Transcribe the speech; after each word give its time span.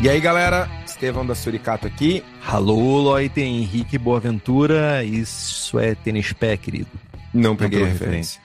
E 0.00 0.08
aí, 0.08 0.20
galera? 0.20 0.70
Estevão 0.86 1.26
da 1.26 1.34
Suricato 1.34 1.84
aqui. 1.84 2.22
Alô, 2.46 2.98
Loite, 2.98 3.40
Henrique 3.40 3.98
Boaventura. 3.98 5.02
Isso 5.02 5.76
é 5.76 5.96
tênis 5.96 6.32
pé, 6.32 6.56
querido. 6.56 6.90
Não 7.34 7.56
peguei 7.56 7.82
a 7.82 7.86
referência. 7.86 8.40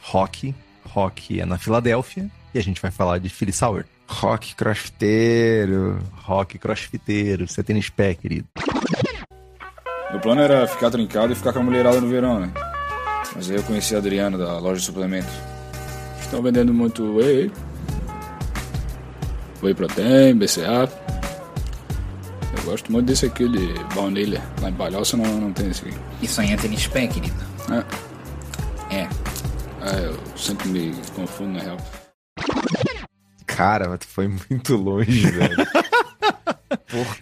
Rock. 0.00 0.54
Rock 0.84 1.40
é 1.40 1.44
na 1.44 1.58
Filadélfia. 1.58 2.30
E 2.54 2.58
a 2.58 2.62
gente 2.62 2.80
vai 2.80 2.92
falar 2.92 3.18
de 3.18 3.28
Philly 3.28 3.52
Sour. 3.52 3.84
Rock 4.06 4.54
crossfiteiro. 4.54 5.98
Rock 6.12 6.56
crossfiteiro. 6.56 7.44
Isso 7.44 7.58
é 7.58 7.64
tênis 7.64 7.88
pé, 7.88 8.14
querido. 8.14 8.46
Meu 10.12 10.20
plano 10.20 10.40
era 10.40 10.68
ficar 10.68 10.90
trincado 10.90 11.32
e 11.32 11.36
ficar 11.36 11.52
com 11.52 11.58
a 11.58 11.62
mulherada 11.64 12.00
no 12.00 12.08
verão, 12.08 12.38
né? 12.38 12.52
Mas 13.34 13.50
aí 13.50 13.56
eu 13.56 13.62
conheci 13.64 13.96
a 13.96 13.98
Adriana 13.98 14.38
da 14.38 14.56
loja 14.60 14.78
de 14.78 14.86
suplementos. 14.86 15.34
Estão 16.20 16.40
vendendo 16.40 16.72
muito 16.72 17.16
whey. 17.16 17.50
Whey 19.62 19.74
protein, 19.74 20.34
BCA. 20.36 20.88
Eu 22.56 22.62
gosto 22.64 22.90
muito 22.92 23.06
desse 23.06 23.26
aqui 23.26 23.48
de 23.48 23.72
baunilha. 23.94 24.42
Lá 24.60 24.68
em 24.70 24.72
Palhoça 24.74 25.16
não, 25.16 25.40
não 25.40 25.52
tem 25.52 25.70
esse 25.70 25.86
aqui. 25.86 25.96
Isso 26.20 26.40
aí 26.40 26.52
é 26.52 26.56
tênis 26.56 26.86
pé, 26.86 27.06
querido. 27.06 27.36
É, 28.90 28.96
É. 28.96 29.08
é, 29.82 30.06
eu 30.06 30.18
sempre 30.36 30.68
me 30.68 30.92
confundo 31.14 31.52
na 31.58 31.60
real. 31.62 31.76
Cara, 33.46 33.88
mas 33.88 34.00
tu 34.00 34.06
foi 34.08 34.28
muito 34.28 34.76
longe, 34.76 35.30
velho. 35.30 35.56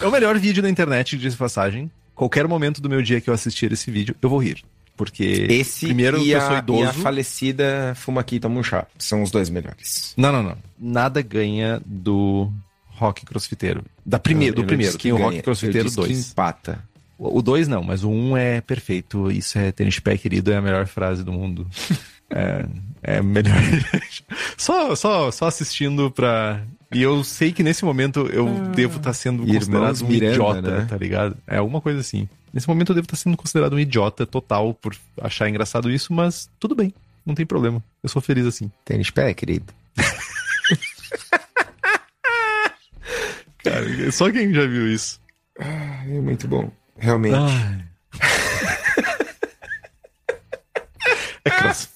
É 0.00 0.06
o 0.06 0.10
melhor 0.10 0.36
vídeo 0.36 0.60
da 0.62 0.68
internet, 0.68 1.16
de 1.16 1.30
passagem. 1.36 1.90
Qualquer 2.12 2.46
momento 2.48 2.80
do 2.80 2.88
meu 2.88 3.00
dia 3.02 3.20
que 3.20 3.30
eu 3.30 3.34
assistir 3.34 3.70
esse 3.70 3.88
vídeo, 3.88 4.16
eu 4.20 4.28
vou 4.28 4.38
rir. 4.42 4.64
Porque, 5.00 5.46
Esse 5.48 5.86
primeiro, 5.86 6.18
e, 6.18 6.32
eu 6.32 6.40
sou 6.42 6.56
a, 6.56 6.58
idoso. 6.58 6.82
e 6.82 6.84
a 6.84 6.92
falecida 6.92 7.94
Fuma 7.96 8.20
Aqui 8.20 8.36
e 8.36 8.40
Toma 8.40 8.60
um 8.60 8.62
Chá. 8.62 8.86
São 8.98 9.22
os 9.22 9.30
dois 9.30 9.48
melhores. 9.48 10.12
Não, 10.14 10.30
não, 10.30 10.42
não. 10.42 10.58
Nada 10.78 11.22
ganha 11.22 11.80
do 11.86 12.52
rock 12.88 13.24
crossfiteiro. 13.24 13.82
Da 14.04 14.18
primeiro, 14.18 14.58
Eu 14.58 14.62
do 14.62 14.66
primeiro. 14.66 14.92
que 14.98 15.04
Tem 15.04 15.12
o 15.12 15.16
rock 15.16 15.40
crossfiteiro 15.40 15.88
disse 15.88 15.98
que 15.98 16.06
2. 16.06 16.30
empata. 16.32 16.84
O 17.18 17.40
2 17.40 17.66
não, 17.66 17.82
mas 17.82 18.04
o 18.04 18.10
1 18.10 18.12
um 18.12 18.36
é 18.36 18.60
perfeito. 18.60 19.30
Isso 19.30 19.58
é 19.58 19.72
tênis 19.72 19.98
pé 20.00 20.18
querido, 20.18 20.52
é 20.52 20.58
a 20.58 20.60
melhor 20.60 20.86
frase 20.86 21.24
do 21.24 21.32
mundo. 21.32 21.66
é, 22.28 22.66
é 23.02 23.22
melhor. 23.22 23.56
só, 24.56 24.94
só, 24.94 25.30
só 25.30 25.46
assistindo 25.46 26.10
pra. 26.10 26.62
E 26.92 27.02
eu 27.02 27.22
sei 27.22 27.52
que 27.52 27.62
nesse 27.62 27.84
momento 27.84 28.26
eu 28.32 28.48
devo 28.74 28.96
estar 28.98 29.12
sendo 29.12 29.44
Irmãos 29.44 29.58
considerado 29.58 30.02
um 30.02 30.08
Miranda, 30.08 30.34
idiota, 30.34 30.62
né? 30.62 30.86
tá 30.88 30.96
ligado? 30.96 31.36
É 31.46 31.58
alguma 31.58 31.80
coisa 31.80 32.00
assim. 32.00 32.28
Nesse 32.52 32.66
momento 32.68 32.90
eu 32.90 32.96
devo 32.96 33.06
estar 33.06 33.16
sendo 33.16 33.36
considerado 33.36 33.74
um 33.74 33.78
idiota 33.78 34.26
total 34.26 34.74
por 34.74 34.96
achar 35.20 35.48
engraçado 35.48 35.88
isso, 35.90 36.12
mas 36.12 36.50
tudo 36.58 36.74
bem, 36.74 36.92
não 37.24 37.32
tem 37.34 37.46
problema. 37.46 37.80
Eu 38.02 38.08
sou 38.08 38.20
feliz 38.20 38.44
assim. 38.44 38.68
Tênis 38.84 39.10
pé, 39.10 39.32
querido. 39.32 39.72
Cara, 43.62 44.10
só 44.10 44.32
quem 44.32 44.52
já 44.52 44.66
viu 44.66 44.92
isso. 44.92 45.20
É 45.58 46.20
muito 46.20 46.48
bom. 46.48 46.72
Realmente. 46.98 47.36
Ai. 47.36 47.84
é 51.44 51.50
crossfit. 51.50 51.89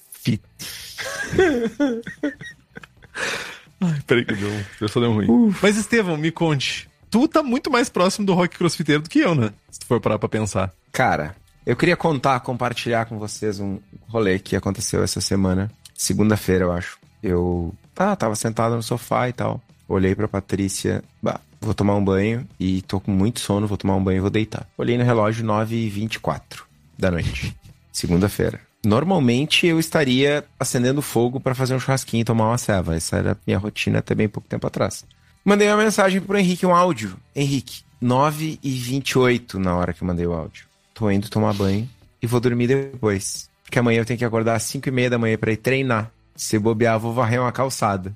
Ai, 3.81 4.01
peraí 4.07 4.25
que 4.25 4.33
deu, 4.35 4.49
um- 4.49 4.63
eu 4.81 4.87
só 4.87 4.99
deu 4.99 5.11
ruim. 5.13 5.53
Mas, 5.61 5.77
Estevão, 5.77 6.17
me 6.17 6.31
conte. 6.31 6.89
Tu 7.09 7.27
tá 7.27 7.43
muito 7.43 7.69
mais 7.71 7.87
próximo 7.89 8.25
do 8.25 8.33
rock 8.33 8.57
crossfiteiro 8.57 9.03
do 9.03 9.09
que 9.09 9.19
eu, 9.19 9.35
né? 9.35 9.51
Se 9.69 9.79
tu 9.79 9.85
for 9.85 10.01
parar 10.01 10.19
pra 10.19 10.27
pensar. 10.27 10.73
Cara, 10.91 11.35
eu 11.65 11.75
queria 11.75 11.95
contar, 11.95 12.39
compartilhar 12.41 13.05
com 13.05 13.17
vocês 13.17 13.59
um 13.59 13.79
rolê 14.07 14.39
que 14.39 14.55
aconteceu 14.55 15.03
essa 15.03 15.21
semana. 15.21 15.71
Segunda-feira, 15.93 16.65
eu 16.65 16.71
acho. 16.71 16.97
Eu 17.23 17.73
ah, 17.95 18.15
tava 18.15 18.35
sentado 18.35 18.75
no 18.75 18.83
sofá 18.83 19.29
e 19.29 19.33
tal. 19.33 19.61
Olhei 19.87 20.13
pra 20.15 20.27
Patrícia. 20.27 21.03
Bah, 21.21 21.39
vou 21.61 21.73
tomar 21.73 21.95
um 21.95 22.03
banho 22.03 22.45
e 22.59 22.81
tô 22.81 22.99
com 22.99 23.11
muito 23.11 23.39
sono, 23.39 23.67
vou 23.67 23.77
tomar 23.77 23.95
um 23.95 24.03
banho 24.03 24.17
e 24.17 24.21
vou 24.21 24.29
deitar. 24.29 24.67
Olhei 24.77 24.97
no 24.97 25.03
relógio 25.03 25.45
9h24 25.45 26.63
da 26.97 27.11
noite. 27.11 27.55
Segunda-feira. 27.93 28.59
Normalmente 28.85 29.65
eu 29.65 29.79
estaria 29.79 30.45
acendendo 30.59 31.01
fogo 31.01 31.39
pra 31.39 31.55
fazer 31.55 31.75
um 31.75 31.79
churrasquinho 31.79 32.21
e 32.21 32.25
tomar 32.25 32.47
uma 32.47 32.57
ceva. 32.57 32.95
Essa 32.95 33.17
era 33.17 33.31
a 33.33 33.37
minha 33.45 33.57
rotina 33.57 33.99
até 33.99 34.13
bem 34.13 34.29
pouco 34.29 34.47
tempo 34.47 34.65
atrás. 34.67 35.03
Mandei 35.43 35.67
uma 35.67 35.83
mensagem 35.83 36.21
pro 36.21 36.37
Henrique, 36.37 36.65
um 36.65 36.73
áudio. 36.73 37.17
Henrique, 37.35 37.81
9h28 38.01 39.55
na 39.55 39.75
hora 39.75 39.93
que 39.93 40.03
mandei 40.03 40.25
o 40.25 40.33
áudio. 40.33 40.65
Tô 40.93 41.09
indo 41.09 41.29
tomar 41.29 41.53
banho 41.53 41.89
e 42.21 42.27
vou 42.27 42.39
dormir 42.39 42.67
depois. 42.67 43.49
Porque 43.63 43.79
amanhã 43.79 43.99
eu 43.99 44.05
tenho 44.05 44.19
que 44.19 44.25
acordar 44.25 44.55
às 44.55 44.63
5 44.63 44.87
e 44.87 44.91
meia 44.91 45.09
da 45.09 45.17
manhã 45.17 45.37
pra 45.37 45.51
ir 45.51 45.57
treinar. 45.57 46.11
Se 46.35 46.59
bobear, 46.59 46.99
vou 46.99 47.13
varrer 47.13 47.41
uma 47.41 47.51
calçada. 47.51 48.15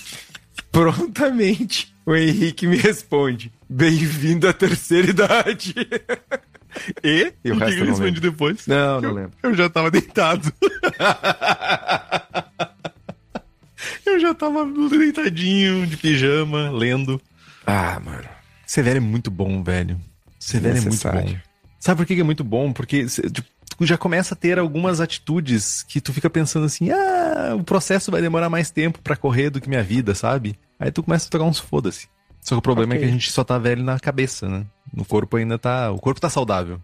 Prontamente, 0.70 1.94
o 2.04 2.14
Henrique 2.14 2.66
me 2.66 2.76
responde: 2.76 3.52
Bem-vindo 3.68 4.48
à 4.48 4.52
terceira 4.52 5.10
idade. 5.10 5.74
E? 7.02 7.32
E 7.44 7.50
o 7.50 7.56
o 7.56 8.12
que 8.12 8.20
depois? 8.20 8.66
Não, 8.66 9.00
não 9.00 9.10
eu, 9.10 9.14
lembro. 9.14 9.32
Eu 9.42 9.54
já 9.54 9.68
tava 9.68 9.90
deitado. 9.90 10.52
eu 14.06 14.20
já 14.20 14.34
tava 14.34 14.64
deitadinho, 14.88 15.86
de 15.86 15.96
pijama, 15.96 16.70
lendo. 16.70 17.20
Ah, 17.66 18.00
mano. 18.00 18.28
Ser 18.66 18.82
velho 18.82 18.98
é 18.98 19.00
muito 19.00 19.30
bom, 19.30 19.62
velho. 19.62 20.00
Ser 20.38 20.60
velho 20.60 20.78
é 20.78 20.80
muito 20.80 21.08
bom. 21.08 21.36
Sabe 21.78 21.98
por 21.98 22.06
que 22.06 22.20
é 22.20 22.24
muito 22.24 22.44
bom? 22.44 22.72
Porque 22.72 23.06
tipo, 23.06 23.48
tu 23.76 23.86
já 23.86 23.98
começa 23.98 24.34
a 24.34 24.36
ter 24.36 24.58
algumas 24.58 25.00
atitudes 25.00 25.82
que 25.82 26.00
tu 26.00 26.12
fica 26.12 26.30
pensando 26.30 26.66
assim, 26.66 26.90
ah, 26.90 27.54
o 27.56 27.64
processo 27.64 28.10
vai 28.10 28.22
demorar 28.22 28.48
mais 28.48 28.70
tempo 28.70 29.00
pra 29.02 29.16
correr 29.16 29.50
do 29.50 29.60
que 29.60 29.68
minha 29.68 29.82
vida, 29.82 30.14
sabe? 30.14 30.56
Aí 30.78 30.90
tu 30.90 31.02
começa 31.02 31.26
a 31.26 31.30
pegar 31.30 31.44
uns 31.44 31.58
foda-se. 31.58 32.08
Só 32.42 32.54
que 32.56 32.58
o 32.58 32.62
problema 32.62 32.92
é 32.94 32.96
Ok. 32.96 33.06
que 33.06 33.10
a 33.10 33.12
gente 33.14 33.30
só 33.32 33.42
tá 33.44 33.56
velho 33.56 33.82
na 33.82 33.98
cabeça, 33.98 34.48
né? 34.48 34.66
No 34.92 35.04
corpo 35.04 35.36
ainda 35.38 35.58
tá. 35.58 35.90
O 35.90 35.98
corpo 35.98 36.20
tá 36.20 36.28
saudável. 36.28 36.78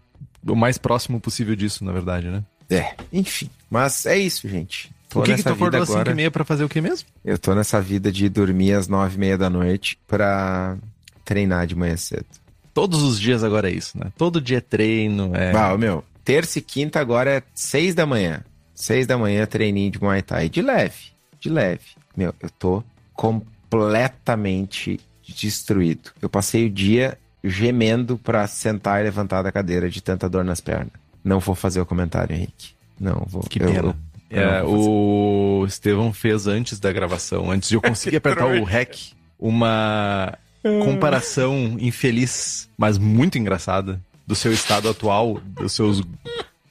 O 0.47 0.55
mais 0.55 0.77
próximo 0.77 1.19
possível 1.19 1.55
disso, 1.55 1.83
na 1.83 1.91
verdade, 1.91 2.27
né? 2.29 2.43
É, 2.69 2.95
enfim. 3.11 3.49
Mas 3.69 4.05
é 4.05 4.17
isso, 4.17 4.47
gente. 4.47 4.89
Tô 5.09 5.19
o 5.19 5.23
que, 5.23 5.35
que 5.35 5.43
tu 5.43 5.49
acordou 5.49 5.81
às 5.81 5.87
5 5.87 5.99
agora. 5.99 6.11
e 6.11 6.15
meia 6.15 6.31
pra 6.31 6.45
fazer 6.45 6.63
o 6.63 6.69
que 6.69 6.79
mesmo? 6.79 7.07
Eu 7.25 7.37
tô 7.37 7.53
nessa 7.53 7.81
vida 7.81 8.11
de 8.11 8.29
dormir 8.29 8.73
às 8.73 8.87
nove 8.87 9.15
e 9.15 9.19
meia 9.19 9.37
da 9.37 9.49
noite 9.49 9.99
pra 10.07 10.77
treinar 11.25 11.67
de 11.67 11.75
manhã 11.75 11.97
cedo. 11.97 12.25
Todos 12.73 13.01
os 13.01 13.19
dias 13.19 13.43
agora 13.43 13.69
é 13.69 13.73
isso, 13.73 13.97
né? 13.97 14.11
Todo 14.17 14.39
dia 14.39 14.59
é 14.59 14.61
treino, 14.61 15.35
é. 15.35 15.51
Ah, 15.53 15.75
meu, 15.77 16.03
terça 16.23 16.59
e 16.59 16.61
quinta 16.61 16.99
agora 16.99 17.31
é 17.37 17.43
seis 17.53 17.93
da 17.95 18.05
manhã. 18.05 18.41
Seis 18.73 19.05
da 19.07 19.17
manhã, 19.17 19.45
treininho 19.45 19.91
de 19.91 20.01
Muay 20.01 20.21
Thai. 20.21 20.47
De 20.47 20.61
leve, 20.61 21.11
de 21.39 21.49
leve. 21.49 21.81
Meu, 22.15 22.33
eu 22.39 22.49
tô 22.51 22.83
completamente 23.13 24.99
destruído. 25.33 26.11
Eu 26.21 26.29
passei 26.29 26.65
o 26.67 26.69
dia 26.69 27.17
gemendo 27.43 28.17
pra 28.17 28.47
sentar 28.47 28.99
e 29.01 29.03
levantar 29.03 29.41
da 29.41 29.51
cadeira 29.51 29.89
de 29.89 30.01
tanta 30.01 30.29
dor 30.29 30.43
nas 30.43 30.59
pernas. 30.59 30.91
Não 31.23 31.39
vou 31.39 31.55
fazer 31.55 31.79
o 31.81 31.85
comentário, 31.85 32.35
Henrique. 32.35 32.71
Não 32.99 33.25
vou. 33.27 33.43
Que 33.43 33.61
Eu- 33.61 33.67
pena. 33.67 33.79
eu- 33.79 33.95
É, 34.31 34.59
eu 34.61 34.65
fazer. 34.65 34.89
o 34.89 35.65
Estevão 35.67 36.13
fez 36.13 36.45
antes 36.47 36.79
da 36.79 36.91
gravação, 36.91 37.49
antes 37.49 37.67
de 37.69 37.75
eu 37.75 37.81
conseguir 37.81 38.17
apertar 38.17 38.45
o 38.45 38.63
REC, 38.63 39.13
uma 39.39 40.37
comparação 40.83 41.77
infeliz, 41.79 42.69
mas 42.77 42.97
muito 42.97 43.37
engraçada, 43.37 43.99
do 44.27 44.35
seu 44.35 44.51
estado 44.53 44.87
atual, 44.89 45.41
dos 45.43 45.73
seus, 45.73 46.01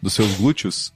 dos 0.01 0.13
seus 0.13 0.35
glúteos, 0.37 0.93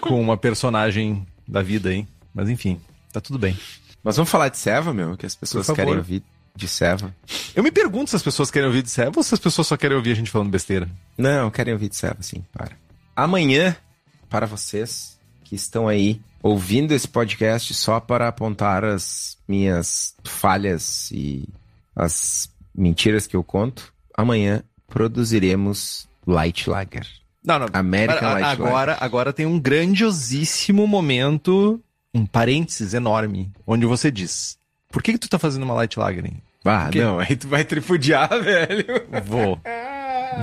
com 0.00 0.20
uma 0.20 0.36
personagem 0.36 1.26
da 1.48 1.62
vida 1.62 1.88
aí. 1.88 2.06
Mas 2.34 2.48
enfim, 2.50 2.78
tá 3.12 3.20
tudo 3.20 3.38
bem. 3.38 3.56
Mas 4.04 4.16
vamos 4.16 4.30
falar 4.30 4.48
de 4.50 4.58
Seva, 4.58 4.92
meu, 4.92 5.16
que 5.16 5.24
as 5.24 5.34
pessoas 5.34 5.66
querem 5.70 5.96
ouvir. 5.96 6.22
De 6.54 6.68
Seva. 6.68 7.14
Eu 7.54 7.62
me 7.62 7.70
pergunto 7.70 8.10
se 8.10 8.16
as 8.16 8.22
pessoas 8.22 8.50
querem 8.50 8.66
ouvir 8.68 8.82
de 8.82 8.90
Seva 8.90 9.12
ou 9.16 9.22
se 9.22 9.34
as 9.34 9.40
pessoas 9.40 9.66
só 9.66 9.76
querem 9.76 9.96
ouvir 9.96 10.12
a 10.12 10.14
gente 10.14 10.30
falando 10.30 10.50
besteira. 10.50 10.88
Não, 11.16 11.50
querem 11.50 11.72
ouvir 11.72 11.88
de 11.88 11.96
Seva, 11.96 12.16
sim, 12.20 12.44
para. 12.52 12.72
Amanhã, 13.16 13.76
para 14.28 14.46
vocês 14.46 15.18
que 15.44 15.54
estão 15.54 15.86
aí 15.88 16.20
ouvindo 16.42 16.92
esse 16.92 17.06
podcast 17.06 17.72
só 17.74 18.00
para 18.00 18.28
apontar 18.28 18.84
as 18.84 19.36
minhas 19.46 20.14
falhas 20.24 21.10
e 21.12 21.48
as 21.94 22.50
mentiras 22.74 23.26
que 23.26 23.36
eu 23.36 23.44
conto, 23.44 23.92
amanhã 24.16 24.62
produziremos 24.88 26.08
Light 26.26 26.68
Lager. 26.68 27.06
Não, 27.44 27.58
não. 27.58 27.66
American 27.72 28.18
Para- 28.18 28.32
Light 28.34 28.44
agora, 28.46 28.96
agora 29.00 29.32
tem 29.32 29.46
um 29.46 29.58
grandiosíssimo 29.58 30.86
momento, 30.86 31.80
um 32.14 32.24
parênteses 32.24 32.94
enorme, 32.94 33.50
onde 33.66 33.84
você 33.86 34.10
diz: 34.10 34.56
Por 34.92 35.02
que, 35.02 35.12
que 35.14 35.18
tu 35.18 35.28
tá 35.28 35.38
fazendo 35.38 35.64
uma 35.64 35.74
Light 35.74 35.98
Lager? 35.98 36.24
Ah, 36.64 36.88
quê? 36.92 37.00
não, 37.02 37.18
aí 37.18 37.34
tu 37.34 37.48
vai 37.48 37.64
tripudiar, 37.64 38.28
velho. 38.40 38.84
Vou. 39.24 39.58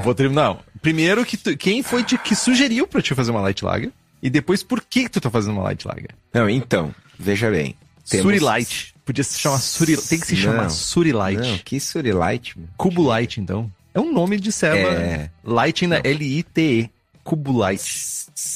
Vou 0.04 0.14
terminar. 0.16 0.44
Não. 0.50 0.60
Primeiro, 0.82 1.26
que 1.26 1.38
tu- 1.38 1.56
quem 1.56 1.82
foi 1.82 2.04
te- 2.04 2.18
que 2.18 2.36
sugeriu 2.36 2.86
pra 2.88 3.02
te 3.02 3.14
fazer 3.16 3.32
uma 3.32 3.42
Light 3.42 3.64
Lager? 3.64 3.92
E 4.22 4.30
depois, 4.30 4.62
por 4.64 4.82
que, 4.82 5.04
que 5.04 5.10
tu 5.10 5.22
tá 5.22 5.30
fazendo 5.30 5.54
uma 5.54 5.64
Light 5.64 5.86
Lager? 5.88 6.10
Não, 6.34 6.50
então, 6.50 6.94
veja 7.18 7.50
bem. 7.50 7.76
temos- 8.10 8.26
Suri 8.26 8.40
Light. 8.40 8.94
Podia 9.06 9.24
se 9.24 9.40
chamar 9.40 9.58
Suri 9.60 9.98
Tem 9.98 10.20
que 10.20 10.28
se 10.28 10.36
chamar 10.36 10.64
Não. 10.64 10.70
Suri 10.70 11.12
Light. 11.14 11.40
Não, 11.42 11.58
que 11.60 11.80
Suri 11.80 12.12
Light, 12.12 12.58
meu. 12.60 12.68
Cubo 12.78 13.02
Light, 13.04 13.40
então. 13.40 13.72
É 13.94 14.00
um 14.00 14.12
nome 14.14 14.40
de 14.40 14.52
serva. 14.52 14.94
É. 14.94 15.30
Light 15.44 15.84
ainda. 15.84 16.02
L-I-T-E. 16.04 16.90
Cubo 17.24 17.58
Light. 17.58 17.84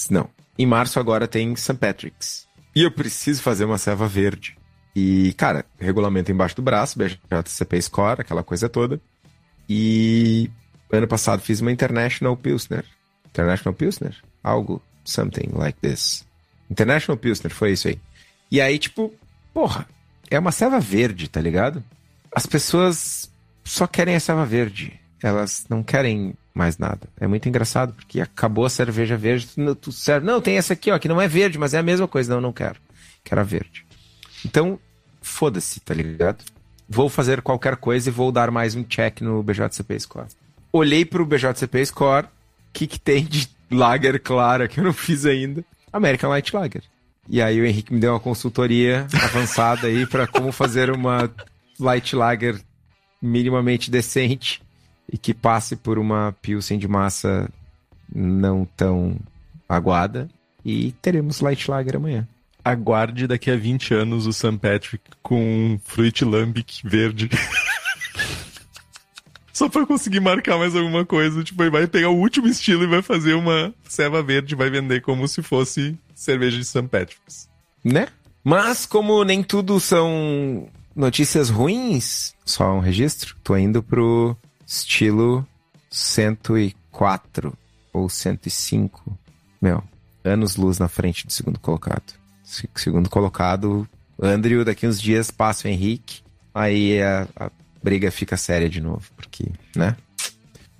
Não. 0.10 0.30
Em 0.57 0.66
março 0.66 1.00
agora 1.00 1.28
tem 1.28 1.56
St. 1.56 1.74
Patrick's. 1.75 2.45
E 2.75 2.84
eu 2.84 2.92
preciso 2.92 3.42
fazer 3.42 3.66
uma 3.66 3.78
serva 3.78 4.07
verde. 4.07 4.56
E, 4.95 5.34
cara, 5.34 5.66
regulamento 5.80 6.31
embaixo 6.31 6.56
do 6.56 6.62
braço, 6.62 6.98
BJCP 6.98 7.81
Score, 7.81 8.22
aquela 8.22 8.44
coisa 8.44 8.69
toda. 8.69 9.01
E 9.68 10.50
ano 10.92 11.07
passado 11.07 11.42
fiz 11.42 11.62
uma 11.62 11.72
International 11.72 12.38
Pilsner. 12.38 12.86
International 13.25 13.74
Pilsner? 13.74 14.16
Algo, 14.44 14.81
something 15.04 15.50
like 15.54 15.80
this. 15.80 16.25
International 16.69 17.18
Pilsner, 17.18 17.51
foi 17.54 17.72
isso 17.72 17.88
aí. 17.88 18.00
E 18.51 18.62
aí, 18.62 18.78
tipo, 18.78 19.12
porra, 19.54 19.88
é 20.30 20.38
uma 20.38 20.51
serva 20.51 20.80
verde, 20.80 21.28
tá 21.28 21.42
ligado? 21.42 21.84
As 22.31 22.45
pessoas 22.45 23.31
só 23.63 23.88
querem 23.88 24.16
a 24.16 24.19
serva 24.19 24.45
verde. 24.45 25.00
Elas 25.22 25.66
não 25.69 25.81
querem 25.81 26.36
mais 26.54 26.78
nada. 26.78 27.07
É 27.19 27.25
muito 27.25 27.50
engraçado, 27.50 27.94
porque 27.94 28.22
acabou 28.22 28.66
a 28.66 28.69
cerveja 28.69 29.18
verde, 29.18 29.48
tu 29.81 29.92
serve. 29.92 30.25
Não, 30.25 30.42
tem 30.42 30.57
essa 30.57 30.74
aqui, 30.74 30.92
ó, 30.92 31.00
que 31.00 31.07
não 31.07 31.19
é 31.19 31.28
verde, 31.28 31.57
mas 31.57 31.74
é 31.74 31.80
a 31.80 31.84
mesma 31.84 32.07
coisa. 32.07 32.34
Não, 32.36 32.42
não 32.42 32.54
quero. 32.54 32.80
Quero 33.24 33.42
a 33.42 33.44
verde. 33.44 33.86
Então, 34.45 34.80
foda-se, 35.22 35.80
tá 35.80 35.94
ligado? 35.94 36.44
Vou 36.88 37.10
fazer 37.10 37.42
qualquer 37.42 37.78
coisa 37.78 38.10
e 38.10 38.12
vou 38.12 38.31
dar 38.31 38.51
mais 38.51 38.75
um 38.75 38.84
check 38.84 39.22
no 39.22 39.42
BJCP 39.42 40.00
Score. 40.00 40.28
Olhei 40.72 41.06
pro 41.06 41.25
BJCP 41.25 41.86
Score, 41.86 42.25
o 42.25 42.30
que, 42.74 42.88
que 42.88 43.00
tem 43.00 43.24
de 43.24 43.50
lager 43.72 44.22
clara 44.22 44.68
que 44.68 44.80
eu 44.80 44.84
não 44.84 44.94
fiz 44.94 45.25
ainda? 45.25 45.63
American 45.92 46.30
Light 46.30 46.54
Lager. 46.54 46.84
E 47.30 47.42
aí 47.42 47.62
o 47.62 47.66
Henrique 47.66 47.94
me 47.94 48.00
deu 48.00 48.12
uma 48.13 48.19
consultoria 48.19 49.07
avançada 49.24 49.88
aí 49.88 50.06
pra 50.06 50.28
como 50.28 50.51
fazer 50.51 50.92
uma 50.92 51.31
Light 51.80 52.16
Lager 52.16 52.60
minimamente 53.22 53.90
decente 53.90 54.62
e 55.12 55.18
que 55.18 55.34
passe 55.34 55.75
por 55.75 55.98
uma 55.98 56.36
Pilsen 56.42 56.78
de 56.78 56.88
massa 56.88 57.50
não 58.13 58.66
tão 58.75 59.18
aguada. 59.68 60.30
E 60.66 60.92
teremos 61.01 61.40
Light 61.40 61.69
Lager 61.69 61.95
amanhã. 61.95 62.28
Aguarde 62.63 63.27
daqui 63.27 63.51
a 63.51 63.57
20 63.57 63.94
anos 63.94 64.25
o 64.25 64.33
St. 64.33 64.57
Patrick 64.57 65.04
com 65.21 65.42
um 65.42 65.80
Fruit 65.83 66.24
Lambic 66.24 66.81
verde. 66.83 67.30
Só 69.54 69.69
pra 69.69 69.86
conseguir 69.86 70.19
marcar 70.19 70.57
mais 70.57 70.75
alguma 70.75 71.06
coisa. 71.06 71.44
Tipo, 71.44 71.63
ele 71.63 71.69
vai 71.69 71.86
pegar 71.88 72.10
o 72.10 72.18
último 72.18 72.48
estilo 72.48 72.83
e 72.83 72.88
vai 72.88 73.01
fazer 73.01 73.36
uma 73.36 73.74
ceva 73.88 74.24
verde 74.24 74.56
vai 74.56 74.69
vender 74.69 75.01
como 75.01 75.27
se 75.27 75.44
fosse 75.44 75.98
cerveja 76.15 76.57
de 76.57 76.65
St. 76.65 76.83
Patrick's. 76.83 77.48
né? 77.83 78.07
Mas 78.44 78.86
como 78.86 79.24
nem 79.24 79.42
tudo 79.42 79.80
são 79.80 80.68
notícias 80.95 81.50
ruins, 81.50 82.36
só 82.44 82.74
um 82.74 82.80
registro, 82.80 83.36
tô 83.44 83.56
indo 83.56 83.81
pro 83.81 84.36
estilo 84.66 85.48
104 85.89 87.57
ou 87.94 88.09
105. 88.09 89.18
Meu, 89.62 89.81
anos 90.24 90.56
luz 90.56 90.80
na 90.80 90.89
frente 90.89 91.25
do 91.25 91.31
segundo 91.31 91.59
colocado. 91.59 92.23
Se- 92.54 92.70
Segundo 92.76 93.10
colocado, 93.10 93.88
Andrew, 94.22 94.64
daqui 94.66 94.88
uns 94.88 95.02
dias 95.02 95.32
passa 95.32 95.68
o 95.68 95.72
Henrique, 95.72 96.22
aí 96.54 97.02
a, 97.02 97.28
a 97.36 97.52
briga 97.82 98.10
fica 98.12 98.38
séria 98.38 98.70
de 98.70 98.80
novo, 98.82 99.04
porque, 99.16 99.52
né? 99.76 99.96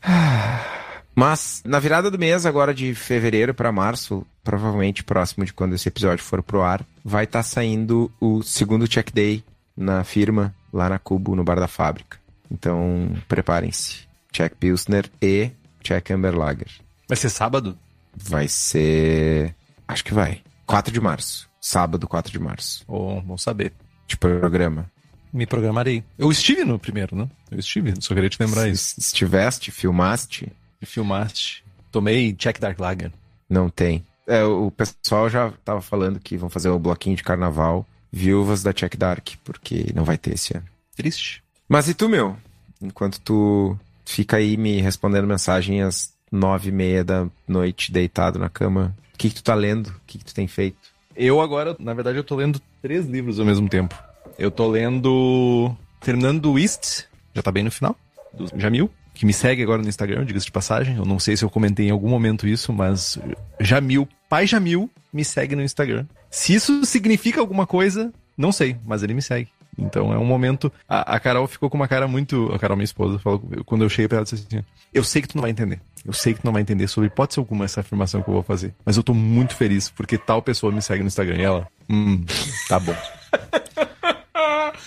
Mas 1.16 1.62
na 1.66 1.80
virada 1.80 2.10
do 2.10 2.18
mês, 2.18 2.46
agora 2.46 2.74
de 2.74 2.96
fevereiro 2.96 3.54
para 3.54 3.72
março, 3.72 4.25
provavelmente 4.44 5.04
próximo 5.04 5.46
de 5.46 5.54
quando 5.54 5.75
esse 5.75 5.88
episódio 5.88 6.24
for 6.24 6.42
pro 6.42 6.64
ar, 6.64 6.84
vai 7.06 7.25
estar 7.25 7.44
saindo 7.44 8.12
o 8.20 8.42
segundo 8.42 8.88
check 8.88 9.12
day 9.14 9.44
na 9.78 10.04
firma, 10.04 10.54
lá 10.72 10.90
na 10.90 10.98
Cubo, 10.98 11.36
no 11.36 11.44
bar 11.44 11.60
da 11.60 11.68
fábrica. 11.68 12.18
Então, 12.50 13.16
preparem-se. 13.28 14.08
Check 14.31 14.56
Pilsner 14.56 15.10
e 15.22 15.52
Check 15.84 16.10
Amber 16.12 16.36
Lager. 16.36 16.68
Vai 17.08 17.16
ser 17.18 17.30
sábado? 17.30 17.78
Vai 18.16 18.48
ser. 18.48 19.54
Acho 19.88 20.04
que 20.04 20.14
vai. 20.14 20.42
4 20.66 20.92
de 20.92 21.00
março. 21.00 21.48
Sábado, 21.65 22.10
4 22.10 22.30
de 22.30 22.39
março. 22.39 22.83
Ou 22.89 23.21
bom 23.21 23.38
saber. 23.38 23.71
De 24.06 24.18
programa. 24.18 24.92
Me 25.31 25.45
programarei. 25.45 26.04
Eu 26.19 26.30
estive 26.30 26.65
no 26.65 26.77
primeiro, 26.77 27.15
né? 27.15 27.30
Eu 27.50 27.57
estive, 27.57 27.94
só 28.01 28.13
queria 28.13 28.30
te 28.30 28.38
lembrar 28.38 28.68
isso. 28.68 28.95
Se 28.95 29.00
estiveste, 29.00 29.71
filmaste, 29.71 30.51
Filmaste. 30.86 31.63
Tomei 31.89 32.33
Check 32.33 32.60
Dark 32.60 32.77
Lager. 32.77 33.13
não 33.50 33.69
tem. 33.69 34.06
É, 34.27 34.44
o 34.44 34.69
pessoal 34.71 35.30
já 35.30 35.54
tava 35.63 35.81
falando 35.81 36.19
que 36.19 36.36
vão 36.36 36.50
fazer 36.50 36.68
o 36.68 36.77
bloquinho 36.77 37.15
de 37.15 37.24
carnaval 37.24 37.88
Viúvas 38.12 38.62
da 38.62 38.74
Check 38.74 38.98
Dark, 38.98 39.30
porque 39.45 39.86
não 39.95 40.04
vai 40.04 40.18
ter 40.18 40.33
esse 40.33 40.56
ano. 40.56 40.65
Triste. 40.98 41.42
Mas 41.69 41.88
e 41.88 41.94
tu, 41.94 42.10
meu? 42.10 42.36
Enquanto 42.81 43.21
tu 43.21 43.80
fica 44.06 44.36
aí 44.36 44.57
me 44.57 44.81
respondendo 44.81 45.25
mensagem 45.25 45.81
às 45.81 46.12
nove 46.30 46.68
e 46.68 46.74
meia 46.74 47.06
da 47.06 47.25
noite, 47.48 47.89
deitado 47.89 48.38
na 48.38 48.50
cama, 48.50 48.94
o 49.13 49.18
que, 49.18 49.30
que 49.30 49.36
tu 49.36 49.44
tá 49.44 49.56
lendo? 49.56 49.88
O 49.88 50.01
que, 50.06 50.18
que 50.18 50.25
tu 50.25 50.33
tem 50.33 50.48
feito? 50.48 50.93
Eu 51.15 51.42
agora, 51.42 51.75
na 51.80 51.94
verdade, 51.94 52.18
eu 52.18 52.24
tô 52.24 52.36
lendo 52.36 52.62
três 52.81 53.06
livros 53.06 53.39
ao 53.39 53.45
mesmo 53.45 53.69
tempo. 53.69 53.95
Eu 54.38 54.50
tô 54.50 54.68
lendo. 54.68 55.75
Terminando 56.00 56.51
o 56.51 56.60
East, 56.60 57.06
já 57.33 57.42
tá 57.42 57.51
bem 57.51 57.63
no 57.63 57.71
final, 57.71 57.95
do 58.33 58.48
Jamil, 58.60 58.89
que 59.13 59.25
me 59.25 59.31
segue 59.31 59.63
agora 59.63 59.81
no 59.81 59.88
Instagram, 59.88 60.25
diga-se 60.25 60.48
de 60.48 60.51
passagem. 60.51 60.98
Eu 60.98 61.05
não 61.05 61.17
sei 61.17 61.38
se 61.38 61.46
eu 61.46 61.50
comentei 61.50 61.88
em 61.88 61.91
algum 61.91 62.10
momento 62.10 62.46
isso, 62.48 62.74
mas 62.74 63.17
Jamil, 63.60 64.08
pai 64.27 64.46
Jamil, 64.46 64.89
me 65.13 65.24
segue 65.24 65.55
no 65.55 65.62
Instagram. 65.62 66.05
Se 66.29 66.53
isso 66.53 66.86
significa 66.86 67.39
alguma 67.39 67.65
coisa, 67.65 68.12
não 68.38 68.51
sei, 68.51 68.75
mas 68.86 69.01
ele 69.01 69.13
me 69.13 69.22
segue. 69.22 69.48
Então 69.77 70.13
é 70.13 70.18
um 70.18 70.25
momento. 70.25 70.72
A, 70.88 71.15
a 71.15 71.20
Carol 71.20 71.48
ficou 71.48 71.70
com 71.70 71.77
uma 71.77 71.88
cara 71.88 72.08
muito. 72.08 72.51
A 72.53 72.60
Carol, 72.60 72.77
minha 72.77 72.86
esposa, 72.86 73.18
falou, 73.20 73.39
quando 73.65 73.84
eu 73.84 73.89
cheguei 73.89 74.08
pra 74.08 74.18
ela, 74.18 74.24
disse 74.24 74.46
assim: 74.48 74.63
Eu 74.94 75.03
sei 75.03 75.22
que 75.22 75.27
tu 75.27 75.36
não 75.36 75.42
vai 75.42 75.51
entender. 75.51 75.80
Eu 76.06 76.13
sei 76.13 76.34
que 76.34 76.42
tu 76.42 76.46
não 76.46 76.53
vai 76.53 76.62
entender 76.62 76.88
sobre 76.88 77.08
hipótese 77.08 77.39
alguma 77.39 77.65
essa 77.65 77.80
afirmação 77.80 78.22
que 78.22 78.30
eu 78.30 78.34
vou 78.34 78.44
fazer. 78.44 78.74
Mas 78.86 78.98
eu 78.98 79.03
tô 79.03 79.13
muito 79.13 79.56
feliz 79.56 79.89
porque 79.89 80.18
tal 80.18 80.42
pessoa 80.42 80.72
me 80.72 80.82
segue 80.82 81.01
no 81.01 81.08
Instagram. 81.08 81.38
E 81.38 81.42
ela, 81.42 81.68
hum, 81.89 82.24
tá 82.68 82.80
bom. 82.80 82.96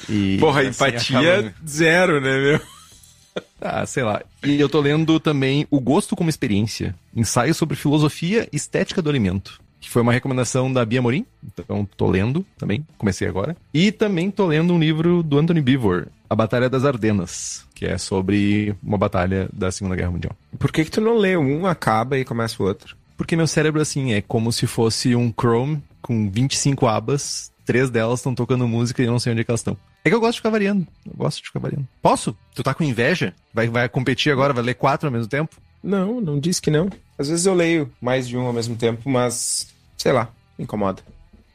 E, 0.08 0.38
assim, 0.68 1.16
acaba- 1.16 1.54
zero, 1.66 2.20
né, 2.20 2.38
meu? 2.38 2.60
ah, 3.60 3.84
sei 3.86 4.02
lá. 4.02 4.22
E 4.44 4.60
eu 4.60 4.68
tô 4.68 4.80
lendo 4.80 5.18
também 5.18 5.66
O 5.70 5.80
Gosto 5.80 6.14
como 6.14 6.30
Experiência, 6.30 6.94
ensaio 7.14 7.54
sobre 7.54 7.76
filosofia 7.76 8.48
e 8.52 8.56
estética 8.56 9.02
do 9.02 9.10
alimento, 9.10 9.60
que 9.86 9.92
foi 9.92 10.02
uma 10.02 10.12
recomendação 10.12 10.72
da 10.72 10.84
Bia 10.84 11.00
Morim. 11.00 11.24
Então 11.44 11.88
tô 11.96 12.08
lendo 12.08 12.44
também, 12.58 12.84
comecei 12.98 13.28
agora. 13.28 13.56
E 13.72 13.92
também 13.92 14.32
tô 14.32 14.44
lendo 14.44 14.74
um 14.74 14.80
livro 14.80 15.22
do 15.22 15.38
Anthony 15.38 15.60
Beevor, 15.60 16.08
A 16.28 16.34
Batalha 16.34 16.68
das 16.68 16.84
Ardenas, 16.84 17.64
que 17.72 17.86
é 17.86 17.96
sobre 17.96 18.74
uma 18.82 18.98
batalha 18.98 19.48
da 19.52 19.70
Segunda 19.70 19.94
Guerra 19.94 20.10
Mundial. 20.10 20.36
Por 20.58 20.72
que, 20.72 20.84
que 20.84 20.90
tu 20.90 21.00
não 21.00 21.16
lê 21.16 21.36
um, 21.36 21.66
acaba 21.66 22.18
e 22.18 22.24
começa 22.24 22.60
o 22.60 22.66
outro? 22.66 22.96
Porque 23.16 23.36
meu 23.36 23.46
cérebro, 23.46 23.80
assim, 23.80 24.12
é 24.12 24.20
como 24.20 24.52
se 24.52 24.66
fosse 24.66 25.14
um 25.14 25.32
Chrome 25.32 25.80
com 26.02 26.28
25 26.28 26.88
abas, 26.88 27.52
três 27.64 27.88
delas 27.88 28.18
estão 28.18 28.34
tocando 28.34 28.66
música 28.66 29.00
e 29.00 29.06
eu 29.06 29.12
não 29.12 29.20
sei 29.20 29.32
onde 29.32 29.42
é 29.42 29.44
que 29.44 29.50
elas 29.52 29.60
estão. 29.60 29.76
É 30.04 30.08
que 30.08 30.14
eu 30.14 30.20
gosto 30.20 30.32
de 30.32 30.38
ficar 30.40 30.50
variando. 30.50 30.84
Eu 31.06 31.14
gosto 31.16 31.38
de 31.38 31.46
ficar 31.46 31.60
variando. 31.60 31.86
Posso? 32.02 32.36
Tu 32.56 32.62
tá 32.64 32.74
com 32.74 32.82
inveja? 32.82 33.32
Vai, 33.54 33.68
vai 33.68 33.88
competir 33.88 34.32
agora? 34.32 34.52
Vai 34.52 34.64
ler 34.64 34.74
quatro 34.74 35.06
ao 35.06 35.12
mesmo 35.12 35.28
tempo? 35.28 35.56
Não, 35.80 36.20
não 36.20 36.40
disse 36.40 36.60
que 36.60 36.72
não. 36.72 36.90
Às 37.16 37.28
vezes 37.28 37.46
eu 37.46 37.54
leio 37.54 37.90
mais 38.00 38.26
de 38.26 38.36
um 38.36 38.46
ao 38.46 38.52
mesmo 38.52 38.74
tempo, 38.74 39.08
mas 39.08 39.68
sei 39.96 40.12
lá, 40.12 40.28
me 40.58 40.64
incomoda. 40.64 41.02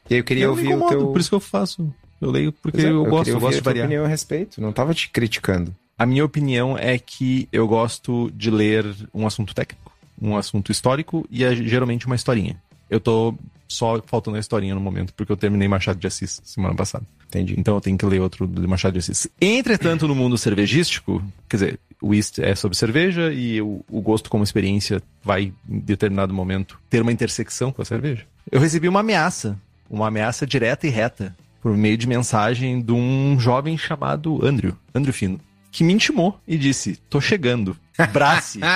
E 0.09 0.15
aí 0.15 0.19
eu 0.19 0.23
queria 0.23 0.45
Eu 0.45 0.49
ouvir 0.51 0.67
incomodo, 0.67 0.85
o 0.85 0.89
teu. 0.97 1.07
Por 1.11 1.21
isso 1.21 1.29
que 1.29 1.35
eu 1.35 1.39
faço. 1.39 1.93
Eu 2.19 2.29
leio 2.29 2.51
porque 2.51 2.81
é, 2.81 2.89
eu, 2.89 3.03
gosto, 3.05 3.25
queria 3.25 3.37
eu 3.37 3.39
gosto 3.39 3.55
a 3.55 3.59
de 3.59 3.63
variar. 3.63 3.85
opinião 3.85 4.05
a 4.05 4.07
respeito. 4.07 4.61
Não 4.61 4.71
tava 4.71 4.93
te 4.93 5.09
criticando. 5.09 5.73
A 5.97 6.05
minha 6.05 6.25
opinião 6.25 6.77
é 6.77 6.97
que 6.97 7.47
eu 7.51 7.67
gosto 7.67 8.31
de 8.33 8.49
ler 8.49 8.85
um 9.13 9.25
assunto 9.27 9.53
técnico, 9.53 9.91
um 10.21 10.35
assunto 10.35 10.71
histórico 10.71 11.25
e 11.29 11.43
é 11.43 11.55
geralmente 11.55 12.05
uma 12.07 12.15
historinha. 12.15 12.61
Eu 12.89 12.99
tô 12.99 13.35
só 13.67 14.01
faltando 14.05 14.37
a 14.37 14.39
historinha 14.39 14.75
no 14.75 14.81
momento, 14.81 15.13
porque 15.13 15.31
eu 15.31 15.37
terminei 15.37 15.67
Machado 15.67 15.97
de 15.99 16.05
Assis 16.07 16.41
semana 16.43 16.75
passada. 16.75 17.05
Entendi. 17.27 17.55
Então 17.57 17.75
eu 17.75 17.81
tenho 17.81 17.97
que 17.97 18.05
ler 18.05 18.19
outro 18.19 18.45
do 18.45 18.67
Machado 18.67 18.93
de 18.93 18.99
Assis. 18.99 19.27
Entretanto, 19.39 20.07
no 20.07 20.13
mundo 20.15 20.37
cervegístico, 20.37 21.23
quer 21.47 21.55
dizer, 21.57 21.79
whist 22.01 22.41
é 22.41 22.55
sobre 22.55 22.77
cerveja 22.77 23.31
e 23.31 23.61
o, 23.61 23.83
o 23.89 24.01
gosto 24.01 24.29
como 24.29 24.43
experiência 24.43 25.01
vai, 25.23 25.53
em 25.69 25.79
determinado 25.79 26.33
momento, 26.33 26.79
ter 26.89 27.01
uma 27.01 27.11
intersecção 27.11 27.71
com 27.71 27.81
a 27.81 27.85
cerveja. 27.85 28.25
Eu 28.51 28.59
recebi 28.59 28.87
uma 28.87 29.01
ameaça, 29.01 29.57
uma 29.89 30.07
ameaça 30.07 30.45
direta 30.45 30.87
e 30.87 30.89
reta, 30.89 31.35
por 31.61 31.77
meio 31.77 31.97
de 31.97 32.07
mensagem 32.07 32.81
de 32.81 32.91
um 32.91 33.39
jovem 33.39 33.77
chamado 33.77 34.43
Andrew, 34.45 34.75
Andrew 34.93 35.13
Fino, 35.13 35.39
que 35.71 35.83
me 35.83 35.93
intimou 35.93 36.39
e 36.47 36.57
disse: 36.57 36.97
tô 37.09 37.21
chegando, 37.21 37.77
brace. 38.11 38.59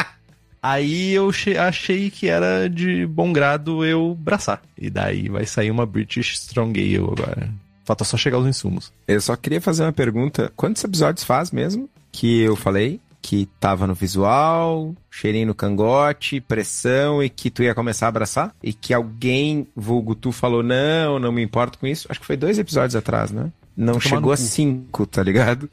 Aí 0.62 1.12
eu 1.12 1.29
achei 1.60 2.10
que 2.10 2.27
era 2.27 2.67
de 2.67 3.05
bom 3.05 3.32
grado 3.32 3.86
eu 3.86 4.17
braçar. 4.20 4.63
E 4.75 4.89
daí 4.89 5.29
vai 5.29 5.46
sair 5.46 5.70
uma 5.70 5.86
British 5.86 6.34
Strong 6.34 6.79
Ale 6.79 6.98
agora. 6.98 7.53
Falta 7.84 8.03
só 8.03 8.17
chegar 8.17 8.39
os 8.39 8.48
insumos. 8.48 8.91
Eu 9.08 9.22
só 9.22 9.36
queria 9.36 9.62
fazer 9.62 9.84
uma 9.84 9.94
pergunta. 9.94 10.51
Quantos 10.55 10.84
episódios 10.84 11.24
faz 11.24 11.51
mesmo 11.51 11.88
que 12.12 12.41
eu 12.41 12.55
falei 12.55 13.00
que 13.25 13.50
tava 13.60 13.88
no 13.88 13.96
visual, 13.96 14.94
cheirinho 15.10 15.48
no 15.48 15.55
cangote, 15.55 16.39
pressão 16.39 17.24
e 17.24 17.29
que 17.29 17.50
tu 17.50 17.63
ia 17.63 17.74
começar 17.74 18.05
a 18.05 18.10
abraçar? 18.10 18.55
E 18.62 18.72
que 18.72 18.94
alguém, 18.94 19.67
vulgo 19.75 20.13
tu, 20.13 20.32
falou, 20.32 20.62
não, 20.62 21.17
não 21.17 21.32
me 21.32 21.41
importo 21.41 21.79
com 21.79 21.88
isso? 21.88 22.05
Acho 22.08 22.20
que 22.20 22.25
foi 22.27 22.38
dois 22.38 22.60
episódios 22.60 22.96
atrás, 22.96 23.32
né? 23.32 23.51
Não 23.75 24.00
chegou 24.00 24.32
a 24.32 24.38
cinco, 24.38 25.08
tá 25.08 25.24
ligado? 25.24 25.67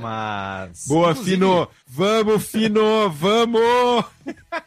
Mas. 0.00 0.86
Boa, 0.88 1.12
Inclusive... 1.12 1.36
Fino! 1.36 1.68
Vamos, 1.86 2.44
Fino! 2.44 3.10
Vamos! 3.10 4.04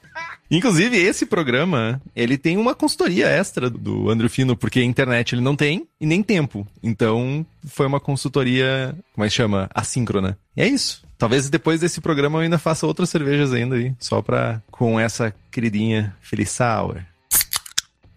Inclusive, 0.52 0.98
esse 0.98 1.26
programa, 1.26 2.02
ele 2.16 2.38
tem 2.38 2.58
uma 2.58 2.74
consultoria 2.74 3.28
extra 3.28 3.70
do 3.70 4.10
Andrew 4.10 4.30
Fino, 4.30 4.56
porque 4.56 4.82
internet 4.82 5.36
ele 5.36 5.42
não 5.42 5.56
tem 5.56 5.88
e 6.02 6.06
nem 6.06 6.24
tempo. 6.24 6.66
Então, 6.82 7.46
foi 7.66 7.86
uma 7.86 8.00
consultoria, 8.00 8.96
como 9.14 9.26
é 9.26 9.28
que 9.28 9.36
chama? 9.36 9.70
Assíncrona. 9.74 10.38
E 10.58 10.62
é 10.62 10.68
isso. 10.68 11.04
Talvez 11.18 11.50
depois 11.50 11.82
desse 11.82 12.02
programa 12.02 12.40
eu 12.40 12.44
ainda 12.44 12.58
faça 12.58 12.88
outras 12.88 13.10
cervejas 13.10 13.54
ainda 13.54 13.76
aí, 13.76 13.94
só 14.00 14.22
pra, 14.22 14.62
com 14.72 15.00
essa 15.00 15.36
queridinha 15.52 16.16
Feliz 16.22 16.50
Sour. 16.50 17.02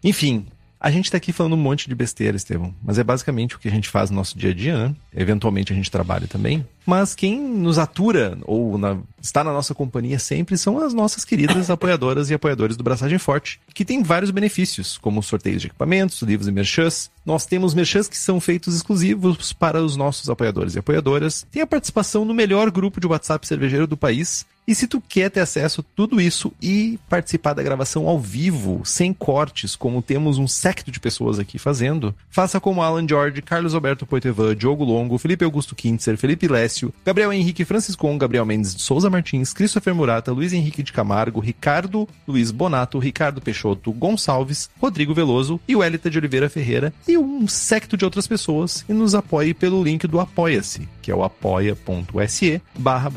Enfim, 0.02 0.46
a 0.82 0.90
gente 0.90 1.12
tá 1.12 1.16
aqui 1.16 1.32
falando 1.32 1.52
um 1.52 1.58
monte 1.58 1.88
de 1.88 1.94
besteira, 1.94 2.36
Estevão, 2.36 2.74
mas 2.82 2.98
é 2.98 3.04
basicamente 3.04 3.54
o 3.54 3.58
que 3.60 3.68
a 3.68 3.70
gente 3.70 3.88
faz 3.88 4.10
no 4.10 4.16
nosso 4.16 4.36
dia 4.36 4.50
a 4.50 4.52
dia, 4.52 4.76
né? 4.76 4.96
Eventualmente 5.14 5.72
a 5.72 5.76
gente 5.76 5.88
trabalha 5.88 6.26
também. 6.26 6.66
Mas 6.84 7.14
quem 7.14 7.40
nos 7.40 7.78
atura 7.78 8.36
ou 8.42 8.76
na, 8.76 8.98
está 9.22 9.44
na 9.44 9.52
nossa 9.52 9.76
companhia 9.76 10.18
sempre 10.18 10.58
são 10.58 10.84
as 10.84 10.92
nossas 10.92 11.24
queridas 11.24 11.68
apoiadoras 11.70 12.30
e 12.30 12.34
apoiadores 12.34 12.76
do 12.76 12.82
Braçagem 12.82 13.16
Forte, 13.16 13.60
que 13.72 13.84
tem 13.84 14.02
vários 14.02 14.32
benefícios, 14.32 14.98
como 14.98 15.22
sorteios 15.22 15.62
de 15.62 15.68
equipamentos, 15.68 16.20
livros 16.22 16.48
e 16.48 16.52
merchãs. 16.52 17.12
Nós 17.24 17.46
temos 17.46 17.74
merchãs 17.74 18.08
que 18.08 18.18
são 18.18 18.40
feitos 18.40 18.74
exclusivos 18.74 19.52
para 19.52 19.80
os 19.80 19.94
nossos 19.94 20.28
apoiadores 20.28 20.74
e 20.74 20.80
apoiadoras. 20.80 21.46
Tem 21.52 21.62
a 21.62 21.66
participação 21.66 22.24
no 22.24 22.34
melhor 22.34 22.72
grupo 22.72 23.00
de 23.00 23.06
WhatsApp 23.06 23.46
cervejeiro 23.46 23.86
do 23.86 23.96
país 23.96 24.44
e 24.66 24.75
se 24.75 24.87
tu 24.87 25.00
quer 25.00 25.31
ter 25.31 25.40
acesso 25.40 25.81
a 25.81 25.85
tudo 25.97 26.21
isso 26.21 26.52
e 26.62 26.99
participar 27.09 27.52
da 27.52 27.62
gravação 27.62 28.07
ao 28.07 28.19
vivo, 28.19 28.83
sem 28.85 29.12
cortes, 29.12 29.75
como 29.75 30.00
temos 30.00 30.38
um 30.38 30.47
secto 30.47 30.90
de 30.90 31.00
pessoas 31.00 31.38
aqui 31.38 31.59
fazendo, 31.59 32.14
faça 32.31 32.61
como 32.61 32.83
Alan 32.83 33.07
George, 33.07 33.42
Carlos 33.42 33.75
Alberto 33.75 34.07
Poitevin, 34.07 34.54
Diogo 34.54 34.85
Longo, 34.85 35.19
Felipe 35.19 35.45
Augusto 35.45 35.75
Kintzer, 35.75 36.16
Felipe 36.16 36.47
Lécio, 36.47 36.95
Gabriel 37.04 37.33
Henrique 37.33 37.64
Franciscon, 37.64 38.16
Gabriel 38.16 38.47
Mendes 38.47 38.75
de 38.75 38.83
Souza 38.83 39.11
Martins, 39.11 39.52
Christopher 39.52 39.95
Murata, 39.95 40.33
Luiz 40.33 40.52
Henrique 40.52 40.83
de 40.83 40.92
Camargo, 40.92 41.40
Ricardo 41.40 42.09
Luiz 42.26 42.50
Bonato, 42.50 42.99
Ricardo 42.99 43.40
Peixoto 43.40 43.92
Gonçalves, 43.92 44.71
Rodrigo 44.81 45.12
Veloso 45.12 45.61
e 45.66 45.75
o 45.75 45.83
Elita 45.83 46.09
de 46.09 46.19
Oliveira 46.19 46.49
Ferreira 46.49 46.95
e 47.07 47.19
um 47.19 47.49
secto 47.49 47.97
de 47.97 48.04
outras 48.04 48.26
pessoas 48.26 48.85
e 48.88 48.92
nos 48.92 49.14
apoie 49.14 49.52
pelo 49.52 49.83
link 49.83 50.07
do 50.07 50.21
Apoia-se, 50.21 50.88
que 51.02 51.11
é 51.11 51.14
o 51.14 51.25
apoia.se 51.25 52.62
barra 52.78 53.11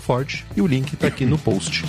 forte 0.00 0.46
e 0.56 0.62
o 0.62 0.66
link 0.66 0.94
está 0.94 1.08
aqui 1.08 1.26
no 1.26 1.36
post. 1.36 1.84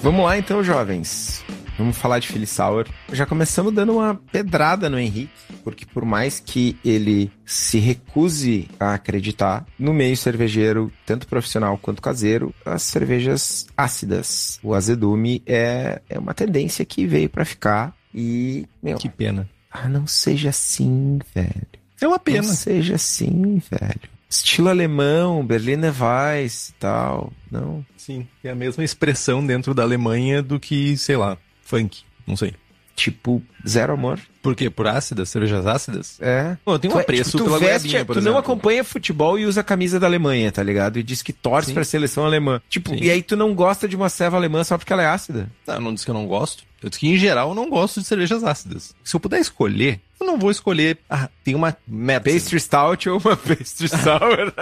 Vamos 0.00 0.24
lá 0.24 0.38
então, 0.38 0.64
jovens. 0.64 1.44
Vamos 1.78 1.96
falar 1.96 2.18
de 2.18 2.28
Philly 2.28 2.46
Sauer. 2.46 2.86
Já 3.12 3.24
começamos 3.24 3.72
dando 3.72 3.94
uma 3.94 4.14
pedrada 4.14 4.90
no 4.90 4.98
Henrique, 4.98 5.32
porque 5.64 5.86
por 5.86 6.04
mais 6.04 6.38
que 6.38 6.76
ele 6.84 7.30
se 7.44 7.78
recuse 7.78 8.68
a 8.78 8.94
acreditar 8.94 9.64
no 9.78 9.94
meio 9.94 10.16
cervejeiro, 10.16 10.92
tanto 11.06 11.26
profissional 11.26 11.78
quanto 11.78 12.02
caseiro, 12.02 12.54
as 12.64 12.82
cervejas 12.82 13.66
ácidas, 13.76 14.60
o 14.62 14.74
azedume 14.74 15.42
é, 15.46 16.02
é 16.08 16.18
uma 16.18 16.34
tendência 16.34 16.84
que 16.84 17.06
veio 17.06 17.28
para 17.28 17.44
ficar 17.44 17.94
e, 18.14 18.66
meu, 18.82 18.96
que 18.98 19.08
pena. 19.08 19.48
Ah, 19.70 19.88
não 19.88 20.06
seja 20.06 20.50
assim, 20.50 21.18
velho. 21.34 21.66
É 22.00 22.06
uma 22.06 22.18
pena. 22.18 22.42
Não 22.42 22.54
seja 22.54 22.96
assim, 22.96 23.62
velho. 23.70 24.12
Estilo 24.28 24.68
alemão, 24.68 25.44
Berliner 25.44 25.92
Weiss 26.02 26.70
e 26.70 26.72
tal. 26.74 27.32
Não. 27.50 27.84
Sim, 27.96 28.26
tem 28.42 28.50
a 28.50 28.54
mesma 28.54 28.82
expressão 28.82 29.46
dentro 29.46 29.74
da 29.74 29.82
Alemanha 29.82 30.42
do 30.42 30.58
que, 30.58 30.96
sei 30.96 31.16
lá, 31.16 31.36
funk. 31.62 32.02
Não 32.26 32.36
sei. 32.36 32.54
Tipo, 32.94 33.42
zero 33.66 33.92
amor. 33.94 34.18
Por 34.42 34.54
quê? 34.54 34.68
Por 34.68 34.86
ácidas? 34.86 35.28
Cervejas 35.28 35.66
ácidas? 35.66 36.18
É. 36.20 36.56
Pô, 36.64 36.78
tenho 36.78 36.94
um 36.94 36.98
é, 36.98 37.02
apreço 37.02 37.38
tipo, 37.38 37.44
tu 37.44 37.50
veste, 37.58 37.64
goiabinha, 37.88 38.04
por 38.04 38.14
Tu 38.14 38.18
exemplo. 38.18 38.32
não 38.32 38.38
acompanha 38.38 38.84
futebol 38.84 39.38
e 39.38 39.46
usa 39.46 39.60
a 39.60 39.64
camisa 39.64 39.98
da 39.98 40.06
Alemanha, 40.06 40.50
tá 40.52 40.62
ligado? 40.62 40.98
E 40.98 41.02
diz 41.02 41.22
que 41.22 41.32
torce 41.32 41.68
Sim. 41.68 41.74
pra 41.74 41.84
seleção 41.84 42.24
alemã. 42.24 42.60
Tipo, 42.68 42.90
Sim. 42.90 42.98
e 43.02 43.10
aí 43.10 43.22
tu 43.22 43.36
não 43.36 43.54
gosta 43.54 43.88
de 43.88 43.96
uma 43.96 44.08
serva 44.08 44.36
alemã 44.36 44.62
só 44.64 44.76
porque 44.76 44.92
ela 44.92 45.02
é 45.02 45.06
ácida. 45.06 45.48
Não, 45.66 45.74
eu 45.74 45.80
não 45.80 45.94
disse 45.94 46.04
que 46.04 46.10
eu 46.10 46.14
não 46.14 46.26
gosto. 46.26 46.64
Eu 46.82 46.88
disse 46.88 47.00
que, 47.00 47.08
em 47.08 47.16
geral, 47.16 47.50
eu 47.50 47.54
não 47.54 47.70
gosto 47.70 48.00
de 48.00 48.06
cervejas 48.06 48.42
ácidas. 48.42 48.94
Se 49.04 49.14
eu 49.14 49.20
puder 49.20 49.40
escolher, 49.40 50.00
eu 50.20 50.26
não 50.26 50.38
vou 50.38 50.50
escolher. 50.50 50.98
Ah, 51.08 51.28
tem 51.44 51.54
uma. 51.54 51.76
Pastry 52.24 52.58
Stout 52.58 53.08
ou 53.08 53.20
uma 53.24 53.36
Pastry 53.36 53.88
Sour. 53.88 54.52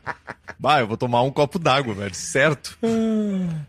bah, 0.58 0.80
eu 0.80 0.86
vou 0.86 0.96
tomar 0.96 1.22
um 1.22 1.30
copo 1.30 1.58
d'água, 1.58 1.94
velho. 1.94 2.14
Certo. 2.14 2.78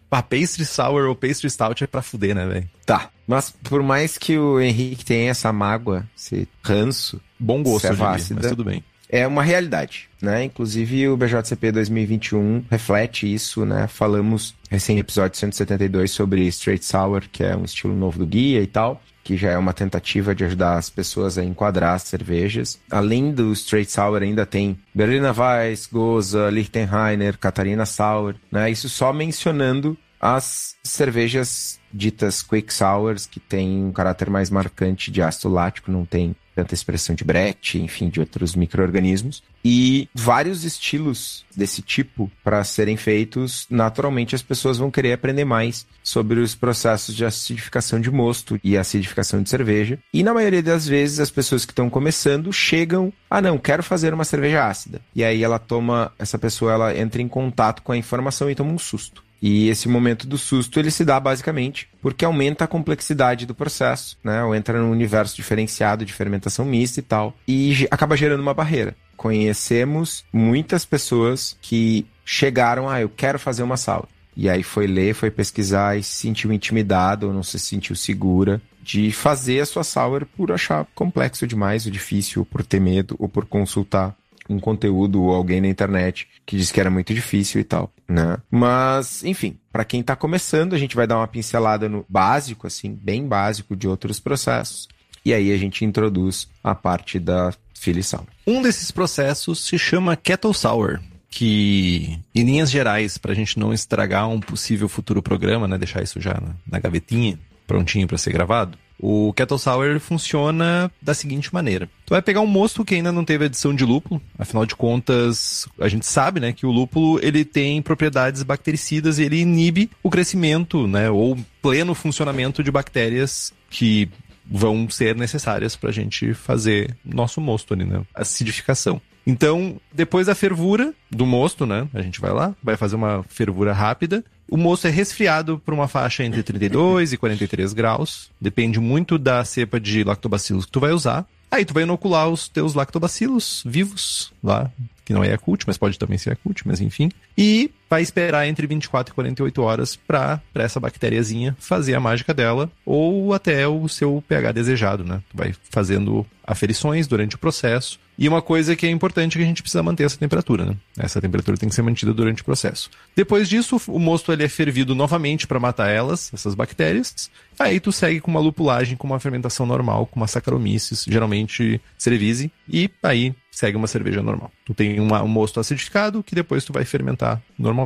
ah, 0.09 0.23
pastry 0.23 0.65
Sour 0.65 1.07
ou 1.07 1.15
Pastry 1.15 1.49
Stout 1.49 1.83
é 1.83 1.87
pra 1.87 2.01
fuder, 2.01 2.35
né, 2.35 2.45
velho? 2.45 2.69
Tá. 2.85 3.09
Mas 3.27 3.53
por 3.63 3.83
mais 3.83 4.17
que 4.17 4.37
o 4.37 4.59
Henrique 4.59 5.03
tenha 5.03 5.31
essa 5.31 5.51
mágoa, 5.51 6.05
esse 6.17 6.47
ranço. 6.63 7.19
Bom 7.37 7.61
gosto, 7.61 7.87
ácida, 7.87 8.39
mas 8.41 8.49
tudo 8.49 8.63
bem. 8.63 8.83
É 9.09 9.25
uma 9.25 9.43
realidade, 9.43 10.09
né? 10.21 10.43
Inclusive 10.43 11.07
o 11.07 11.17
BJCP 11.17 11.71
2021 11.71 12.65
reflete 12.69 13.31
isso, 13.31 13.65
né? 13.65 13.87
Falamos 13.87 14.53
recém 14.69 14.99
episódio 14.99 15.37
172 15.37 16.11
sobre 16.11 16.41
Straight 16.47 16.83
Sour, 16.83 17.23
que 17.31 17.43
é 17.43 17.55
um 17.55 17.63
estilo 17.63 17.95
novo 17.95 18.19
do 18.19 18.25
guia 18.25 18.61
e 18.61 18.67
tal 18.67 19.01
que 19.27 19.35
já 19.35 19.51
é 19.51 19.57
uma 19.57 19.73
tentativa 19.73 20.33
de 20.33 20.45
ajudar 20.45 20.77
as 20.77 20.89
pessoas 20.89 21.37
a 21.37 21.43
enquadrar 21.43 21.95
as 21.95 22.03
cervejas. 22.03 22.79
Além 22.89 23.33
do 23.33 23.51
Straight 23.51 23.91
Sour, 23.91 24.21
ainda 24.23 24.45
tem 24.45 24.79
Berliner 24.95 25.37
Weiss, 25.37 25.85
Goza, 25.85 26.49
Lichtenheiner, 26.49 27.37
Catarina 27.37 27.85
Sour, 27.85 28.35
né? 28.49 28.71
Isso 28.71 28.87
só 28.87 29.11
mencionando 29.11 29.97
as 30.17 30.75
cervejas 30.81 31.77
ditas 31.97 32.41
quick 32.41 32.73
sours, 32.73 33.25
que 33.25 33.39
tem 33.39 33.83
um 33.83 33.91
caráter 33.91 34.29
mais 34.29 34.49
marcante 34.49 35.09
de 35.11 35.21
ácido 35.21 35.49
lático, 35.49 35.91
não 35.91 36.05
tem 36.05 36.35
tanta 36.57 36.73
expressão 36.73 37.15
de 37.15 37.23
brete, 37.23 37.77
enfim, 37.77 38.09
de 38.09 38.19
outros 38.19 38.55
micro-organismos. 38.55 39.43
E 39.63 40.09
vários 40.11 40.63
estilos 40.63 41.45
desse 41.55 41.83
tipo 41.83 42.31
para 42.43 42.63
serem 42.63 42.97
feitos, 42.97 43.67
naturalmente 43.69 44.33
as 44.33 44.41
pessoas 44.41 44.79
vão 44.79 44.89
querer 44.89 45.13
aprender 45.13 45.45
mais 45.45 45.85
sobre 46.01 46.39
os 46.39 46.55
processos 46.55 47.15
de 47.15 47.23
acidificação 47.23 48.01
de 48.01 48.09
mosto 48.09 48.59
e 48.63 48.75
acidificação 48.75 49.43
de 49.43 49.49
cerveja. 49.49 49.99
E 50.11 50.23
na 50.23 50.33
maioria 50.33 50.63
das 50.63 50.87
vezes 50.87 51.19
as 51.19 51.29
pessoas 51.29 51.63
que 51.63 51.73
estão 51.73 51.91
começando 51.91 52.51
chegam, 52.51 53.13
ah 53.29 53.41
não, 53.41 53.59
quero 53.59 53.83
fazer 53.83 54.11
uma 54.11 54.25
cerveja 54.25 54.67
ácida. 54.67 54.99
E 55.13 55.23
aí 55.23 55.43
ela 55.43 55.59
toma, 55.59 56.11
essa 56.17 56.39
pessoa 56.39 56.71
ela 56.71 56.97
entra 56.97 57.21
em 57.21 57.27
contato 57.27 57.83
com 57.83 57.91
a 57.91 57.97
informação 57.97 58.49
e 58.49 58.55
toma 58.55 58.71
um 58.71 58.79
susto. 58.79 59.26
E 59.41 59.69
esse 59.69 59.87
momento 59.87 60.27
do 60.27 60.37
susto 60.37 60.79
ele 60.79 60.91
se 60.91 61.05
dá 61.05 61.19
basicamente 61.19 61.89
porque 62.01 62.25
aumenta 62.25 62.63
a 62.63 62.67
complexidade 62.67 63.45
do 63.45 63.55
processo, 63.55 64.17
né? 64.23 64.43
Ou 64.43 64.55
entra 64.55 64.79
num 64.81 64.91
universo 64.91 65.35
diferenciado 65.35 66.05
de 66.05 66.13
fermentação 66.13 66.65
mista 66.65 66.99
e 66.99 67.03
tal, 67.03 67.35
e 67.47 67.87
acaba 67.91 68.17
gerando 68.17 68.41
uma 68.41 68.53
barreira. 68.53 68.95
Conhecemos 69.15 70.23
muitas 70.31 70.85
pessoas 70.85 71.57
que 71.61 72.05
chegaram, 72.23 72.89
ah, 72.89 73.01
eu 73.01 73.09
quero 73.09 73.39
fazer 73.39 73.63
uma 73.63 73.77
sala. 73.77 74.07
E 74.35 74.47
aí 74.47 74.61
foi 74.61 74.85
ler, 74.85 75.15
foi 75.15 75.31
pesquisar 75.31 75.97
e 75.97 76.03
se 76.03 76.11
sentiu 76.11 76.53
intimidado 76.53 77.27
ou 77.27 77.33
não 77.33 77.41
se 77.41 77.57
sentiu 77.57 77.95
segura 77.95 78.61
de 78.83 79.11
fazer 79.11 79.59
a 79.59 79.65
sua 79.65 79.83
sour 79.83 80.25
por 80.25 80.51
achar 80.51 80.85
complexo 80.95 81.45
demais, 81.45 81.85
ou 81.85 81.91
difícil, 81.91 82.41
ou 82.41 82.45
por 82.45 82.63
ter 82.63 82.79
medo, 82.79 83.15
ou 83.19 83.27
por 83.27 83.45
consultar 83.45 84.15
um 84.49 84.59
conteúdo 84.59 85.21
ou 85.21 85.33
alguém 85.33 85.61
na 85.61 85.67
internet 85.67 86.27
que 86.45 86.57
disse 86.57 86.73
que 86.73 86.79
era 86.79 86.89
muito 86.89 87.13
difícil 87.13 87.61
e 87.61 87.63
tal, 87.63 87.91
né? 88.07 88.37
Mas, 88.49 89.23
enfim, 89.23 89.57
para 89.71 89.85
quem 89.85 90.01
está 90.01 90.15
começando, 90.15 90.73
a 90.73 90.77
gente 90.77 90.95
vai 90.95 91.05
dar 91.05 91.17
uma 91.17 91.27
pincelada 91.27 91.87
no 91.89 92.05
básico, 92.07 92.67
assim, 92.67 92.93
bem 92.93 93.27
básico 93.27 93.75
de 93.75 93.87
outros 93.87 94.19
processos. 94.19 94.87
E 95.25 95.33
aí 95.33 95.51
a 95.51 95.57
gente 95.57 95.83
introduz 95.83 96.47
a 96.63 96.73
parte 96.73 97.19
da 97.19 97.53
filiação. 97.73 98.25
Um 98.45 98.61
desses 98.61 98.91
processos 98.91 99.65
se 99.65 99.77
chama 99.77 100.15
Kettle 100.15 100.53
Sour. 100.53 100.99
que, 101.29 102.17
em 102.33 102.43
linhas 102.43 102.71
gerais, 102.71 103.17
para 103.17 103.33
a 103.33 103.35
gente 103.35 103.59
não 103.59 103.73
estragar 103.73 104.27
um 104.29 104.39
possível 104.39 104.87
futuro 104.87 105.21
programa, 105.21 105.67
né, 105.67 105.77
deixar 105.77 106.01
isso 106.01 106.19
já 106.19 106.33
na, 106.33 106.55
na 106.65 106.79
gavetinha, 106.79 107.37
prontinho 107.67 108.07
para 108.07 108.17
ser 108.17 108.31
gravado, 108.31 108.77
o 108.99 109.31
Kettle 109.33 109.59
Sour 109.59 109.99
funciona 109.99 110.91
da 111.01 111.13
seguinte 111.13 111.53
maneira. 111.53 111.89
Tu 112.05 112.11
vai 112.11 112.21
pegar 112.21 112.41
um 112.41 112.47
mosto 112.47 112.83
que 112.83 112.95
ainda 112.95 113.11
não 113.11 113.23
teve 113.23 113.45
adição 113.45 113.73
de 113.75 113.85
lúpulo, 113.85 114.21
afinal 114.37 114.65
de 114.65 114.75
contas, 114.75 115.67
a 115.79 115.87
gente 115.87 116.05
sabe, 116.05 116.39
né, 116.39 116.53
que 116.53 116.65
o 116.65 116.71
lúpulo 116.71 117.19
ele 117.21 117.45
tem 117.45 117.81
propriedades 117.81 118.43
bactericidas 118.43 119.19
e 119.19 119.23
ele 119.23 119.39
inibe 119.39 119.89
o 120.01 120.09
crescimento, 120.09 120.87
né, 120.87 121.09
ou 121.09 121.37
pleno 121.61 121.93
funcionamento 121.93 122.63
de 122.63 122.71
bactérias 122.71 123.53
que 123.69 124.09
vão 124.49 124.89
ser 124.89 125.15
necessárias 125.15 125.75
para 125.75 125.89
a 125.89 125.93
gente 125.93 126.33
fazer 126.33 126.95
nosso 127.03 127.41
mosto 127.41 127.73
ali, 127.73 127.83
né, 127.83 128.01
acidificação. 128.15 129.01
Então, 129.29 129.75
depois 129.93 130.27
da 130.27 130.33
fervura 130.33 130.93
do 131.11 131.25
mosto, 131.25 131.65
né? 131.65 131.85
A 131.93 132.01
gente 132.01 132.21
vai 132.21 132.31
lá, 132.31 132.55
vai 132.63 132.77
fazer 132.77 132.95
uma 132.95 133.25
fervura 133.27 133.73
rápida. 133.73 134.23
O 134.49 134.55
mosto 134.55 134.87
é 134.87 134.89
resfriado 134.89 135.59
por 135.59 135.73
uma 135.73 135.85
faixa 135.85 136.23
entre 136.23 136.41
32 136.41 137.11
e 137.11 137.17
43 137.17 137.73
graus. 137.73 138.31
Depende 138.39 138.79
muito 138.79 139.17
da 139.17 139.43
cepa 139.43 139.81
de 139.81 140.01
lactobacilos 140.05 140.65
que 140.65 140.71
tu 140.71 140.79
vai 140.79 140.93
usar. 140.93 141.27
Aí 141.51 141.65
tu 141.65 141.73
vai 141.73 141.83
inocular 141.83 142.29
os 142.29 142.47
teus 142.47 142.73
lactobacilos 142.73 143.63
vivos 143.65 144.31
lá, 144.41 144.71
que 145.03 145.11
não 145.11 145.23
é 145.23 145.29
Yakult, 145.29 145.65
mas 145.67 145.77
pode 145.77 145.99
também 145.99 146.17
ser 146.17 146.29
Yakult, 146.29 146.61
mas 146.65 146.79
enfim. 146.79 147.11
E 147.37 147.69
vai 147.89 148.01
esperar 148.01 148.47
entre 148.47 148.67
24 148.67 149.11
e 149.11 149.15
48 149.15 149.61
horas 149.61 149.95
para 149.95 150.41
essa 150.55 150.79
bactériazinha 150.79 151.55
fazer 151.59 151.95
a 151.95 151.99
mágica 151.99 152.33
dela 152.33 152.71
ou 152.85 153.33
até 153.33 153.67
o 153.67 153.87
seu 153.87 154.23
pH 154.27 154.51
desejado, 154.51 155.03
né? 155.03 155.21
Tu 155.29 155.37
vai 155.37 155.53
fazendo 155.69 156.25
aferições 156.47 157.07
durante 157.07 157.35
o 157.35 157.39
processo. 157.39 157.99
E 158.17 158.27
uma 158.27 158.41
coisa 158.41 158.75
que 158.75 158.87
é 158.87 158.89
importante 158.89 159.35
é 159.35 159.37
que 159.37 159.43
a 159.43 159.47
gente 159.47 159.61
precisa 159.61 159.83
manter 159.83 160.03
essa 160.03 160.17
temperatura, 160.17 160.65
né? 160.65 160.75
Essa 160.97 161.21
temperatura 161.21 161.57
tem 161.57 161.69
que 161.69 161.75
ser 161.75 161.83
mantida 161.83 162.13
durante 162.13 162.41
o 162.41 162.45
processo. 162.45 162.89
Depois 163.15 163.47
disso, 163.47 163.79
o 163.87 163.99
mosto 163.99 164.31
ele 164.31 164.43
é 164.43 164.49
fervido 164.49 164.95
novamente 164.95 165.45
para 165.45 165.59
matar 165.59 165.89
elas, 165.89 166.31
essas 166.33 166.55
bactérias. 166.55 167.29
Aí 167.59 167.79
tu 167.79 167.91
segue 167.91 168.19
com 168.19 168.31
uma 168.31 168.39
lupulagem, 168.39 168.97
com 168.97 169.05
uma 169.05 169.19
fermentação 169.19 169.65
normal, 169.65 170.07
com 170.07 170.19
uma 170.19 170.27
Saccharomyces, 170.27 171.05
geralmente 171.07 171.79
Cerevisiae, 171.97 172.51
e 172.67 172.89
aí 173.03 173.35
segue 173.51 173.77
uma 173.77 173.87
cerveja 173.87 174.23
normal. 174.23 174.51
Tu 174.65 174.73
tem 174.73 174.99
uma, 174.99 175.21
um 175.21 175.27
mosto 175.27 175.59
acidificado 175.59 176.23
que 176.23 176.33
depois 176.33 176.63
tu 176.63 176.73
vai 176.73 176.85
fermentar 176.85 177.41
normalmente. 177.57 177.76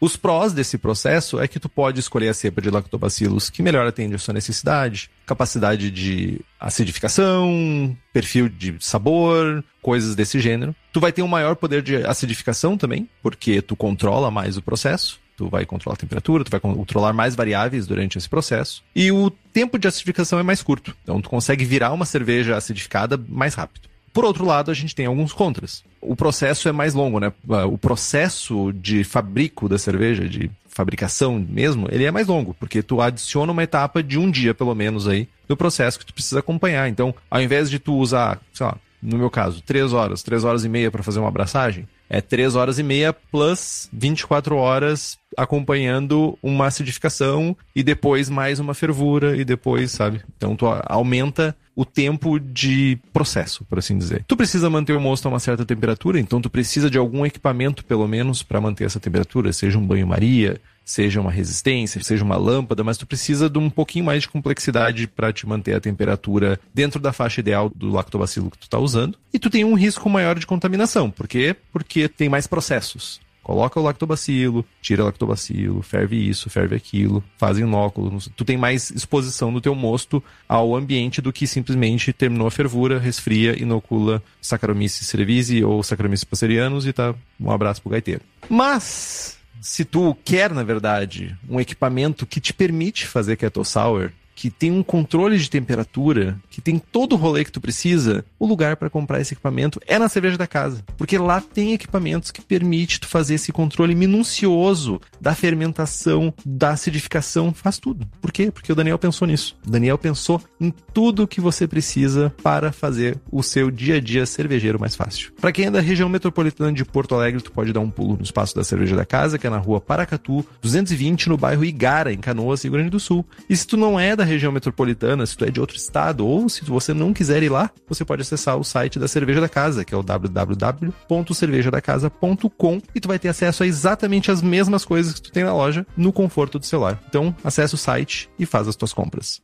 Os 0.00 0.16
prós 0.16 0.54
desse 0.54 0.78
processo 0.78 1.38
é 1.38 1.46
que 1.46 1.60
tu 1.60 1.68
pode 1.68 2.00
escolher 2.00 2.30
a 2.30 2.34
cepa 2.34 2.62
de 2.62 2.70
lactobacilos 2.70 3.50
que 3.50 3.62
melhor 3.62 3.86
atende 3.86 4.14
a 4.14 4.18
sua 4.18 4.32
necessidade, 4.32 5.10
capacidade 5.26 5.90
de 5.90 6.40
acidificação, 6.58 7.94
perfil 8.10 8.48
de 8.48 8.74
sabor, 8.80 9.62
coisas 9.82 10.14
desse 10.14 10.40
gênero. 10.40 10.74
Tu 10.90 11.00
vai 11.00 11.12
ter 11.12 11.20
um 11.20 11.28
maior 11.28 11.54
poder 11.54 11.82
de 11.82 11.96
acidificação 11.96 12.78
também, 12.78 13.06
porque 13.22 13.60
tu 13.60 13.76
controla 13.76 14.30
mais 14.30 14.56
o 14.56 14.62
processo. 14.62 15.20
Tu 15.36 15.48
vai 15.48 15.66
controlar 15.66 15.94
a 15.94 15.98
temperatura, 15.98 16.44
tu 16.44 16.50
vai 16.50 16.60
controlar 16.60 17.12
mais 17.12 17.34
variáveis 17.34 17.86
durante 17.86 18.16
esse 18.16 18.28
processo. 18.28 18.82
E 18.96 19.12
o 19.12 19.30
tempo 19.52 19.78
de 19.78 19.86
acidificação 19.86 20.38
é 20.38 20.42
mais 20.42 20.62
curto. 20.62 20.96
Então 21.02 21.20
tu 21.20 21.28
consegue 21.28 21.64
virar 21.64 21.92
uma 21.92 22.06
cerveja 22.06 22.56
acidificada 22.56 23.22
mais 23.28 23.54
rápido. 23.54 23.89
Por 24.12 24.24
outro 24.24 24.44
lado, 24.44 24.70
a 24.70 24.74
gente 24.74 24.94
tem 24.94 25.06
alguns 25.06 25.32
contras. 25.32 25.84
O 26.00 26.16
processo 26.16 26.68
é 26.68 26.72
mais 26.72 26.94
longo, 26.94 27.20
né? 27.20 27.32
O 27.70 27.78
processo 27.78 28.72
de 28.72 29.04
fabrico 29.04 29.68
da 29.68 29.78
cerveja, 29.78 30.28
de 30.28 30.50
fabricação 30.68 31.38
mesmo, 31.38 31.88
ele 31.90 32.04
é 32.04 32.10
mais 32.10 32.26
longo, 32.26 32.54
porque 32.54 32.82
tu 32.82 33.00
adiciona 33.00 33.52
uma 33.52 33.62
etapa 33.62 34.02
de 34.02 34.18
um 34.18 34.30
dia, 34.30 34.54
pelo 34.54 34.74
menos, 34.74 35.06
aí, 35.06 35.28
do 35.46 35.56
processo 35.56 35.98
que 35.98 36.06
tu 36.06 36.14
precisa 36.14 36.40
acompanhar. 36.40 36.88
Então, 36.88 37.14
ao 37.30 37.42
invés 37.42 37.68
de 37.70 37.78
tu 37.78 37.94
usar, 37.96 38.40
sei 38.52 38.66
lá, 38.66 38.76
no 39.02 39.16
meu 39.16 39.30
caso, 39.30 39.62
três 39.62 39.92
horas, 39.92 40.22
três 40.22 40.44
horas 40.44 40.64
e 40.64 40.68
meia 40.68 40.90
para 40.90 41.02
fazer 41.02 41.18
uma 41.18 41.28
abraçagem, 41.28 41.88
é 42.08 42.20
três 42.20 42.54
horas 42.54 42.78
e 42.78 42.82
meia 42.82 43.12
plus 43.12 43.88
24 43.92 44.56
horas 44.56 45.18
acompanhando 45.36 46.36
uma 46.42 46.66
acidificação 46.66 47.56
e 47.74 47.82
depois 47.82 48.28
mais 48.28 48.58
uma 48.58 48.74
fervura 48.74 49.36
e 49.36 49.44
depois, 49.44 49.92
sabe? 49.92 50.20
Então 50.36 50.56
tu 50.56 50.66
aumenta 50.84 51.56
o 51.80 51.84
tempo 51.86 52.38
de 52.38 52.98
processo, 53.10 53.64
por 53.64 53.78
assim 53.78 53.96
dizer. 53.96 54.22
Tu 54.28 54.36
precisa 54.36 54.68
manter 54.68 54.94
o 54.94 55.00
mosto 55.00 55.24
a 55.24 55.30
uma 55.30 55.40
certa 55.40 55.64
temperatura, 55.64 56.20
então 56.20 56.38
tu 56.38 56.50
precisa 56.50 56.90
de 56.90 56.98
algum 56.98 57.24
equipamento 57.24 57.82
pelo 57.86 58.06
menos 58.06 58.42
para 58.42 58.60
manter 58.60 58.84
essa 58.84 59.00
temperatura, 59.00 59.50
seja 59.50 59.78
um 59.78 59.86
banho-maria, 59.86 60.60
seja 60.84 61.22
uma 61.22 61.30
resistência, 61.30 62.02
seja 62.02 62.22
uma 62.22 62.36
lâmpada, 62.36 62.84
mas 62.84 62.98
tu 62.98 63.06
precisa 63.06 63.48
de 63.48 63.58
um 63.58 63.70
pouquinho 63.70 64.04
mais 64.04 64.20
de 64.20 64.28
complexidade 64.28 65.06
para 65.06 65.32
te 65.32 65.46
manter 65.46 65.72
a 65.72 65.80
temperatura 65.80 66.60
dentro 66.74 67.00
da 67.00 67.14
faixa 67.14 67.40
ideal 67.40 67.72
do 67.74 67.88
lactobacilo 67.90 68.50
que 68.50 68.58
tu 68.58 68.64
está 68.64 68.78
usando. 68.78 69.16
E 69.32 69.38
tu 69.38 69.48
tem 69.48 69.64
um 69.64 69.72
risco 69.72 70.10
maior 70.10 70.38
de 70.38 70.46
contaminação. 70.46 71.10
Por 71.10 71.26
quê? 71.26 71.56
Porque 71.72 72.10
tem 72.10 72.28
mais 72.28 72.46
processos. 72.46 73.22
Coloca 73.50 73.80
o 73.80 73.82
lactobacilo, 73.82 74.64
tira 74.80 75.02
o 75.02 75.06
lactobacilo, 75.06 75.82
ferve 75.82 76.28
isso, 76.28 76.48
ferve 76.48 76.76
aquilo, 76.76 77.20
faz 77.36 77.58
inóculo. 77.58 78.16
Tu 78.36 78.44
tem 78.44 78.56
mais 78.56 78.92
exposição 78.92 79.52
do 79.52 79.60
teu 79.60 79.74
mosto 79.74 80.22
ao 80.48 80.76
ambiente 80.76 81.20
do 81.20 81.32
que 81.32 81.48
simplesmente 81.48 82.12
terminou 82.12 82.46
a 82.46 82.50
fervura, 82.52 83.00
resfria, 83.00 83.60
inocula 83.60 84.22
Saccharomyces 84.40 85.04
cerevisiae 85.08 85.64
ou 85.64 85.82
Saccharomyces 85.82 86.22
passerianos 86.22 86.86
e 86.86 86.92
tá 86.92 87.12
um 87.40 87.50
abraço 87.50 87.82
pro 87.82 87.90
gaiteiro. 87.90 88.20
Mas 88.48 89.36
se 89.60 89.84
tu 89.84 90.16
quer, 90.24 90.52
na 90.54 90.62
verdade, 90.62 91.36
um 91.48 91.60
equipamento 91.60 92.26
que 92.26 92.40
te 92.40 92.54
permite 92.54 93.04
fazer 93.04 93.34
Kettle 93.34 93.64
Sour, 93.64 94.12
que 94.34 94.50
tem 94.50 94.70
um 94.70 94.82
controle 94.82 95.38
de 95.38 95.50
temperatura, 95.50 96.38
que 96.48 96.60
tem 96.60 96.78
todo 96.78 97.12
o 97.12 97.16
rolê 97.16 97.44
que 97.44 97.52
tu 97.52 97.60
precisa, 97.60 98.24
o 98.38 98.46
lugar 98.46 98.76
para 98.76 98.88
comprar 98.88 99.20
esse 99.20 99.34
equipamento 99.34 99.80
é 99.86 99.98
na 99.98 100.08
cerveja 100.08 100.38
da 100.38 100.46
casa. 100.46 100.82
Porque 100.96 101.18
lá 101.18 101.40
tem 101.40 101.72
equipamentos 101.72 102.30
que 102.30 102.40
permite 102.40 103.00
tu 103.00 103.06
fazer 103.06 103.34
esse 103.34 103.52
controle 103.52 103.94
minucioso 103.94 105.00
da 105.20 105.34
fermentação, 105.34 106.32
da 106.44 106.70
acidificação, 106.70 107.52
faz 107.52 107.78
tudo. 107.78 108.08
Por 108.20 108.32
quê? 108.32 108.50
Porque 108.50 108.72
o 108.72 108.74
Daniel 108.74 108.98
pensou 108.98 109.28
nisso. 109.28 109.56
O 109.66 109.70
Daniel 109.70 109.98
pensou 109.98 110.40
em 110.58 110.72
tudo 110.94 111.28
que 111.28 111.40
você 111.40 111.66
precisa 111.66 112.34
para 112.42 112.72
fazer 112.72 113.20
o 113.30 113.42
seu 113.42 113.70
dia 113.70 113.96
a 113.96 114.00
dia 114.00 114.24
cervejeiro 114.24 114.80
mais 114.80 114.96
fácil. 114.96 115.32
Para 115.40 115.52
quem 115.52 115.66
é 115.66 115.70
da 115.70 115.80
região 115.80 116.08
metropolitana 116.08 116.72
de 116.72 116.84
Porto 116.84 117.14
Alegre, 117.14 117.42
tu 117.42 117.52
pode 117.52 117.72
dar 117.72 117.80
um 117.80 117.90
pulo 117.90 118.16
no 118.16 118.22
espaço 118.22 118.54
da 118.54 118.64
cerveja 118.64 118.96
da 118.96 119.04
casa, 119.04 119.38
que 119.38 119.46
é 119.46 119.50
na 119.50 119.58
rua 119.58 119.80
Paracatu, 119.80 120.44
220, 120.62 121.28
no 121.28 121.36
bairro 121.36 121.64
Igara, 121.64 122.12
em 122.12 122.18
Canoas, 122.18 122.62
Rio 122.62 122.72
Grande 122.72 122.90
do 122.90 123.00
Sul. 123.00 123.24
E 123.48 123.56
se 123.56 123.66
tu 123.66 123.76
não 123.76 124.00
é 124.00 124.16
da 124.16 124.29
região 124.30 124.52
metropolitana, 124.52 125.26
se 125.26 125.36
tu 125.36 125.44
é 125.44 125.50
de 125.50 125.60
outro 125.60 125.76
estado, 125.76 126.26
ou 126.26 126.48
se 126.48 126.64
você 126.64 126.94
não 126.94 127.12
quiser 127.12 127.42
ir 127.42 127.50
lá, 127.50 127.70
você 127.88 128.04
pode 128.04 128.22
acessar 128.22 128.56
o 128.56 128.64
site 128.64 128.98
da 128.98 129.06
Cerveja 129.06 129.40
da 129.40 129.48
Casa, 129.48 129.84
que 129.84 129.94
é 129.94 129.96
o 129.96 130.02
www.cervejadacasa.com 130.02 132.80
e 132.94 133.00
tu 133.00 133.08
vai 133.08 133.18
ter 133.18 133.28
acesso 133.28 133.62
a 133.62 133.66
exatamente 133.66 134.30
as 134.30 134.40
mesmas 134.40 134.82
coisas 134.84 135.14
que 135.14 135.22
tu 135.22 135.32
tem 135.32 135.44
na 135.44 135.54
loja 135.54 135.86
no 135.96 136.12
conforto 136.12 136.58
do 136.58 136.66
celular. 136.66 137.00
Então, 137.08 137.34
acessa 137.44 137.74
o 137.74 137.78
site 137.78 138.30
e 138.38 138.46
faz 138.46 138.68
as 138.68 138.76
tuas 138.76 138.92
compras. 138.92 139.40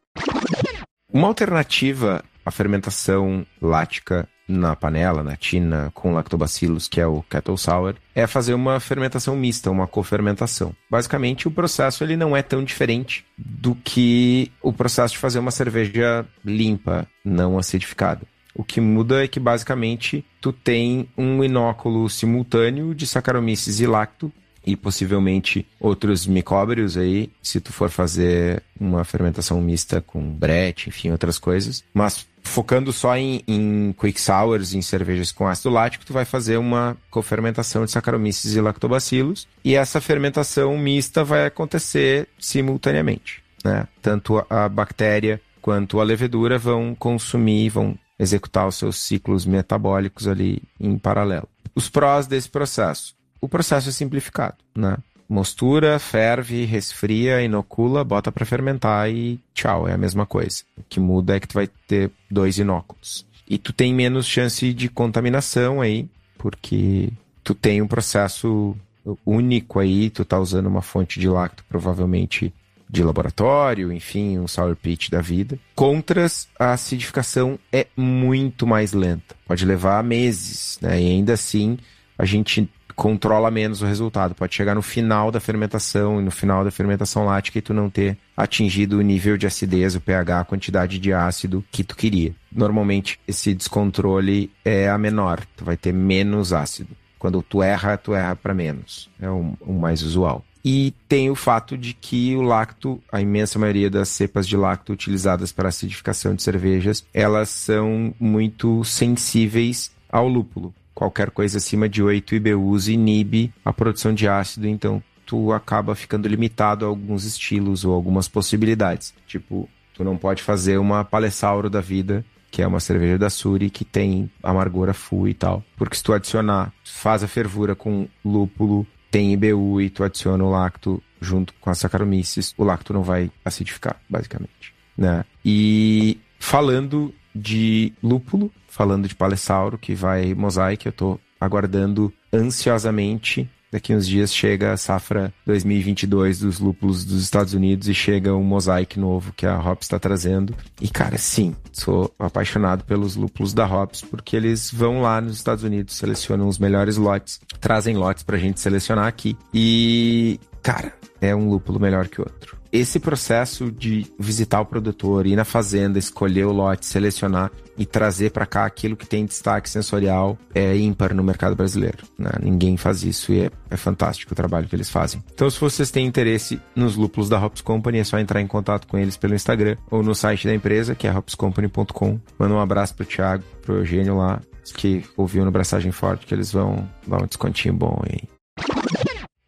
Uma 1.13 1.27
alternativa 1.29 2.25
à 2.45 2.51
fermentação 2.51 3.47
lática 3.61 4.29
na 4.49 4.77
panela, 4.77 5.23
na 5.23 5.37
tina, 5.37 5.91
com 5.95 6.15
lactobacilos, 6.15 6.89
que 6.89 7.01
é 7.01 7.07
o 7.07 7.23
kettle 7.23 7.59
sour, 7.59 7.95
é 8.15 8.27
fazer 8.27 8.55
uma 8.55 8.79
fermentação 8.79 9.37
mista, 9.37 9.71
uma 9.71 9.87
cofermentação. 9.87 10.75
Basicamente, 10.91 11.49
o 11.49 11.51
processo 11.51 12.05
ele 12.05 12.17
não 12.17 12.37
é 12.37 12.43
tão 12.43 12.63
diferente 12.63 13.25
do 13.37 13.75
que 13.75 14.51
o 14.63 14.73
processo 14.73 15.15
de 15.15 15.21
fazer 15.21 15.39
uma 15.39 15.51
cerveja 15.51 16.25
limpa, 16.45 17.07
não 17.25 17.59
acidificada. 17.59 18.23
O 18.55 18.65
que 18.65 18.81
muda 18.81 19.23
é 19.23 19.29
que 19.29 19.39
basicamente 19.39 20.25
tu 20.41 20.51
tem 20.51 21.11
um 21.17 21.45
inóculo 21.45 22.09
simultâneo 22.09 22.95
de 22.95 23.07
Saccharomyces 23.07 23.81
e 23.81 23.87
lacto 23.87 24.33
e 24.67 24.75
possivelmente 24.75 25.67
outros 25.79 26.27
micóbrios 26.27 26.97
aí, 26.97 27.31
se 27.41 27.61
tu 27.61 27.73
for 27.73 27.89
fazer 27.89 28.63
uma 28.79 29.05
fermentação 29.05 29.61
mista 29.61 30.01
com 30.01 30.21
brete, 30.21 30.89
enfim, 30.89 31.11
outras 31.11 31.39
coisas. 31.39 31.85
Mas 31.95 32.27
focando 32.43 32.93
só 32.93 33.17
em, 33.17 33.43
em 33.47 33.95
quick 33.99 34.21
sours, 34.21 34.75
em 34.75 34.83
cervejas 34.83 35.33
com 35.33 35.47
ácido 35.47 35.71
lático, 35.71 36.05
tu 36.05 36.13
vai 36.13 36.25
fazer 36.25 36.57
uma 36.57 36.97
cofermentação 37.11 37.85
de 37.85 37.91
Saccharomyces 37.91 38.55
e 38.55 38.61
lactobacilos, 38.61 39.47
e 39.65 39.75
essa 39.75 40.01
fermentação 40.01 40.77
mista 40.79 41.25
vai 41.25 41.47
acontecer 41.47 42.29
simultaneamente, 42.39 43.43
né? 43.65 43.87
Tanto 44.03 44.45
a 44.49 44.69
bactéria 44.69 45.41
quanto 45.61 46.01
a 46.01 46.05
levedura 46.05 46.59
vão 46.59 46.95
consumir, 46.95 47.71
vão 47.71 47.99
executar 48.19 48.67
os 48.69 48.77
seus 48.77 48.97
ciclos 48.99 49.45
metabólicos 49.45 50.27
ali 50.27 50.63
em 50.81 50.97
paralelo. 50.97 51.49
Os 51.75 51.89
prós 51.89 52.27
desse 52.27 52.49
processo. 52.49 53.16
O 53.41 53.49
processo 53.49 53.89
é 53.89 53.93
simplificado, 53.93 54.57
né? 54.75 54.97
Mostura, 55.29 55.99
ferve, 55.99 56.65
resfria, 56.65 57.43
inocula, 57.43 58.05
bota 58.05 58.31
para 58.31 58.47
fermentar 58.47 59.11
e 59.11 59.41
tchau, 59.53 59.89
é 59.89 59.93
a 59.93 59.99
mesma 59.99 60.25
coisa. 60.25 60.63
O 60.77 60.83
que 60.89 61.01
muda 61.01 61.37
é 61.37 61.41
que 61.41 61.49
tu 61.49 61.55
vai 61.55 61.69
ter 61.89 62.11
dois 62.31 62.59
inóculos. 62.59 63.27
E 63.49 63.59
tu 63.59 63.73
tem 63.73 63.93
menos 63.93 64.27
chance 64.27 64.73
de 64.73 64.89
contaminação 64.89 65.81
aí, 65.81 66.09
porque 66.39 67.11
tu 67.43 67.55
tem 67.55 67.83
um 67.83 67.89
processo 67.89 68.77
único 69.25 69.79
aí, 69.81 70.11
tu 70.11 70.25
tá 70.25 70.39
usando 70.39 70.67
uma 70.67 70.83
fonte 70.83 71.19
de 71.19 71.29
lacto 71.29 71.65
provavelmente 71.69 72.53
de 72.89 73.03
laboratório, 73.03 73.93
enfim, 73.93 74.39
um 74.39 74.47
sour 74.47 74.77
pitch 74.77 75.11
da 75.11 75.21
vida. 75.21 75.59
Contras, 75.75 76.49
a 76.59 76.73
acidificação 76.73 77.59
é 77.73 77.87
muito 77.97 78.67
mais 78.67 78.93
lenta. 78.93 79.35
Pode 79.47 79.65
levar 79.65 80.03
meses, 80.05 80.79
né? 80.81 81.01
E 81.01 81.07
ainda 81.07 81.33
assim, 81.33 81.79
a 82.17 82.25
gente 82.25 82.69
controla 82.97 83.51
menos 83.51 83.83
o 83.83 83.87
resultado. 83.87 84.35
Pode 84.35 84.55
chegar 84.55 84.75
no 84.75 84.83
final 84.83 85.31
da 85.31 85.39
fermentação 85.39 86.19
e 86.19 86.25
no 86.25 86.31
final 86.31 86.65
da 86.65 86.71
fermentação 86.71 87.27
lática 87.27 87.59
e 87.59 87.63
tu 87.63 87.75
não 87.75 87.91
ter 87.91 88.17
atingido 88.35 88.99
o 88.99 89.03
nível 89.03 89.37
de 89.37 89.47
acidez, 89.47 89.95
o 89.95 90.01
pH, 90.01 90.41
a 90.41 90.45
quantidade 90.45 90.99
de 90.99 91.13
ácido 91.13 91.63
que 91.71 91.85
tu 91.85 91.95
queria. 91.95 92.35
Normalmente 92.51 93.21
esse 93.29 93.55
descontrole 93.55 94.51
é 94.65 94.89
a 94.89 94.97
menor, 94.97 95.45
tu 95.57 95.65
vai 95.65 95.77
ter 95.77 95.93
menos 95.93 96.55
ácido. 96.55 96.97
Quando 97.19 97.43
tu 97.43 97.63
erra, 97.63 97.99
tu 97.99 98.15
erra 98.15 98.35
para 98.35 98.55
menos. 98.55 99.11
É 99.21 99.29
o, 99.29 99.55
o 99.61 99.73
mais 99.75 100.03
usual. 100.03 100.43
E 100.65 100.93
tem 101.09 101.31
o 101.31 101.37
fato 101.37 101.79
de 101.79 101.95
que 101.95 102.35
o 102.35 102.43
lacto, 102.43 103.01
a 103.13 103.21
imensa 103.21 103.59
maioria 103.59 103.89
das 103.89 104.09
cepas 104.09 104.49
de 104.49 104.57
lacto 104.57 104.93
utilizadas 104.93 105.53
para 105.53 105.69
acidificação 105.69 106.35
de 106.35 106.43
cervejas, 106.43 107.05
elas 107.15 107.51
são 107.51 108.13
muito 108.19 108.83
sensíveis 108.85 109.93
ao 110.11 110.27
lúpulo. 110.27 110.75
Qualquer 110.97 111.31
coisa 111.31 111.59
acima 111.59 111.91
de 111.91 112.03
8 112.03 112.37
IBUs 112.37 112.89
inibe 112.89 113.53
a 113.63 113.71
produção 113.71 114.15
de 114.15 114.27
ácido, 114.27 114.67
então 114.67 115.03
tu 115.27 115.53
acaba 115.53 115.95
ficando 115.95 116.27
limitado 116.27 116.87
a 116.87 116.89
alguns 116.89 117.25
estilos 117.25 117.85
ou 117.85 117.93
algumas 117.93 118.29
possibilidades. 118.29 119.13
Tipo, 119.27 119.69
tu 119.93 120.03
não 120.03 120.17
pode 120.17 120.43
fazer 120.43 120.79
uma 120.79 121.05
palessauro 121.05 121.69
da 121.69 121.83
vida 121.83 122.25
que 122.51 122.63
é 122.63 122.67
uma 122.67 122.81
cerveja 122.81 123.19
da 123.19 123.29
Suri 123.29 123.69
que 123.69 123.85
tem 123.85 124.31
amargura 124.43 124.95
full 124.95 125.29
e 125.29 125.35
tal. 125.35 125.63
Porque 125.77 125.95
se 125.95 126.03
tu 126.03 126.15
adicionar, 126.15 126.73
faz 126.83 127.23
a 127.23 127.29
fervura 127.29 127.75
com 127.75 128.09
lúpulo, 128.25 128.87
tem 129.11 129.35
IBU 129.35 129.83
e 129.83 129.91
tu 129.91 130.03
adiciona 130.03 130.43
o 130.43 130.51
lacto 130.51 131.03
junto 131.21 131.53
com 131.61 131.69
as 131.69 131.77
Saccharomyces, 131.77 132.55
o 132.57 132.65
lacto 132.65 132.95
não 132.95 133.03
vai 133.03 133.31
acidificar, 133.45 134.01
basicamente, 134.09 134.73
né? 134.97 135.23
E 135.45 136.19
falando 136.39 137.13
de 137.37 137.93
lúpulo, 138.03 138.51
falando 138.69 139.09
de 139.09 139.15
palessauro, 139.15 139.79
que 139.79 139.95
vai 139.95 140.35
mosaic, 140.35 140.87
eu 140.87 140.93
tô 140.93 141.19
aguardando 141.41 142.13
ansiosamente 142.33 143.49
Daqui 143.71 143.95
uns 143.95 144.07
dias 144.07 144.33
chega 144.33 144.73
a 144.73 144.77
safra 144.77 145.35
2022 145.45 146.39
dos 146.39 146.61
lúpulos 146.61 147.05
dos 147.05 147.23
Estados 147.23 147.53
Unidos 147.53 147.89
e 147.89 147.95
chega 147.95 148.35
um 148.35 148.43
mosaic 148.43 148.99
novo 148.99 149.33
que 149.37 149.45
a 149.45 149.59
Hops 149.59 149.87
está 149.87 149.99
trazendo. 149.99 150.55
E 150.81 150.89
cara, 150.89 151.19
sim, 151.19 151.55
sou 151.73 152.11
apaixonado 152.19 152.85
pelos 152.85 153.17
lúpulos 153.17 153.53
da 153.53 153.67
Hops 153.67 154.03
porque 154.03 154.37
eles 154.37 154.73
vão 154.73 155.03
lá 155.03 155.21
nos 155.21 155.37
Estados 155.37 155.65
Unidos, 155.65 155.97
selecionam 155.97 156.49
os 156.49 156.59
melhores 156.59 156.97
lotes, 156.97 157.41
trazem 157.61 157.97
lotes 157.97 158.23
pra 158.23 158.39
gente 158.39 158.61
selecionar 158.61 159.07
aqui. 159.07 159.37
E 159.53 160.41
cara, 160.63 160.95
é 161.21 161.35
um 161.35 161.51
lúpulo 161.51 161.81
melhor 161.81 162.09
que 162.09 162.21
o 162.21 162.25
outro 162.25 162.57
esse 162.77 163.01
processo 163.01 163.71
de 163.71 164.07
visitar 164.19 164.61
o 164.61 164.67
produtor, 164.67 165.27
ir 165.27 165.37
na 165.37 165.45
fazenda, 165.45 165.99
escolher 165.99 166.45
o 166.45 166.53
lote, 166.53 166.87
selecionar 166.87 167.51
e 167.79 167.85
trazer 167.85 168.31
para 168.31 168.47
cá 168.47 168.65
aquilo 168.65 168.97
que 168.97 169.07
tem 169.07 169.25
destaque 169.25 169.69
sensorial 169.69 170.39
é 170.55 170.77
ímpar 170.77 171.15
no 171.15 171.23
mercado 171.23 171.55
brasileiro. 171.55 171.99
Né? 172.19 172.31
Ninguém 172.43 172.77
faz 172.77 173.03
isso 173.03 173.33
e 173.33 173.41
é, 173.41 173.51
é, 173.71 173.77
fantástico 173.77 174.33
o 174.33 174.37
trabalho 174.37 174.67
que 174.67 174.77
eles 174.77 174.91
fazem. 174.91 175.23
Então, 175.33 175.49
se 175.49 175.61
vocês 175.61 175.91
têm 175.91 176.07
interesse 176.07 176.61
nos 176.75 176.97
lúpulos 176.97 177.29
da 177.29 177.43
Hops 177.43 177.61
Company, 177.61 177.99
é 177.99 178.05
só 178.05 178.19
entrar 178.19 178.41
em 178.41 178.47
contato 178.47 178.87
com 178.87 178.99
eles 178.99 179.17
pelo 179.17 179.35
Instagram 179.35 179.77
ou 179.91 180.03
no 180.03 180.15
site 180.15 180.47
da 180.47 180.55
empresa, 180.55 180.95
que 180.95 181.07
é 181.07 181.13
hopscompany.com. 181.13 182.21
Manda 182.39 182.55
um 182.55 182.61
abraço 182.61 182.95
pro 182.95 183.07
Thiago, 183.07 183.45
pro 183.63 183.77
Eugênio 183.77 184.17
lá, 184.17 184.41
que 184.75 185.05
ouviu 185.17 185.45
no 185.45 185.51
Braçagem 185.51 185.93
Forte, 185.93 186.27
que 186.27 186.35
eles 186.35 186.53
vão 186.53 186.89
dar 187.07 187.23
um 187.23 187.27
descontinho 187.27 187.75
bom 187.75 188.03
aí. 188.07 188.23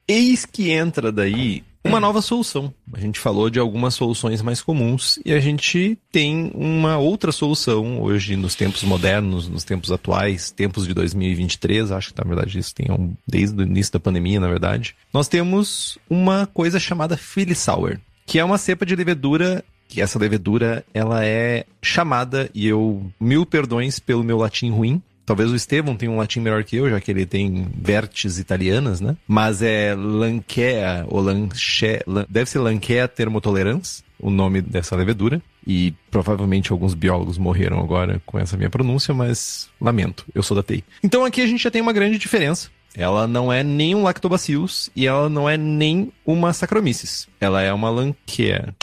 Eis 0.07 0.47
que 0.47 0.71
entra 0.71 1.13
daí 1.13 1.63
uma 1.89 2.01
nova 2.01 2.21
solução. 2.21 2.73
A 2.93 3.01
gente 3.01 3.19
falou 3.19 3.49
de 3.49 3.59
algumas 3.59 3.95
soluções 3.95 4.43
mais 4.43 4.61
comuns 4.61 5.19
e 5.25 5.33
a 5.33 5.41
gente 5.41 5.99
tem 6.13 6.53
uma 6.55 6.99
outra 6.99 7.33
solução 7.33 8.01
hoje 8.03 8.37
nos 8.37 8.55
tempos 8.55 8.83
modernos, 8.83 9.49
nos 9.49 9.65
tempos 9.65 9.91
atuais, 9.91 10.51
tempos 10.51 10.87
de 10.87 10.95
2023, 10.95 11.91
acho 11.91 12.13
que 12.13 12.23
na 12.23 12.29
verdade 12.29 12.59
isso 12.59 12.75
tem 12.75 12.91
um, 12.91 13.15
desde 13.27 13.61
o 13.61 13.63
início 13.63 13.93
da 13.93 14.01
pandemia, 14.01 14.39
na 14.39 14.49
verdade. 14.49 14.95
Nós 15.13 15.29
temos 15.29 15.99
uma 16.09 16.47
coisa 16.47 16.79
chamada 16.79 17.17
Philly 17.17 17.55
Sour, 17.55 17.99
que 18.27 18.39
é 18.39 18.45
uma 18.45 18.59
cepa 18.59 18.85
de 18.85 18.95
levedura 18.95 19.65
que 19.89 20.03
essa 20.03 20.19
levedura 20.19 20.85
ela 20.93 21.25
é 21.25 21.65
chamada 21.83 22.51
e 22.55 22.69
eu 22.69 23.11
mil 23.19 23.47
perdões 23.47 23.99
pelo 23.99 24.23
meu 24.23 24.37
latim 24.37 24.71
ruim, 24.71 25.03
Talvez 25.29 25.53
o 25.53 25.57
Estevão 25.57 25.95
tenha 25.95 26.11
um 26.11 26.17
latim 26.17 26.41
melhor 26.41 26.65
que 26.65 26.75
eu, 26.75 26.89
já 26.89 26.99
que 27.03 27.11
ele 27.11 27.27
tem 27.27 27.67
vertes 27.77 28.39
italianas, 28.39 28.99
né? 28.99 29.15
Mas 29.29 29.61
é 29.61 29.95
Lanquea, 29.95 31.05
ou 31.07 31.21
Lanche, 31.21 32.01
deve 32.31 32.49
ser 32.49 32.61
Lanquea 32.61 33.07
thermotolerans, 33.07 34.03
o 34.19 34.31
nome 34.31 34.63
dessa 34.63 34.97
levedura. 34.97 35.43
E 35.67 35.93
provavelmente 36.11 36.73
alguns 36.73 36.95
biólogos 36.95 37.37
morreram 37.37 37.79
agora 37.79 38.23
com 38.25 38.39
essa 38.39 38.57
minha 38.57 38.71
pronúncia, 38.71 39.13
mas 39.13 39.69
lamento, 39.79 40.25
eu 40.35 40.43
sou 40.43 40.57
da 40.57 40.63
TI. 40.63 40.83
Então 41.03 41.27
aqui 41.27 41.43
a 41.43 41.47
gente 41.47 41.63
já 41.63 41.71
tem 41.71 41.83
uma 41.83 41.93
grande 41.93 42.17
diferença. 42.17 42.71
Ela 42.97 43.27
não 43.27 43.53
é 43.53 43.63
nem 43.63 43.95
um 43.95 44.05
lactobacillus 44.05 44.89
e 44.97 45.07
ela 45.07 45.29
não 45.29 45.47
é 45.47 45.59
nem 45.59 46.11
uma 46.25 46.55
Saccharomyces. 46.55 47.29
Ela 47.39 47.61
é 47.61 47.71
uma 47.71 47.91
Lanquea. 47.91 48.75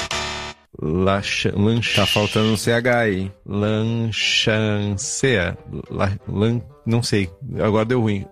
Lacha, 0.81 1.53
lanch... 1.55 1.95
Tá 1.95 2.05
faltando 2.05 2.51
um 2.53 2.57
CH 2.57 2.87
aí. 2.95 3.31
Lanchancea. 3.45 4.77
La, 5.89 6.11
lan, 6.27 6.61
não 6.85 7.01
sei. 7.01 7.29
Agora 7.59 7.85
deu 7.85 8.01
ruim. 8.01 8.25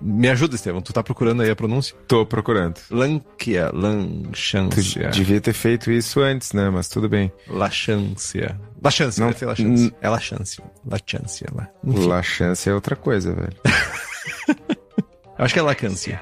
Me 0.00 0.28
ajuda, 0.28 0.56
Estevam. 0.56 0.82
Tu 0.82 0.92
tá 0.92 1.02
procurando 1.02 1.42
aí 1.42 1.50
a 1.50 1.56
pronúncia? 1.56 1.96
Tô 2.06 2.26
procurando. 2.26 2.80
Lanquia, 2.90 3.70
lanchancia. 3.72 5.08
devia 5.08 5.40
ter 5.40 5.54
feito 5.54 5.90
isso 5.90 6.20
antes, 6.20 6.52
né? 6.52 6.68
Mas 6.68 6.88
tudo 6.88 7.08
bem. 7.08 7.32
Lachancia. 7.48 8.60
Lachancia, 8.82 9.24
não, 9.24 9.32
ser 9.32 9.46
lachancia. 9.46 9.94
É 10.00 10.08
lachancia. 10.08 10.64
Lachancia. 10.84 11.46
Lachancia 11.84 12.70
é 12.70 12.74
outra 12.74 12.96
coisa, 12.96 13.32
velho. 13.32 13.56
Acho 15.38 15.54
que 15.54 15.60
é 15.60 15.62
lacância. 15.62 16.20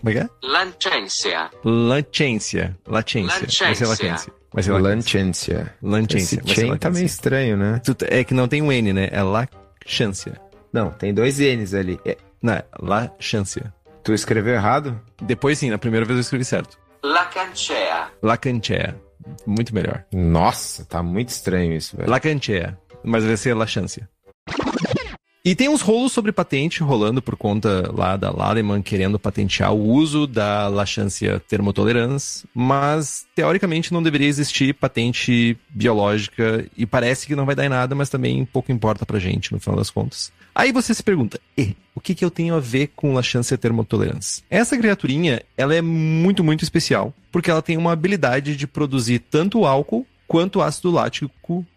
Como 0.00 0.10
é 0.10 0.12
que 0.12 0.18
é? 0.20 0.28
Lancência. 0.42 1.50
Lancência. 1.64 2.78
Lancência. 2.86 3.66
Vai 3.66 3.74
ser 3.74 3.86
lacância. 3.86 4.32
Vai 4.52 4.62
ser 4.62 4.72
Lancência. 4.72 5.74
Lancência. 5.82 6.42
Esse 6.44 6.54
chain 6.54 6.76
tá 6.76 6.90
meio 6.90 7.06
estranho, 7.06 7.56
né? 7.56 7.80
É 8.08 8.24
que 8.24 8.34
não 8.34 8.48
tem 8.48 8.60
um 8.60 8.72
N, 8.72 8.92
né? 8.92 9.08
É 9.12 9.22
lacância. 9.22 10.40
Não, 10.72 10.90
tem 10.90 11.14
dois 11.14 11.38
N's 11.38 11.74
ali. 11.74 11.98
É... 12.04 12.16
Não, 12.42 12.54
é 12.54 12.64
lacância. 12.80 13.72
Tu 14.02 14.12
escreveu 14.12 14.54
errado? 14.54 15.00
Depois 15.22 15.58
sim, 15.58 15.70
na 15.70 15.78
primeira 15.78 16.06
vez 16.06 16.16
eu 16.16 16.20
escrevi 16.22 16.44
certo. 16.44 16.78
Lacancea. 17.02 18.08
Lacancea. 18.22 18.96
Muito 19.46 19.74
melhor. 19.74 20.04
Nossa, 20.12 20.84
tá 20.84 21.02
muito 21.02 21.28
estranho 21.28 21.74
isso, 21.74 21.96
velho. 21.96 22.10
Lacancea. 22.10 22.78
Mas 23.04 23.24
vai 23.24 23.36
ser 23.36 23.54
lachância. 23.54 24.08
E 25.42 25.54
tem 25.54 25.70
uns 25.70 25.80
rolos 25.80 26.12
sobre 26.12 26.32
patente 26.32 26.82
rolando 26.82 27.22
por 27.22 27.34
conta 27.34 27.90
lá 27.96 28.14
da 28.14 28.30
Laleman 28.30 28.82
querendo 28.82 29.18
patentear 29.18 29.72
o 29.72 29.88
uso 29.88 30.26
da 30.26 30.68
laxância 30.68 31.40
termotolerans, 31.48 32.44
mas 32.54 33.26
teoricamente 33.34 33.90
não 33.90 34.02
deveria 34.02 34.28
existir 34.28 34.74
patente 34.74 35.56
biológica 35.70 36.66
e 36.76 36.84
parece 36.84 37.26
que 37.26 37.34
não 37.34 37.46
vai 37.46 37.54
dar 37.54 37.64
em 37.64 37.70
nada, 37.70 37.94
mas 37.94 38.10
também 38.10 38.44
pouco 38.44 38.70
importa 38.70 39.06
pra 39.06 39.18
gente 39.18 39.50
no 39.50 39.58
final 39.58 39.78
das 39.78 39.88
contas. 39.88 40.30
Aí 40.54 40.72
você 40.72 40.92
se 40.92 41.02
pergunta, 41.02 41.40
e 41.56 41.74
o 41.94 42.00
que, 42.02 42.14
que 42.14 42.24
eu 42.24 42.30
tenho 42.30 42.54
a 42.54 42.60
ver 42.60 42.88
com 42.94 43.14
laxância 43.14 43.56
termotolerans? 43.56 44.42
Essa 44.50 44.76
criaturinha, 44.76 45.40
ela 45.56 45.74
é 45.74 45.80
muito, 45.80 46.44
muito 46.44 46.64
especial, 46.64 47.14
porque 47.32 47.50
ela 47.50 47.62
tem 47.62 47.78
uma 47.78 47.92
habilidade 47.92 48.54
de 48.54 48.66
produzir 48.66 49.20
tanto 49.20 49.64
álcool 49.64 50.06
quanto 50.28 50.60
ácido 50.60 50.90
lático 50.90 51.30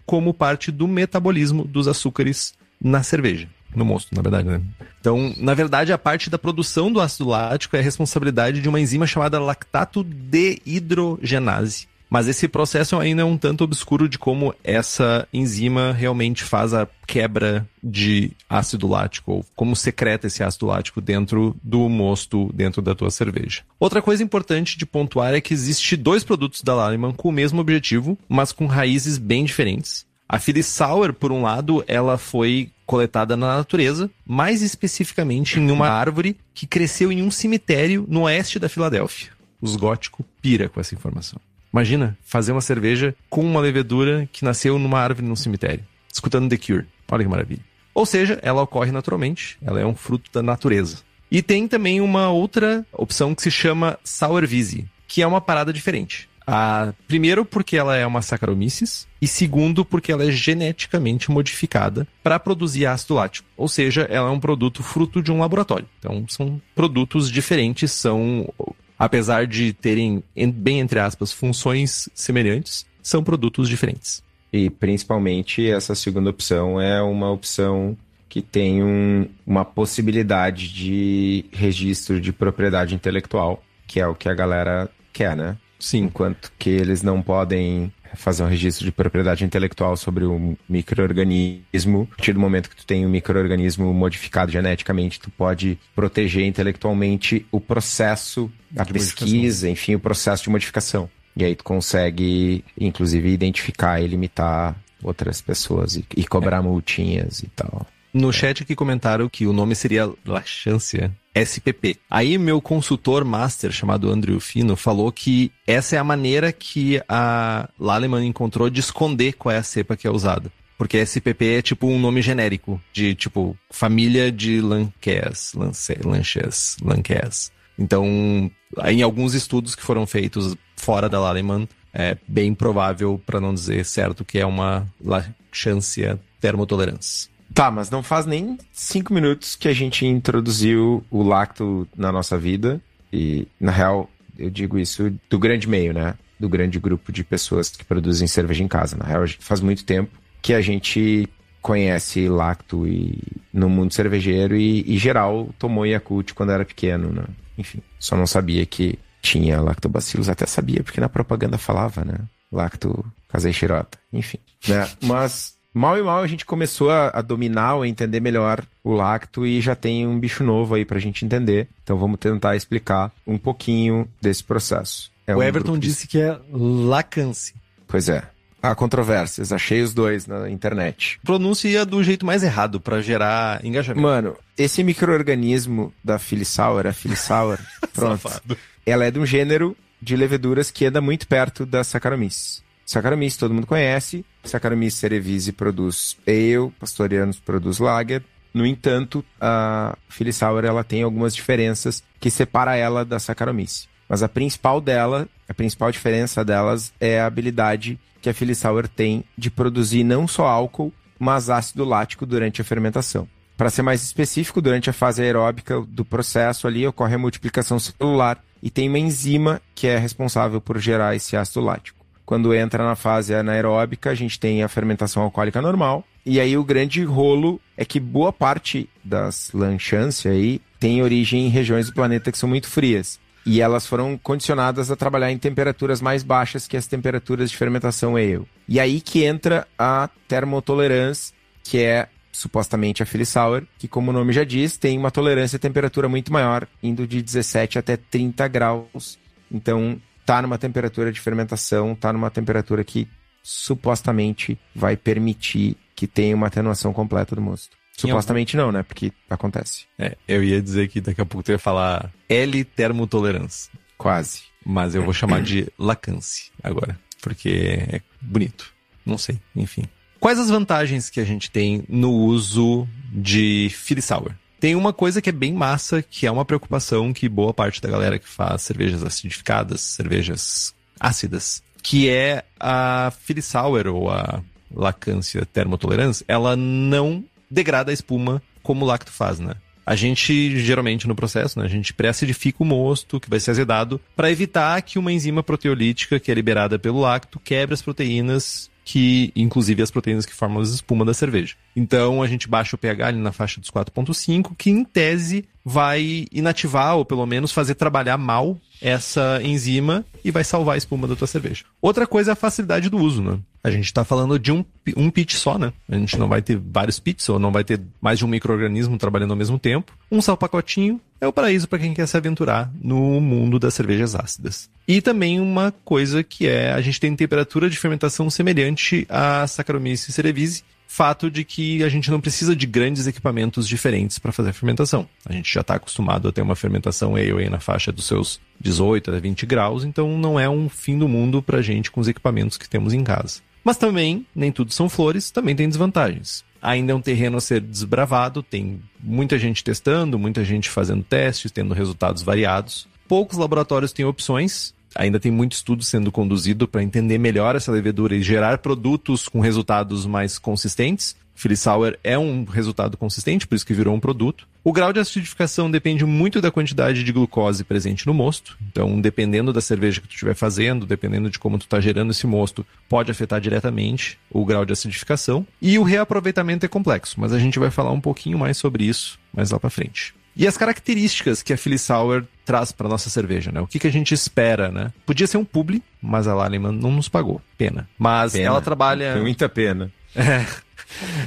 como 0.06 0.34
parte 0.34 0.69
do 0.69 0.86
metabolismo 0.86 1.63
dos 1.63 1.88
açúcares 1.88 2.54
na 2.84 3.02
cerveja. 3.02 3.48
No 3.76 3.86
mosto, 3.86 4.13
na 4.13 4.22
verdade, 4.22 4.48
né? 4.48 4.62
Então, 5.00 5.34
na 5.38 5.54
verdade, 5.54 5.91
a 5.91 5.98
parte 5.98 6.30
da 6.30 6.38
produção 6.38 6.91
do 6.91 7.02
ácido 7.02 7.30
lático 7.30 7.76
é 7.76 7.82
responsabilidade 7.82 8.62
de 8.62 8.69
uma 8.69 8.80
enzima 8.80 9.08
chamada 9.08 9.39
lactato 9.39 10.04
dehidrogenase. 10.04 11.88
Mas 12.13 12.28
esse 12.28 12.48
processo 12.48 13.00
ainda 13.00 13.24
é 13.24 13.26
um 13.26 13.39
tanto 13.39 13.63
obscuro 13.63 14.08
de 14.08 14.19
como 14.19 14.54
essa 14.63 15.28
enzima 15.34 15.91
realmente 15.91 16.43
faz 16.43 16.72
a 16.72 16.88
quebra 17.08 17.67
de 17.84 18.32
ácido 18.48 18.88
lático, 18.88 19.32
ou 19.32 19.46
como 19.56 19.76
secreta 19.76 20.28
esse 20.28 20.43
ácido 20.43 20.67
lático 20.67 21.02
dentro 21.02 21.56
do 21.63 21.89
mosto, 21.89 22.52
dentro 22.54 22.84
da 22.84 22.93
tua 22.93 23.10
cerveja. 23.10 23.63
Outra 23.80 24.00
coisa 24.00 24.22
importante 24.22 24.78
de 24.78 24.86
pontuar 24.86 25.34
é 25.34 25.41
que 25.41 25.56
existe 25.56 25.98
dois 25.98 26.24
produtos 26.24 26.62
da 26.62 26.76
Lallemand 26.76 27.13
com 27.13 27.30
o 27.30 27.32
mesmo 27.32 27.60
objetivo, 27.60 28.15
mas 28.30 28.52
com 28.52 28.67
raízes 28.67 29.17
bem 29.17 29.43
diferentes. 29.43 30.06
A 30.30 30.38
Philly 30.38 30.62
Sour, 30.62 31.13
por 31.13 31.32
um 31.32 31.41
lado, 31.41 31.84
ela 31.88 32.19
foi 32.19 32.69
coletada 32.86 33.36
na 33.38 33.58
natureza, 33.58 34.10
mais 34.26 34.62
especificamente 34.62 35.60
em 35.60 35.72
uma 35.72 35.89
árvore 35.89 36.38
que 36.54 36.67
cresceu 36.67 37.12
em 37.12 37.22
um 37.22 37.32
cemitério 37.32 38.06
no 38.08 38.24
oeste 38.24 38.60
da 38.60 38.69
Filadélfia. 38.69 39.30
Os 39.62 39.76
góticos 39.76 40.26
pira 40.41 40.67
com 40.69 40.80
essa 40.80 40.93
informação. 40.93 41.39
Imagina 41.74 42.17
fazer 42.24 42.52
uma 42.52 42.62
cerveja 42.62 43.15
com 43.30 43.41
uma 43.41 43.60
levedura 43.60 44.30
que 44.32 44.46
nasceu 44.46 44.78
numa 44.78 45.00
árvore 45.00 45.26
num 45.26 45.36
cemitério, 45.36 45.84
escutando 46.12 46.50
The 46.50 46.58
Cure. 46.58 46.86
Olha 47.12 47.24
que 47.24 47.30
maravilha. 47.30 47.62
Ou 47.93 48.06
seja, 48.06 48.39
ela 48.41 48.62
ocorre 48.62 48.91
naturalmente, 48.91 49.58
ela 49.62 49.80
é 49.80 49.86
um 49.86 49.96
fruto 49.96 50.30
da 50.32 50.41
natureza. 50.41 50.98
E 51.32 51.41
tem 51.41 51.67
também 51.67 52.02
uma 52.02 52.30
outra 52.30 52.86
opção 52.91 53.34
que 53.34 53.41
se 53.41 53.50
chama 53.50 53.98
Sour 54.04 54.46
Visi, 54.46 54.88
que 55.08 55.22
é 55.22 55.28
uma 55.28 55.41
parada 55.41 55.74
diferente. 55.74 56.30
Ah, 56.45 56.93
primeiro, 57.08 57.45
porque 57.45 57.77
ela 57.77 57.95
é 57.95 58.06
uma 58.06 58.21
Saccharomyces, 58.21 59.08
e 59.21 59.27
segundo, 59.27 59.86
porque 59.86 60.12
ela 60.12 60.25
é 60.25 60.32
geneticamente 60.32 61.32
modificada 61.32 62.08
para 62.21 62.39
produzir 62.39 62.86
ácido 62.86 63.13
lático. 63.13 63.47
Ou 63.56 63.67
seja, 63.67 64.01
ela 64.10 64.29
é 64.29 64.32
um 64.32 64.39
produto 64.39 64.84
fruto 64.84 65.21
de 65.21 65.32
um 65.32 65.39
laboratório. 65.39 65.88
Então, 65.99 66.25
são 66.27 66.62
produtos 66.75 67.32
diferentes, 67.32 67.91
são, 67.91 68.51
apesar 68.99 69.47
de 69.47 69.73
terem, 69.73 70.23
bem 70.36 70.79
entre 70.79 70.99
aspas, 70.99 71.32
funções 71.32 72.10
semelhantes, 72.13 72.86
são 73.01 73.23
produtos 73.23 73.69
diferentes. 73.69 74.21
E 74.51 74.69
principalmente 74.69 75.67
essa 75.67 75.95
segunda 75.95 76.29
opção 76.29 76.79
é 76.79 77.01
uma 77.01 77.32
opção 77.32 77.97
que 78.29 78.41
tem 78.41 78.84
um- 78.84 79.27
uma 79.45 79.63
possibilidade 79.65 80.71
de 80.73 81.45
registro 81.51 82.19
de 82.19 82.32
propriedade 82.32 82.95
intelectual, 82.95 83.63
que 83.88 83.99
é 83.99 84.08
o 84.08 84.15
que 84.15 84.27
a 84.27 84.34
galera 84.34 84.89
quer, 85.12 85.36
né? 85.36 85.58
Sim. 85.84 86.06
Enquanto 86.06 86.50
que 86.58 86.69
eles 86.69 87.02
não 87.02 87.22
podem 87.22 87.91
fazer 88.15 88.43
um 88.43 88.48
registro 88.48 88.86
de 88.86 88.91
propriedade 88.91 89.43
intelectual 89.43 89.98
sobre 89.98 90.26
um 90.26 90.56
microorganismo. 90.69 92.08
A 92.12 92.15
partir 92.15 92.32
do 92.32 92.39
momento 92.39 92.69
que 92.69 92.76
tu 92.76 92.86
tem 92.86 93.06
um 93.06 93.10
microorganismo 93.10 93.93
modificado 93.93 94.52
geneticamente, 94.52 95.19
tu 95.19 95.30
pode 95.30 95.78
proteger 95.96 96.46
intelectualmente 96.46 97.46
o 97.52 97.60
processo, 97.60 98.52
a 98.78 98.84
De 98.84 98.93
pesquisa, 98.93 99.69
enfim, 99.69 99.96
o 99.96 100.00
processo 100.00 100.43
de 100.43 100.50
modificação. 100.52 101.10
E 101.36 101.43
aí 101.43 101.56
tu 101.56 101.63
consegue, 101.63 102.63
inclusive, 102.80 103.30
identificar 103.30 104.00
e 104.00 104.08
limitar 104.08 104.76
outras 105.04 105.41
pessoas 105.41 105.96
e, 105.96 106.06
e 106.15 106.26
cobrar 106.26 106.62
multinhas 106.62 107.41
e 107.41 107.48
tal. 107.48 107.86
No 108.13 108.32
chat 108.32 108.62
aqui 108.62 108.76
comentaram 108.76 109.28
que 109.28 109.48
o 109.48 109.52
nome 109.52 109.76
seria 109.76 110.10
Laxância 110.26 111.12
SPP. 111.36 111.98
Aí 112.10 112.38
meu 112.38 112.62
consultor 112.62 113.26
master, 113.26 113.72
chamado 113.72 114.12
Andrew 114.12 114.39
Fino, 114.39 114.76
falou 114.76 115.12
que 115.12 115.52
essa 115.65 115.96
é 115.96 116.00
a 116.00 116.04
maneira 116.04 116.52
que 116.52 117.02
a 117.08 117.69
Laleman 117.80 118.26
encontrou 118.26 118.69
de 118.69 118.80
esconder 118.80 119.34
qual 119.34 119.54
é 119.54 119.58
a 119.58 119.63
cepa 119.63 119.98
que 119.98 120.08
é 120.08 120.12
usada. 120.12 120.52
Porque 120.78 121.04
SPP 121.06 121.58
é 121.58 121.62
tipo 121.62 121.88
um 121.88 122.00
nome 122.00 122.22
genérico, 122.22 122.82
de 122.91 123.15
tipo, 123.15 123.58
família 123.69 124.32
de 124.32 124.60
Lanques, 124.60 125.54
Lance, 125.54 125.98
Lanches, 126.04 126.78
Lanques. 126.84 127.52
Então, 127.78 128.52
em 128.86 129.02
alguns 129.02 129.34
estudos 129.34 129.76
que 129.76 129.84
foram 129.84 130.06
feitos 130.06 130.56
fora 130.76 131.08
da 131.08 131.19
Laleman, 131.19 131.67
é 131.93 132.17
bem 132.28 132.54
provável, 132.54 133.22
para 133.24 133.39
não 133.39 133.54
dizer 133.54 133.86
certo, 133.86 134.26
que 134.26 134.39
é 134.39 134.46
uma 134.46 134.88
Laxância 135.04 136.19
termotolerância. 136.41 137.33
Tá, 137.54 137.70
mas 137.70 137.89
não 137.89 138.02
faz 138.02 138.26
nem 138.26 138.58
cinco 138.72 139.13
minutos 139.13 139.56
que 139.56 139.68
a 139.68 139.74
gente 139.74 140.06
introduziu 140.06 141.04
o 141.10 141.22
lacto 141.22 141.88
na 141.96 142.12
nossa 142.12 142.38
vida. 142.38 142.82
E, 143.12 143.48
na 143.60 143.72
real, 143.72 144.10
eu 144.38 144.50
digo 144.50 144.80
isso 144.80 145.13
do 145.30 145.38
grande 145.38 145.68
meio, 145.68 145.94
né? 145.94 146.16
Do 146.39 146.50
grande 146.50 146.80
grupo 146.80 147.12
de 147.12 147.24
pessoas 147.24 147.70
que 147.70 147.86
produzem 147.86 148.28
cerveja 148.28 148.63
em 148.63 148.68
casa. 148.68 148.98
Na 148.98 149.06
real, 149.06 149.24
faz 149.39 149.62
muito 149.62 149.86
tempo 149.86 150.12
que 150.42 150.54
a 150.54 150.62
gente 150.62 151.30
conhece 151.62 152.28
lacto 152.28 152.88
e, 152.88 153.18
no 153.54 153.70
mundo 153.70 153.94
cervejeiro 153.94 154.56
e, 154.56 154.84
e 154.86 154.98
geral 154.98 155.50
tomou 155.58 155.86
Yakult 155.86 156.34
quando 156.34 156.52
era 156.52 156.66
pequeno, 156.66 157.10
né? 157.10 157.24
Enfim, 157.58 157.82
só 158.00 158.18
não 158.18 158.26
sabia 158.26 158.66
que 158.66 158.98
tinha 159.22 159.62
lactobacilos. 159.62 160.28
Até 160.28 160.46
sabia, 160.46 160.84
porque 160.84 161.00
na 161.00 161.08
propaganda 161.08 161.58
falava, 161.58 162.04
né? 162.04 162.18
Lacto 162.52 163.06
casei 163.30 163.54
xirota. 163.54 163.98
Enfim, 164.12 164.39
né? 164.68 164.89
Mas 165.04 165.53
mal 165.73 165.97
e 165.97 166.01
mal 166.01 166.21
a 166.21 166.27
gente 166.27 166.45
começou 166.45 166.89
a, 166.91 167.09
a 167.09 167.21
dominar 167.21 167.75
ou 167.75 167.81
a 167.81 167.88
entender 167.88 168.19
melhor 168.19 168.63
o 168.83 168.93
lacto 168.93 169.45
e 169.45 169.59
já 169.59 169.75
tem 169.75 170.05
um 170.07 170.19
bicho 170.19 170.43
novo 170.43 170.75
aí 170.75 170.86
pra 170.86 170.99
gente 170.99 171.25
entender. 171.25 171.67
Então 171.83 171.97
vamos 171.97 172.19
tentar 172.19 172.55
explicar 172.55 173.12
um 173.25 173.38
pouquinho 173.38 174.07
desse 174.21 174.43
processo. 174.43 175.12
É 175.25 175.36
o 175.36 175.39
um 175.39 175.43
Everton 175.43 175.71
grupo 175.73 175.79
disse 175.79 176.07
que 176.07 176.19
é 176.19 176.38
lacância. 176.51 177.55
Pois 177.88 178.09
é. 178.09 178.23
Há 178.62 178.73
controvérsias, 178.73 179.51
achei 179.51 179.81
os 179.81 179.93
dois 179.93 180.25
na 180.25 180.49
internet. 180.49 181.19
Pronuncia 181.21 181.86
do 181.86 182.01
jeito 182.01 182.25
mais 182.25 182.43
errado 182.43 182.79
pra 182.79 183.01
gerar 183.01 183.63
engajamento. 183.65 184.01
Mano, 184.01 184.38
esse 184.57 184.81
microorganismo 184.81 185.93
da 186.01 186.17
Filisauer, 186.17 186.88
a 186.88 186.93
Filisauer, 186.93 187.59
pronto, 187.93 188.21
Safado. 188.21 188.57
ela 188.86 189.03
é 189.03 189.12
de 189.12 189.19
um 189.19 189.25
gênero 189.25 189.75
de 190.01 190.15
leveduras 190.15 190.71
que 190.71 190.86
anda 190.86 191.01
muito 191.01 191.27
perto 191.27 191.65
da 191.65 191.83
Saccharomyces. 191.83 192.62
Saccharomyces 192.86 193.38
todo 193.38 193.54
mundo 193.54 193.67
conhece. 193.67 194.26
Saccharomyces 194.43 195.00
cerevisiae 195.00 195.54
produz 195.54 196.17
ale, 196.28 196.72
Pastorianus 196.80 197.39
produz 197.39 197.80
lager. 197.80 198.24
No 198.54 198.65
entanto, 198.65 199.26
a 199.41 199.98
Filisauer 200.08 200.63
ela 200.63 200.84
tem 200.84 201.02
algumas 201.02 201.36
diferenças 201.36 202.04
que 202.19 202.30
separa 202.30 202.76
ela 202.76 203.04
da 203.04 203.19
Saccharomyces. 203.19 203.88
Mas 204.08 204.22
a 204.22 204.30
principal 204.30 204.80
dela, 204.80 205.28
a 205.50 205.54
principal 205.54 205.91
diferença 205.91 206.46
delas 206.46 206.93
é 207.00 207.19
a 207.19 207.26
habilidade 207.26 208.00
que 208.22 208.30
a 208.30 208.34
Filisauer 208.34 208.88
tem 208.88 209.24
de 209.38 209.50
produzir 209.50 210.04
não 210.04 210.28
só 210.28 210.48
álcool, 210.48 210.93
mas 211.17 211.50
ácido 211.50 211.84
lático 211.84 212.26
durante 212.26 212.62
a 212.62 212.65
fermentação. 212.65 213.28
Para 213.58 213.69
ser 213.69 213.82
mais 213.82 214.04
específico, 214.04 214.62
durante 214.62 214.89
a 214.89 214.93
fase 214.93 215.22
aeróbica 215.22 215.80
do 215.82 216.04
processo 216.04 216.67
ali 216.67 216.86
ocorre 216.86 217.15
a 217.15 217.19
multiplicação 217.19 217.80
celular 217.80 218.43
e 218.62 218.69
tem 218.69 218.89
uma 218.89 219.00
enzima 219.00 219.62
que 219.76 219.88
é 219.88 219.98
responsável 219.98 220.60
por 220.60 220.80
gerar 220.80 221.15
esse 221.15 221.36
ácido 221.36 221.62
lático. 221.62 222.03
Quando 222.25 222.53
entra 222.53 222.83
na 222.83 222.95
fase 222.95 223.33
anaeróbica, 223.33 224.12
a 224.12 224.15
gente 224.15 224.39
tem 224.39 224.63
a 224.63 224.67
fermentação 224.67 225.23
alcoólica 225.23 225.62
normal. 225.62 226.03
E 226.25 226.39
aí 226.39 226.57
o 226.57 226.63
grande 226.63 227.03
rolo 227.03 227.59
é 227.75 227.83
que 227.83 227.99
boa 227.99 228.31
parte 228.31 228.89
das 229.03 229.51
lanchância 229.53 230.31
aí 230.31 230.62
tem 230.79 231.01
origem 231.01 231.45
em 231.45 231.49
regiões 231.49 231.88
do 231.88 231.93
planeta 231.93 232.31
que 232.31 232.38
são 232.38 232.47
muito 232.47 232.67
frias. 232.67 233.19
E 233.45 233.59
elas 233.59 233.86
foram 233.86 234.17
condicionadas 234.17 234.89
a 234.89 234.95
trabalhar 234.95 235.31
em 235.31 235.38
temperaturas 235.38 236.01
mais 236.01 236.23
baixas 236.23 236.65
que 236.65 236.77
as 236.77 236.88
temperaturas 236.88 237.51
de 237.51 237.57
fermentação 237.57 238.15
ale. 238.15 238.47
E 238.69 238.79
aí 238.79 239.01
que 239.01 239.25
entra 239.25 239.67
a 239.77 240.09
termotolerância, 240.27 241.36
que 241.62 241.79
é 241.79 242.07
supostamente 242.31 243.03
a 243.03 243.05
Filisauer, 243.05 243.63
que 243.77 243.88
como 243.88 244.12
o 244.12 244.13
nome 244.13 244.31
já 244.33 244.43
diz, 244.43 244.77
tem 244.77 244.97
uma 244.97 245.12
tolerância 245.12 245.57
a 245.57 245.59
temperatura 245.59 246.07
muito 246.07 246.31
maior, 246.31 246.67
indo 246.81 247.05
de 247.05 247.21
17 247.21 247.77
até 247.77 247.97
30 247.97 248.47
graus. 248.47 249.19
Então, 249.51 250.01
tá 250.25 250.41
numa 250.41 250.57
temperatura 250.57 251.12
de 251.12 251.19
fermentação, 251.19 251.95
tá 251.95 252.12
numa 252.13 252.29
temperatura 252.29 252.83
que 252.83 253.07
supostamente 253.41 254.57
vai 254.73 254.95
permitir 254.95 255.77
que 255.95 256.07
tenha 256.07 256.36
uma 256.36 256.47
atenuação 256.47 256.93
completa 256.93 257.36
do 257.36 257.41
mosto. 257.41 257.75
Supostamente 257.97 258.57
não, 258.57 258.71
né? 258.71 258.81
Porque 258.83 259.12
acontece. 259.29 259.86
É, 259.99 260.17
eu 260.27 260.43
ia 260.43 260.62
dizer 260.62 260.88
que 260.88 260.99
daqui 260.99 261.21
a 261.21 261.25
pouco 261.25 261.43
tu 261.43 261.51
ia 261.51 261.59
falar 261.59 262.12
L 262.27 262.63
termotolerância. 262.63 263.71
Quase. 263.97 264.43
Mas 264.65 264.95
eu 264.95 265.03
vou 265.03 265.13
chamar 265.13 265.41
de 265.41 265.67
lacância 265.77 266.51
agora. 266.63 266.99
Porque 267.21 267.77
é 267.89 268.01
bonito. 268.21 268.73
Não 269.05 269.17
sei, 269.17 269.39
enfim. 269.55 269.83
Quais 270.19 270.39
as 270.39 270.49
vantagens 270.49 271.09
que 271.09 271.19
a 271.19 271.25
gente 271.25 271.51
tem 271.51 271.83
no 271.88 272.12
uso 272.12 272.88
de 273.12 273.69
Filisauer? 273.73 274.33
Tem 274.63 274.78
uma 274.78 274.93
coisa 274.93 275.21
que 275.21 275.30
é 275.30 275.34
bem 275.34 275.52
massa, 275.52 276.02
que 276.02 276.26
é 276.26 276.32
uma 276.32 276.45
preocupação 276.45 277.12
que 277.12 277.28
boa 277.28 277.54
parte 277.54 277.82
da 277.82 277.89
galera 277.89 278.17
que 278.17 278.30
faz 278.30 278.62
cervejas 278.62 279.04
acidificadas, 279.04 279.82
cervejas 279.82 280.73
ácidas, 280.97 281.62
que 281.82 282.10
é 282.10 282.45
a 282.58 283.12
Filisauer 283.12 283.88
ou 283.88 284.10
a 284.10 284.41
lacância 284.73 285.45
termotolerância, 285.45 286.23
ela 286.30 286.56
não 286.56 287.26
degrada 287.52 287.91
a 287.91 287.93
espuma 287.93 288.41
como 288.62 288.86
o 288.86 288.88
lacto 288.88 289.12
faz, 289.12 289.38
né? 289.38 289.56
A 289.86 289.97
gente, 289.97 290.58
geralmente 290.62 291.10
no 291.10 291.13
processo, 291.13 291.60
né, 291.60 291.65
a 291.65 291.69
gente 291.69 291.93
pré-acidifica 291.93 292.63
o 292.63 292.65
mosto, 292.65 293.19
que 293.19 293.30
vai 293.30 293.41
ser 293.41 293.52
azedado, 293.52 293.99
para 294.15 294.32
evitar 294.32 294.82
que 294.82 294.97
uma 294.97 295.12
enzima 295.12 295.43
proteolítica, 295.43 296.21
que 296.21 296.32
é 296.32 296.34
liberada 296.34 296.80
pelo 296.80 297.02
lacto, 297.02 297.38
quebre 297.38 297.73
as 297.73 297.82
proteínas, 297.82 298.71
que 298.86 299.30
inclusive 299.36 299.84
as 299.84 299.91
proteínas 299.91 300.26
que 300.26 300.34
formam 300.34 300.62
as 300.62 300.69
espuma 300.69 301.04
da 301.04 301.13
cerveja. 301.13 301.56
Então 301.75 302.21
a 302.21 302.27
gente 302.27 302.47
baixa 302.47 302.75
o 302.75 302.79
pH 302.79 303.07
ali 303.07 303.19
na 303.19 303.31
faixa 303.31 303.59
dos 303.59 303.71
4.5, 303.71 304.51
que 304.57 304.69
em 304.69 304.83
tese 304.83 305.45
vai 305.65 306.25
inativar, 306.31 306.97
ou 306.97 307.05
pelo 307.05 307.25
menos 307.25 307.51
fazer 307.51 307.75
trabalhar 307.75 308.17
mal 308.17 308.57
essa 308.81 309.39
enzima 309.41 310.03
e 310.23 310.29
vai 310.29 310.43
salvar 310.43 310.75
a 310.75 310.77
espuma 310.77 311.07
da 311.07 311.15
tua 311.15 311.27
cerveja. 311.27 311.63
Outra 311.81 312.05
coisa 312.05 312.31
é 312.31 312.33
a 312.33 312.36
facilidade 312.36 312.89
do 312.89 312.97
uso, 312.97 313.21
né? 313.21 313.39
A 313.63 313.71
gente 313.71 313.86
está 313.86 314.03
falando 314.03 314.38
de 314.38 314.51
um, 314.51 314.65
um 314.97 315.09
pitch 315.09 315.36
só, 315.36 315.57
né? 315.57 315.71
A 315.88 315.95
gente 315.95 316.17
não 316.17 316.27
vai 316.27 316.41
ter 316.41 316.57
vários 316.57 316.99
pits, 316.99 317.29
ou 317.29 317.39
não 317.39 317.49
vai 317.49 317.63
ter 317.63 317.79
mais 318.01 318.19
de 318.19 318.25
um 318.25 318.27
microorganismo 318.27 318.97
trabalhando 318.97 319.31
ao 319.31 319.38
mesmo 319.38 319.57
tempo. 319.57 319.93
Um 320.12 320.21
só 320.21 320.36
pacotinho 320.36 320.99
é 321.21 321.27
o 321.27 321.31
paraíso 321.31 321.65
para 321.69 321.79
quem 321.79 321.93
quer 321.93 322.05
se 322.05 322.17
aventurar 322.17 322.69
no 322.81 323.21
mundo 323.21 323.57
das 323.57 323.73
cervejas 323.73 324.15
ácidas. 324.15 324.69
E 324.86 325.01
também 325.01 325.39
uma 325.39 325.73
coisa 325.86 326.21
que 326.21 326.45
é, 326.45 326.73
a 326.73 326.81
gente 326.81 326.99
tem 326.99 327.15
temperatura 327.15 327.69
de 327.69 327.77
fermentação 327.77 328.29
semelhante 328.29 329.07
a 329.07 329.47
Saccharomyces 329.47 330.13
cerevisiae, 330.13 330.65
fato 330.93 331.32
de 331.32 331.43
que 331.43 331.84
a 331.84 331.89
gente 331.89 332.12
não 332.12 332.21
precisa 332.21 332.56
de 332.56 332.67
grandes 332.67 333.08
equipamentos 333.08 333.67
diferentes 333.67 334.19
para 334.19 334.32
fazer 334.32 334.51
a 334.51 334.53
fermentação. 334.53 335.10
A 335.25 335.34
gente 335.34 335.51
já 335.51 335.62
está 335.62 335.73
acostumado 335.73 336.27
a 336.27 336.32
ter 336.32 336.43
uma 336.43 336.56
fermentação 336.56 337.15
ale 337.15 337.49
na 337.49 337.60
faixa 337.60 337.91
dos 337.91 338.06
seus 338.06 338.39
18 338.62 339.10
a 339.10 339.19
20 339.19 339.43
graus, 339.47 339.84
então 339.84 340.15
não 340.19 340.39
é 340.39 340.47
um 340.47 340.69
fim 340.69 340.95
do 340.95 341.08
mundo 341.08 341.41
para 341.41 341.58
a 341.58 341.62
gente 341.63 341.89
com 341.89 341.99
os 341.99 342.08
equipamentos 342.08 342.58
que 342.58 342.69
temos 342.69 342.93
em 342.93 343.03
casa. 343.03 343.41
Mas 343.63 343.75
também, 343.75 344.23
nem 344.36 344.51
tudo 344.51 344.71
são 344.71 344.88
flores, 344.88 345.32
também 345.32 345.56
tem 345.56 345.67
desvantagens. 345.67 346.45
Ainda 346.62 346.91
é 346.91 346.95
um 346.95 347.01
terreno 347.01 347.38
a 347.38 347.41
ser 347.41 347.60
desbravado, 347.60 348.43
tem 348.43 348.79
muita 349.01 349.39
gente 349.39 349.63
testando, 349.63 350.19
muita 350.19 350.45
gente 350.45 350.69
fazendo 350.69 351.03
testes, 351.03 351.51
tendo 351.51 351.73
resultados 351.73 352.21
variados. 352.21 352.88
Poucos 353.08 353.39
laboratórios 353.39 353.91
têm 353.91 354.06
opções, 354.06 354.75
ainda 354.95 355.19
tem 355.19 355.32
muito 355.32 355.53
estudo 355.53 355.84
sendo 355.84 356.12
conduzido 356.12 356.67
para 356.67 356.84
entender 356.84 357.17
melhor 357.17 357.56
essa 357.56 357.71
levedura 357.71 358.15
e 358.15 358.21
gerar 358.21 358.60
produtos 358.60 359.27
com 359.27 359.39
resultados 359.39 360.06
mais 360.06 360.38
consistentes. 360.38 361.15
Philly 361.36 361.58
Sour 361.58 361.97
é 362.03 362.17
um 362.17 362.43
resultado 362.43 362.95
consistente, 362.95 363.47
por 363.47 363.56
isso 363.56 363.65
que 363.65 363.73
virou 363.73 363.95
um 363.95 363.99
produto. 363.99 364.47
O 364.63 364.71
grau 364.71 364.93
de 364.93 364.99
acidificação 364.99 365.69
depende 365.69 366.06
muito 366.06 366.39
da 366.39 366.51
quantidade 366.51 367.03
de 367.03 367.12
glucose 367.12 367.63
presente 367.63 368.06
no 368.06 368.13
mosto. 368.13 368.58
Então, 368.69 369.01
dependendo 369.01 369.51
da 369.51 369.60
cerveja 369.60 369.99
que 369.99 370.08
tu 370.08 370.13
estiver 370.13 370.36
fazendo, 370.36 370.86
dependendo 370.86 371.29
de 371.29 371.39
como 371.39 371.58
tu 371.58 371.63
está 371.63 371.82
gerando 371.82 372.12
esse 372.12 372.27
mosto, 372.27 372.65
pode 372.88 373.12
afetar 373.12 373.41
diretamente 373.41 374.17
o 374.29 374.45
grau 374.45 374.63
de 374.63 374.73
acidificação. 374.73 375.45
E 375.62 375.77
o 375.77 375.84
reaproveitamento 375.84 376.65
é 376.65 376.69
complexo, 376.69 377.19
mas 377.19 377.34
a 377.34 377.39
gente 377.39 377.60
vai 377.60 377.71
falar 377.71 377.91
um 377.91 378.01
pouquinho 378.01 378.38
mais 378.38 378.58
sobre 378.58 378.86
isso 378.86 379.19
mais 379.34 379.49
lá 379.49 379.60
para 379.60 379.69
frente. 379.69 380.13
E 380.36 380.48
as 380.48 380.58
características 380.58 381.43
que 381.43 381.54
a 381.54 381.58
Philly 381.58 381.78
Sour 381.78 382.26
traz 382.43 382.72
para 382.72 382.89
nossa 382.89 383.10
cerveja, 383.10 383.52
né? 383.52 383.62
O 383.62 383.67
que, 383.67 383.80
que 383.80 383.88
a 383.88 383.91
gente 383.91 384.13
espera, 384.13 384.69
né? 384.69 384.91
Podia 385.06 385.28
ser 385.28 385.38
um 385.38 385.46
publi, 385.46 385.82
mas 386.02 386.28
a 386.28 386.34
Lalleyman 386.34 386.72
não 386.72 386.91
nos 386.91 387.08
pagou. 387.08 387.41
Pena. 387.58 387.88
Mas 387.98 388.34
Pena. 388.34 388.48
ela 388.48 388.62
trabalha... 388.62 389.15
Muita 389.17 389.48
pena. 389.48 389.91
É. 390.15 390.46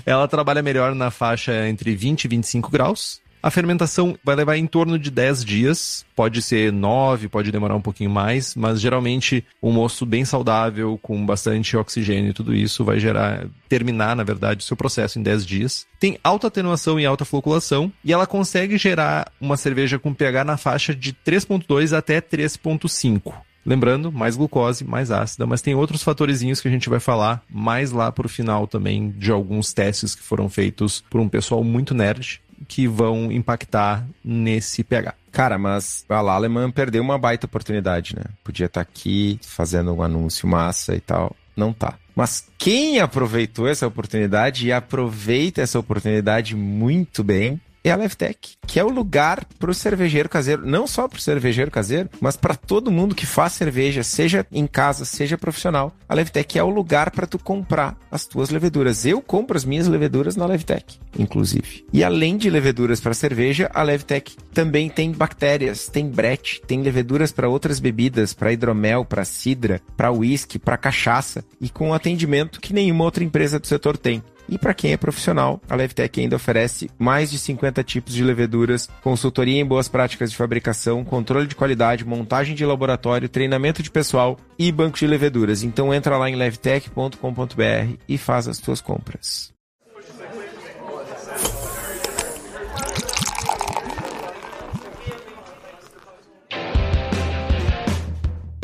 Ela 0.05 0.29
trabalha 0.29 0.63
melhor 0.63 0.95
na 0.95 1.11
faixa 1.11 1.67
entre 1.69 1.97
20 1.97 2.25
e 2.25 2.29
25 2.29 2.71
graus. 2.71 3.21
A 3.47 3.51
fermentação 3.53 4.19
vai 4.25 4.35
levar 4.35 4.57
em 4.57 4.67
torno 4.67 4.99
de 4.99 5.09
10 5.09 5.45
dias, 5.45 6.05
pode 6.17 6.43
ser 6.43 6.73
9, 6.73 7.29
pode 7.29 7.53
demorar 7.53 7.77
um 7.77 7.81
pouquinho 7.81 8.11
mais, 8.11 8.57
mas 8.57 8.81
geralmente 8.81 9.45
um 9.63 9.71
moço 9.71 10.05
bem 10.05 10.25
saudável, 10.25 10.99
com 11.01 11.25
bastante 11.25 11.77
oxigênio 11.77 12.31
e 12.31 12.33
tudo 12.33 12.53
isso, 12.53 12.85
vai 12.85 12.99
gerar, 12.99 13.47
terminar, 13.69 14.17
na 14.17 14.25
verdade, 14.25 14.65
o 14.65 14.67
seu 14.67 14.77
processo 14.77 15.21
em 15.21 15.23
10 15.23 15.47
dias. 15.47 15.87
Tem 16.01 16.19
alta 16.25 16.49
atenuação 16.49 16.99
e 16.99 17.07
alta 17.07 17.25
floculação, 17.25 17.93
e 18.05 18.13
ela 18.13 18.27
consegue 18.27 18.77
gerar 18.77 19.31
uma 19.41 19.57
cerveja 19.57 19.97
com 19.97 20.13
pH 20.13 20.43
na 20.43 20.57
faixa 20.57 20.93
de 20.93 21.13
3.2 21.13 21.97
até 21.97 22.21
3.5. 22.21 23.33
Lembrando, 23.65 24.11
mais 24.11 24.37
glucose, 24.37 24.85
mais 24.85 25.13
ácida, 25.13 25.47
mas 25.47 25.63
tem 25.63 25.73
outros 25.77 26.03
fatorezinhos 26.03 26.61
que 26.61 26.67
a 26.67 26.71
gente 26.71 26.89
vai 26.89 26.99
falar 26.99 27.45
mais 27.49 27.93
lá 27.93 28.11
pro 28.11 28.29
final 28.29 28.67
também 28.67 29.11
de 29.17 29.31
alguns 29.31 29.73
testes 29.73 30.17
que 30.17 30.23
foram 30.23 30.49
feitos 30.49 31.05
por 31.09 31.21
um 31.21 31.29
pessoal 31.29 31.63
muito 31.63 31.95
nerd 31.95 32.41
que 32.69 32.87
vão 32.87 33.31
impactar 33.31 34.07
nesse 34.25 34.83
pH. 34.83 35.15
Cara, 35.31 35.59
mas 35.59 36.05
a 36.09 36.21
Laleman 36.21 36.71
perdeu 36.71 37.03
uma 37.03 37.19
baita 37.19 37.47
oportunidade, 37.47 38.17
né? 38.17 38.23
Podia 38.43 38.67
estar 38.67 38.81
aqui 38.81 39.39
fazendo 39.43 39.93
um 39.93 40.03
anúncio 40.03 40.49
massa 40.49 40.95
e 40.95 41.01
tal. 41.01 41.35
Não 41.57 41.73
tá. 41.73 41.95
Mas 42.15 42.49
quem 42.57 43.01
aproveitou 43.01 43.69
essa 43.69 43.87
oportunidade 43.87 44.67
e 44.67 44.73
aproveita 44.73 45.61
essa 45.61 45.79
oportunidade 45.79 46.57
muito 46.57 47.23
bem 47.23 47.61
é 47.89 47.93
a 47.93 47.97
Levtech, 47.97 48.57
que 48.67 48.81
é 48.81 48.85
o 48.85 48.89
lugar 48.89 49.45
para 49.59 49.71
o 49.71 49.75
cervejeiro 49.75 50.29
caseiro, 50.29 50.67
não 50.67 50.87
só 50.87 51.07
para 51.07 51.19
o 51.19 51.21
cervejeiro 51.21 51.71
caseiro, 51.71 52.09
mas 52.21 52.37
para 52.37 52.57
todo 52.57 52.91
mundo 52.91 53.15
que 53.15 53.25
faz 53.25 53.53
cerveja, 53.53 54.03
seja 54.03 54.45
em 54.51 54.67
casa, 54.67 55.05
seja 55.05 55.39
profissional. 55.39 55.95
A 56.09 56.15
Levtech 56.15 56.59
é 56.59 56.63
o 56.63 56.69
lugar 56.69 57.11
para 57.11 57.27
tu 57.27 57.39
comprar 57.39 57.97
as 58.11 58.27
tuas 58.27 58.51
leveduras. 58.51 59.07
Eu 59.07 59.23
compro 59.23 59.57
as 59.57 59.65
minhas 59.65 59.87
leveduras 59.87 60.35
na 60.35 60.47
Levtech, 60.47 60.99
inclusive. 61.19 61.85
E 61.93 62.03
além 62.03 62.37
de 62.37 62.51
leveduras 62.51 63.01
para 63.01 63.15
cerveja, 63.15 63.71
a 63.73 63.83
Levtech 63.83 64.37
também 64.53 64.89
tem 64.89 65.13
bactérias, 65.13 65.87
tem 65.87 66.09
brete, 66.09 66.61
tem 66.67 66.83
leveduras 66.83 67.31
para 67.31 67.49
outras 67.49 67.79
bebidas, 67.79 68.35
para 68.35 68.53
hidromel, 68.53 69.05
para 69.05 69.25
cidra, 69.25 69.81
para 69.97 70.13
uísque, 70.13 70.59
para 70.59 70.77
cachaça 70.77 71.45
e 71.61 71.69
com 71.69 71.95
atendimento 71.95 72.61
que 72.61 72.75
nenhuma 72.75 73.05
outra 73.05 73.23
empresa 73.23 73.59
do 73.61 73.67
setor 73.67 73.97
tem. 73.97 74.23
E 74.49 74.59
para 74.59 74.75
quem 74.75 74.93
é 74.93 74.97
profissional, 74.97 75.61
a 75.69 75.75
Levtech 75.75 76.21
ainda 76.21 76.37
oferece 76.37 76.91
mais 76.99 77.31
de 77.31 77.39
50 77.39 77.83
tipos 77.83 78.15
de 78.15 78.23
leveduras, 78.23 78.89
consultoria 79.03 79.61
em 79.61 79.65
boas 79.65 79.89
práticas 79.89 80.31
de 80.31 80.37
fabricação, 80.37 81.05
controle 81.05 81.47
de 81.47 81.57
qualidade, 81.57 82.05
montagem 82.05 82.55
de 82.55 82.65
laboratório, 82.65 83.29
treinamento 83.29 83.83
de 83.83 83.91
pessoal 83.91 84.39
e 84.59 84.71
banco 84.71 84.99
de 84.99 85.07
leveduras. 85.07 85.63
Então 85.63 85.93
entra 85.93 86.17
lá 86.17 86.31
em 86.31 86.37
levtech.com.br 86.37 87.97
e 88.09 88.19
faz 88.19 88.49
as 88.49 88.59
suas 88.59 88.81
compras. 88.81 89.56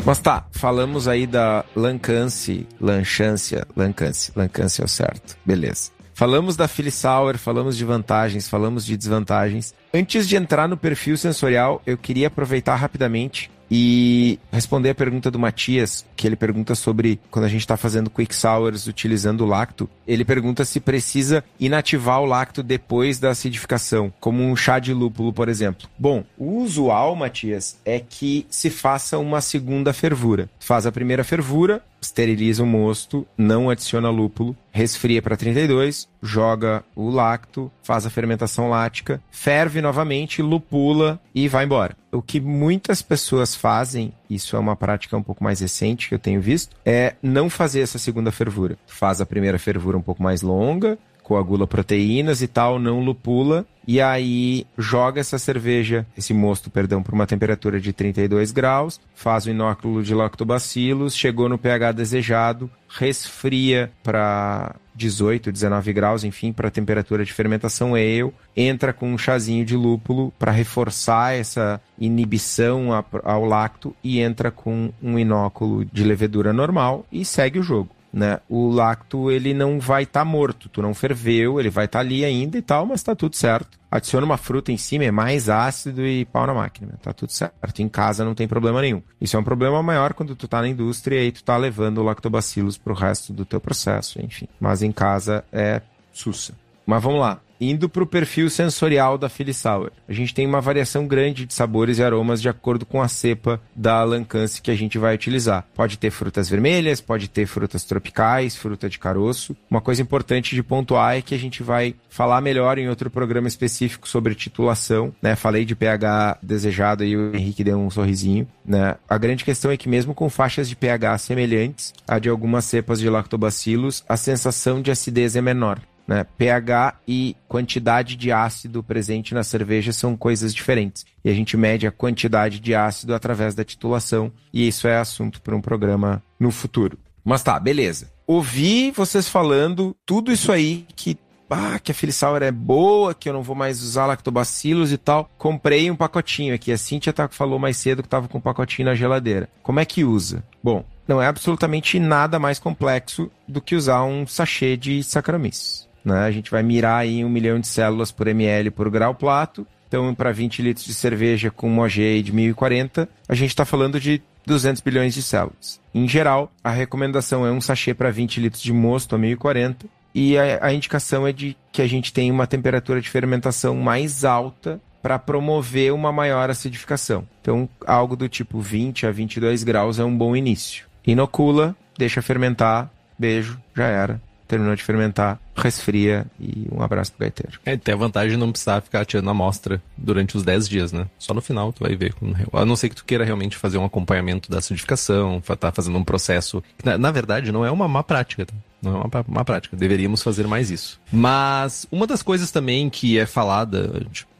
Mas 0.05 0.19
tá, 0.19 0.45
falamos 0.51 1.07
aí 1.07 1.25
da 1.25 1.63
Lancance, 1.73 2.67
Lanchância, 2.79 3.65
Lancance, 3.73 4.33
Lancance 4.35 4.81
é 4.81 4.83
o 4.83 4.87
certo. 4.87 5.37
Beleza. 5.45 5.91
Falamos 6.13 6.57
da 6.57 6.67
Philly 6.67 6.91
Sour, 6.91 7.37
falamos 7.37 7.77
de 7.77 7.85
vantagens, 7.85 8.49
falamos 8.49 8.85
de 8.85 8.97
desvantagens. 8.97 9.73
Antes 9.93 10.27
de 10.27 10.35
entrar 10.35 10.67
no 10.67 10.75
perfil 10.75 11.15
sensorial, 11.15 11.81
eu 11.85 11.97
queria 11.97 12.27
aproveitar 12.27 12.75
rapidamente 12.75 13.49
e 13.75 14.37
responder 14.51 14.91
a 14.91 14.95
pergunta 14.95 15.31
do 15.31 15.39
Matias, 15.39 16.05
que 16.15 16.27
ele 16.27 16.35
pergunta 16.35 16.75
sobre 16.75 17.19
quando 17.31 17.45
a 17.45 17.47
gente 17.47 17.61
está 17.61 17.75
fazendo 17.75 18.07
quick 18.07 18.35
sours 18.35 18.85
utilizando 18.85 19.41
o 19.41 19.47
lacto. 19.47 19.89
Ele 20.07 20.23
pergunta 20.23 20.63
se 20.63 20.79
precisa 20.79 21.43
inativar 21.59 22.21
o 22.21 22.25
lacto 22.27 22.61
depois 22.61 23.17
da 23.17 23.31
acidificação, 23.31 24.13
como 24.19 24.43
um 24.43 24.55
chá 24.55 24.77
de 24.77 24.93
lúpulo, 24.93 25.33
por 25.33 25.49
exemplo. 25.49 25.89
Bom, 25.97 26.23
o 26.37 26.59
usual, 26.59 27.15
Matias, 27.15 27.79
é 27.83 27.99
que 27.99 28.45
se 28.47 28.69
faça 28.69 29.17
uma 29.17 29.41
segunda 29.41 29.91
fervura. 29.91 30.47
Faz 30.59 30.85
a 30.85 30.91
primeira 30.91 31.23
fervura, 31.23 31.81
esteriliza 32.03 32.63
o 32.63 32.65
mosto, 32.65 33.25
não 33.37 33.69
adiciona 33.69 34.09
lúpulo, 34.09 34.55
resfria 34.71 35.21
para 35.21 35.37
32, 35.37 36.07
joga 36.21 36.83
o 36.95 37.09
lacto, 37.09 37.71
faz 37.81 38.05
a 38.05 38.09
fermentação 38.09 38.69
lática, 38.69 39.21
ferve 39.31 39.81
novamente, 39.81 40.41
lupula 40.41 41.19
e 41.33 41.47
vai 41.47 41.65
embora. 41.65 41.95
O 42.11 42.21
que 42.21 42.39
muitas 42.39 43.01
pessoas 43.01 43.55
fazem, 43.55 44.13
isso 44.29 44.55
é 44.55 44.59
uma 44.59 44.75
prática 44.75 45.17
um 45.17 45.23
pouco 45.23 45.43
mais 45.43 45.59
recente 45.59 46.09
que 46.09 46.15
eu 46.15 46.19
tenho 46.19 46.41
visto, 46.41 46.75
é 46.85 47.15
não 47.21 47.49
fazer 47.49 47.81
essa 47.81 47.97
segunda 47.97 48.31
fervura. 48.31 48.77
Faz 48.85 49.21
a 49.21 49.25
primeira 49.25 49.57
fervura 49.57 49.97
um 49.97 50.01
pouco 50.01 50.21
mais 50.21 50.41
longa, 50.41 50.97
coagula 51.23 51.65
proteínas 51.65 52.41
e 52.41 52.47
tal, 52.47 52.77
não 52.77 52.99
lupula, 52.99 53.65
e 53.87 53.99
aí 54.01 54.65
joga 54.77 55.19
essa 55.19 55.37
cerveja, 55.37 56.05
esse 56.17 56.33
mosto, 56.33 56.69
perdão, 56.69 57.03
por 57.03 57.13
uma 57.13 57.27
temperatura 57.27 57.79
de 57.79 57.91
32 57.91 58.51
graus, 58.51 58.99
faz 59.15 59.45
o 59.45 59.49
inóculo 59.49 60.03
de 60.03 60.13
lactobacilos, 60.13 61.15
chegou 61.15 61.49
no 61.49 61.57
pH 61.57 61.91
desejado, 61.91 62.69
resfria 62.87 63.91
para 64.01 64.75
18, 64.95 65.51
19 65.51 65.93
graus, 65.93 66.23
enfim, 66.23 66.53
para 66.53 66.67
a 66.67 66.71
temperatura 66.71 67.25
de 67.25 67.33
fermentação 67.33 67.95
ale, 67.95 68.31
entra 68.55 68.93
com 68.93 69.11
um 69.11 69.17
chazinho 69.17 69.65
de 69.65 69.75
lúpulo 69.75 70.31
para 70.37 70.51
reforçar 70.51 71.33
essa 71.33 71.81
inibição 71.97 72.89
ao 73.23 73.45
lacto 73.45 73.95
e 74.03 74.19
entra 74.19 74.51
com 74.51 74.91
um 75.01 75.17
inóculo 75.17 75.83
de 75.85 76.03
levedura 76.03 76.53
normal 76.53 77.05
e 77.11 77.25
segue 77.25 77.59
o 77.59 77.63
jogo 77.63 77.89
né? 78.13 78.39
O 78.47 78.69
lacto 78.69 79.31
ele 79.31 79.53
não 79.53 79.79
vai 79.79 80.03
estar 80.03 80.19
tá 80.19 80.25
morto, 80.25 80.69
tu 80.69 80.81
não 80.81 80.93
ferveu, 80.93 81.59
ele 81.59 81.69
vai 81.69 81.85
estar 81.85 81.99
tá 81.99 82.05
ali 82.05 82.23
ainda 82.23 82.57
e 82.57 82.61
tal, 82.61 82.85
mas 82.85 83.01
tá 83.01 83.15
tudo 83.15 83.35
certo. 83.35 83.79
Adiciona 83.89 84.25
uma 84.25 84.37
fruta 84.37 84.71
em 84.71 84.77
cima, 84.77 85.03
é 85.03 85.11
mais 85.11 85.49
ácido 85.49 86.05
e 86.05 86.25
pau 86.25 86.45
na 86.45 86.53
máquina, 86.53 86.93
tá 87.01 87.11
tudo 87.11 87.31
certo. 87.31 87.81
Em 87.81 87.89
casa 87.89 88.23
não 88.23 88.35
tem 88.35 88.47
problema 88.47 88.81
nenhum. 88.81 89.01
Isso 89.19 89.35
é 89.35 89.39
um 89.39 89.43
problema 89.43 89.81
maior 89.81 90.13
quando 90.13 90.35
tu 90.35 90.47
tá 90.47 90.61
na 90.61 90.67
indústria 90.67 91.23
e 91.23 91.31
tu 91.31 91.43
tá 91.43 91.57
levando 91.57 91.97
o 91.97 92.03
lactobacilos 92.03 92.77
pro 92.77 92.93
resto 92.93 93.33
do 93.33 93.45
teu 93.45 93.59
processo, 93.59 94.23
enfim. 94.23 94.47
Mas 94.59 94.83
em 94.83 94.91
casa 94.91 95.43
é 95.51 95.81
sussa. 96.11 96.53
Mas 96.85 97.01
vamos 97.01 97.19
lá. 97.19 97.39
Indo 97.69 97.87
para 97.87 98.03
o 98.03 98.07
perfil 98.07 98.49
sensorial 98.49 99.17
da 99.17 99.29
Philly 99.29 99.53
Sour, 99.53 99.89
a 100.05 100.11
gente 100.11 100.33
tem 100.33 100.45
uma 100.45 100.59
variação 100.59 101.07
grande 101.07 101.45
de 101.45 101.53
sabores 101.53 101.97
e 101.97 102.03
aromas 102.03 102.41
de 102.41 102.49
acordo 102.49 102.85
com 102.85 103.01
a 103.01 103.07
cepa 103.07 103.61
da 103.73 104.03
Lancance 104.03 104.61
que 104.61 104.69
a 104.69 104.75
gente 104.75 104.97
vai 104.97 105.15
utilizar. 105.15 105.65
Pode 105.73 105.97
ter 105.97 106.11
frutas 106.11 106.49
vermelhas, 106.49 106.99
pode 106.99 107.29
ter 107.29 107.45
frutas 107.45 107.85
tropicais, 107.85 108.57
fruta 108.57 108.89
de 108.89 108.99
caroço. 108.99 109.55
Uma 109.71 109.79
coisa 109.79 110.01
importante 110.01 110.55
de 110.55 110.61
pontuar 110.61 111.15
é 111.15 111.21
que 111.21 111.33
a 111.33 111.39
gente 111.39 111.63
vai 111.63 111.95
falar 112.09 112.41
melhor 112.41 112.77
em 112.77 112.89
outro 112.89 113.09
programa 113.09 113.47
específico 113.47 114.09
sobre 114.09 114.35
titulação, 114.35 115.15
né? 115.21 115.33
Falei 115.33 115.63
de 115.63 115.73
pH 115.73 116.39
desejado 116.43 117.05
e 117.05 117.15
o 117.15 117.33
Henrique 117.33 117.63
deu 117.63 117.79
um 117.79 117.89
sorrisinho, 117.89 118.45
né? 118.65 118.95
A 119.07 119.17
grande 119.17 119.45
questão 119.45 119.71
é 119.71 119.77
que 119.77 119.87
mesmo 119.87 120.13
com 120.13 120.29
faixas 120.29 120.67
de 120.67 120.75
pH 120.75 121.17
semelhantes 121.17 121.93
a 122.05 122.19
de 122.19 122.27
algumas 122.27 122.65
cepas 122.65 122.99
de 122.99 123.09
lactobacilos, 123.09 124.03
a 124.07 124.17
sensação 124.17 124.81
de 124.81 124.91
acidez 124.91 125.37
é 125.37 125.41
menor. 125.41 125.79
Né? 126.05 126.25
pH 126.37 126.95
e 127.07 127.35
quantidade 127.47 128.17
de 128.17 128.31
ácido 128.31 128.83
presente 128.83 129.33
na 129.33 129.43
cerveja 129.43 129.93
são 129.93 130.17
coisas 130.17 130.53
diferentes. 130.53 131.05
E 131.23 131.29
a 131.29 131.33
gente 131.33 131.55
mede 131.55 131.87
a 131.87 131.91
quantidade 131.91 132.59
de 132.59 132.75
ácido 132.75 133.13
através 133.13 133.55
da 133.55 133.63
titulação, 133.63 134.31
e 134.51 134.67
isso 134.67 134.87
é 134.87 134.97
assunto 134.97 135.41
para 135.41 135.55
um 135.55 135.61
programa 135.61 136.21
no 136.37 136.51
futuro. 136.51 136.97
Mas 137.23 137.41
tá, 137.41 137.57
beleza. 137.59 138.11
Ouvi 138.27 138.91
vocês 138.91 139.29
falando 139.29 139.95
tudo 140.05 140.31
isso 140.31 140.51
aí 140.51 140.85
que 140.95 141.17
ah, 141.49 141.77
que 141.77 141.91
a 141.91 141.95
Filisour 141.95 142.41
é 142.41 142.51
boa, 142.51 143.13
que 143.13 143.29
eu 143.29 143.33
não 143.33 143.43
vou 143.43 143.55
mais 143.55 143.83
usar 143.83 144.07
lactobacilos 144.07 144.91
e 144.91 144.97
tal. 144.97 145.29
Comprei 145.37 145.91
um 145.91 145.95
pacotinho 145.95 146.55
aqui. 146.55 146.71
A 146.71 146.77
Cintia 146.77 147.13
tá, 147.13 147.27
falou 147.27 147.59
mais 147.59 147.77
cedo 147.77 148.01
que 148.01 148.09
tava 148.09 148.27
com 148.27 148.39
um 148.39 148.41
pacotinho 148.41 148.87
na 148.87 148.95
geladeira. 148.95 149.47
Como 149.61 149.79
é 149.79 149.85
que 149.85 150.03
usa? 150.03 150.43
Bom, 150.63 150.83
não 151.07 151.21
é 151.21 151.27
absolutamente 151.27 151.99
nada 151.99 152.39
mais 152.39 152.57
complexo 152.57 153.29
do 153.47 153.61
que 153.61 153.75
usar 153.75 154.03
um 154.03 154.25
sachê 154.25 154.75
de 154.75 155.03
Saccharomyces. 155.03 155.82
Né? 156.03 156.19
A 156.19 156.31
gente 156.31 156.51
vai 156.51 156.61
mirar 156.61 157.05
em 157.05 157.23
um 157.23 157.29
milhão 157.29 157.59
de 157.59 157.67
células 157.67 158.11
por 158.11 158.27
ml 158.27 158.71
por 158.71 158.89
grau 158.89 159.15
plato. 159.15 159.65
Então, 159.87 160.13
para 160.13 160.31
20 160.31 160.61
litros 160.61 160.85
de 160.85 160.93
cerveja 160.93 161.51
com 161.51 161.69
Mogé 161.69 162.19
de 162.21 162.33
1040, 162.33 163.07
a 163.29 163.35
gente 163.35 163.49
está 163.49 163.63
falando 163.63 163.99
de 163.99 164.21
200 164.45 164.81
bilhões 164.81 165.13
de 165.13 165.21
células. 165.21 165.79
Em 165.93 166.07
geral, 166.07 166.51
a 166.63 166.71
recomendação 166.71 167.45
é 167.45 167.51
um 167.51 167.61
sachê 167.61 167.93
para 167.93 168.09
20 168.09 168.39
litros 168.39 168.61
de 168.61 168.73
mosto 168.73 169.15
a 169.15 169.17
1040 169.17 169.85
e 170.13 170.37
a, 170.37 170.65
a 170.65 170.73
indicação 170.73 171.27
é 171.27 171.31
de 171.31 171.55
que 171.71 171.81
a 171.81 171.87
gente 171.87 172.11
tenha 172.11 172.33
uma 172.33 172.47
temperatura 172.47 172.99
de 172.99 173.09
fermentação 173.09 173.75
mais 173.75 174.25
alta 174.25 174.81
para 175.01 175.19
promover 175.19 175.93
uma 175.93 176.11
maior 176.11 176.49
acidificação. 176.49 177.27
Então, 177.41 177.69
algo 177.85 178.15
do 178.15 178.27
tipo 178.27 178.59
20 178.59 179.05
a 179.05 179.11
22 179.11 179.63
graus 179.63 179.99
é 179.99 180.03
um 180.03 180.17
bom 180.17 180.35
início. 180.35 180.85
Inocula, 181.05 181.75
deixa 181.97 182.21
fermentar, 182.21 182.89
beijo, 183.19 183.59
já 183.75 183.85
era 183.85 184.21
terminou 184.47 184.75
de 184.75 184.83
fermentar, 184.83 185.39
resfria 185.55 186.25
e 186.39 186.67
um 186.71 186.81
abraço 186.81 187.11
pro 187.11 187.21
gaiteiro. 187.21 187.59
É, 187.65 187.77
tem 187.77 187.93
a 187.93 187.97
vantagem 187.97 188.31
de 188.31 188.37
não 188.37 188.51
precisar 188.51 188.81
ficar 188.81 189.05
tirando 189.05 189.27
a 189.27 189.31
amostra 189.31 189.81
durante 189.97 190.35
os 190.37 190.43
10 190.43 190.67
dias, 190.67 190.91
né? 190.91 191.07
Só 191.17 191.33
no 191.33 191.41
final 191.41 191.71
tu 191.71 191.83
vai 191.83 191.95
ver. 191.95 192.13
A 192.51 192.65
não 192.65 192.75
ser 192.75 192.89
que 192.89 192.95
tu 192.95 193.05
queira 193.05 193.23
realmente 193.23 193.57
fazer 193.57 193.77
um 193.77 193.85
acompanhamento 193.85 194.49
da 194.49 194.59
acidificação, 194.59 195.41
tá 195.59 195.71
fazendo 195.71 195.97
um 195.97 196.03
processo. 196.03 196.63
Na, 196.83 196.97
na 196.97 197.11
verdade, 197.11 197.51
não 197.51 197.65
é 197.65 197.71
uma 197.71 197.87
má 197.87 198.03
prática, 198.03 198.45
tá? 198.45 198.53
Não 198.83 198.91
é 198.91 198.95
uma, 198.95 199.25
uma 199.27 199.45
prática. 199.45 199.77
Deveríamos 199.77 200.21
fazer 200.21 200.45
mais 200.45 200.69
isso. 200.69 200.99
Mas 201.11 201.87
uma 201.91 202.05
das 202.05 202.21
coisas 202.21 202.51
também 202.51 202.89
que 202.89 203.17
é 203.17 203.25
falada, 203.25 204.05
tipo, 204.11 204.33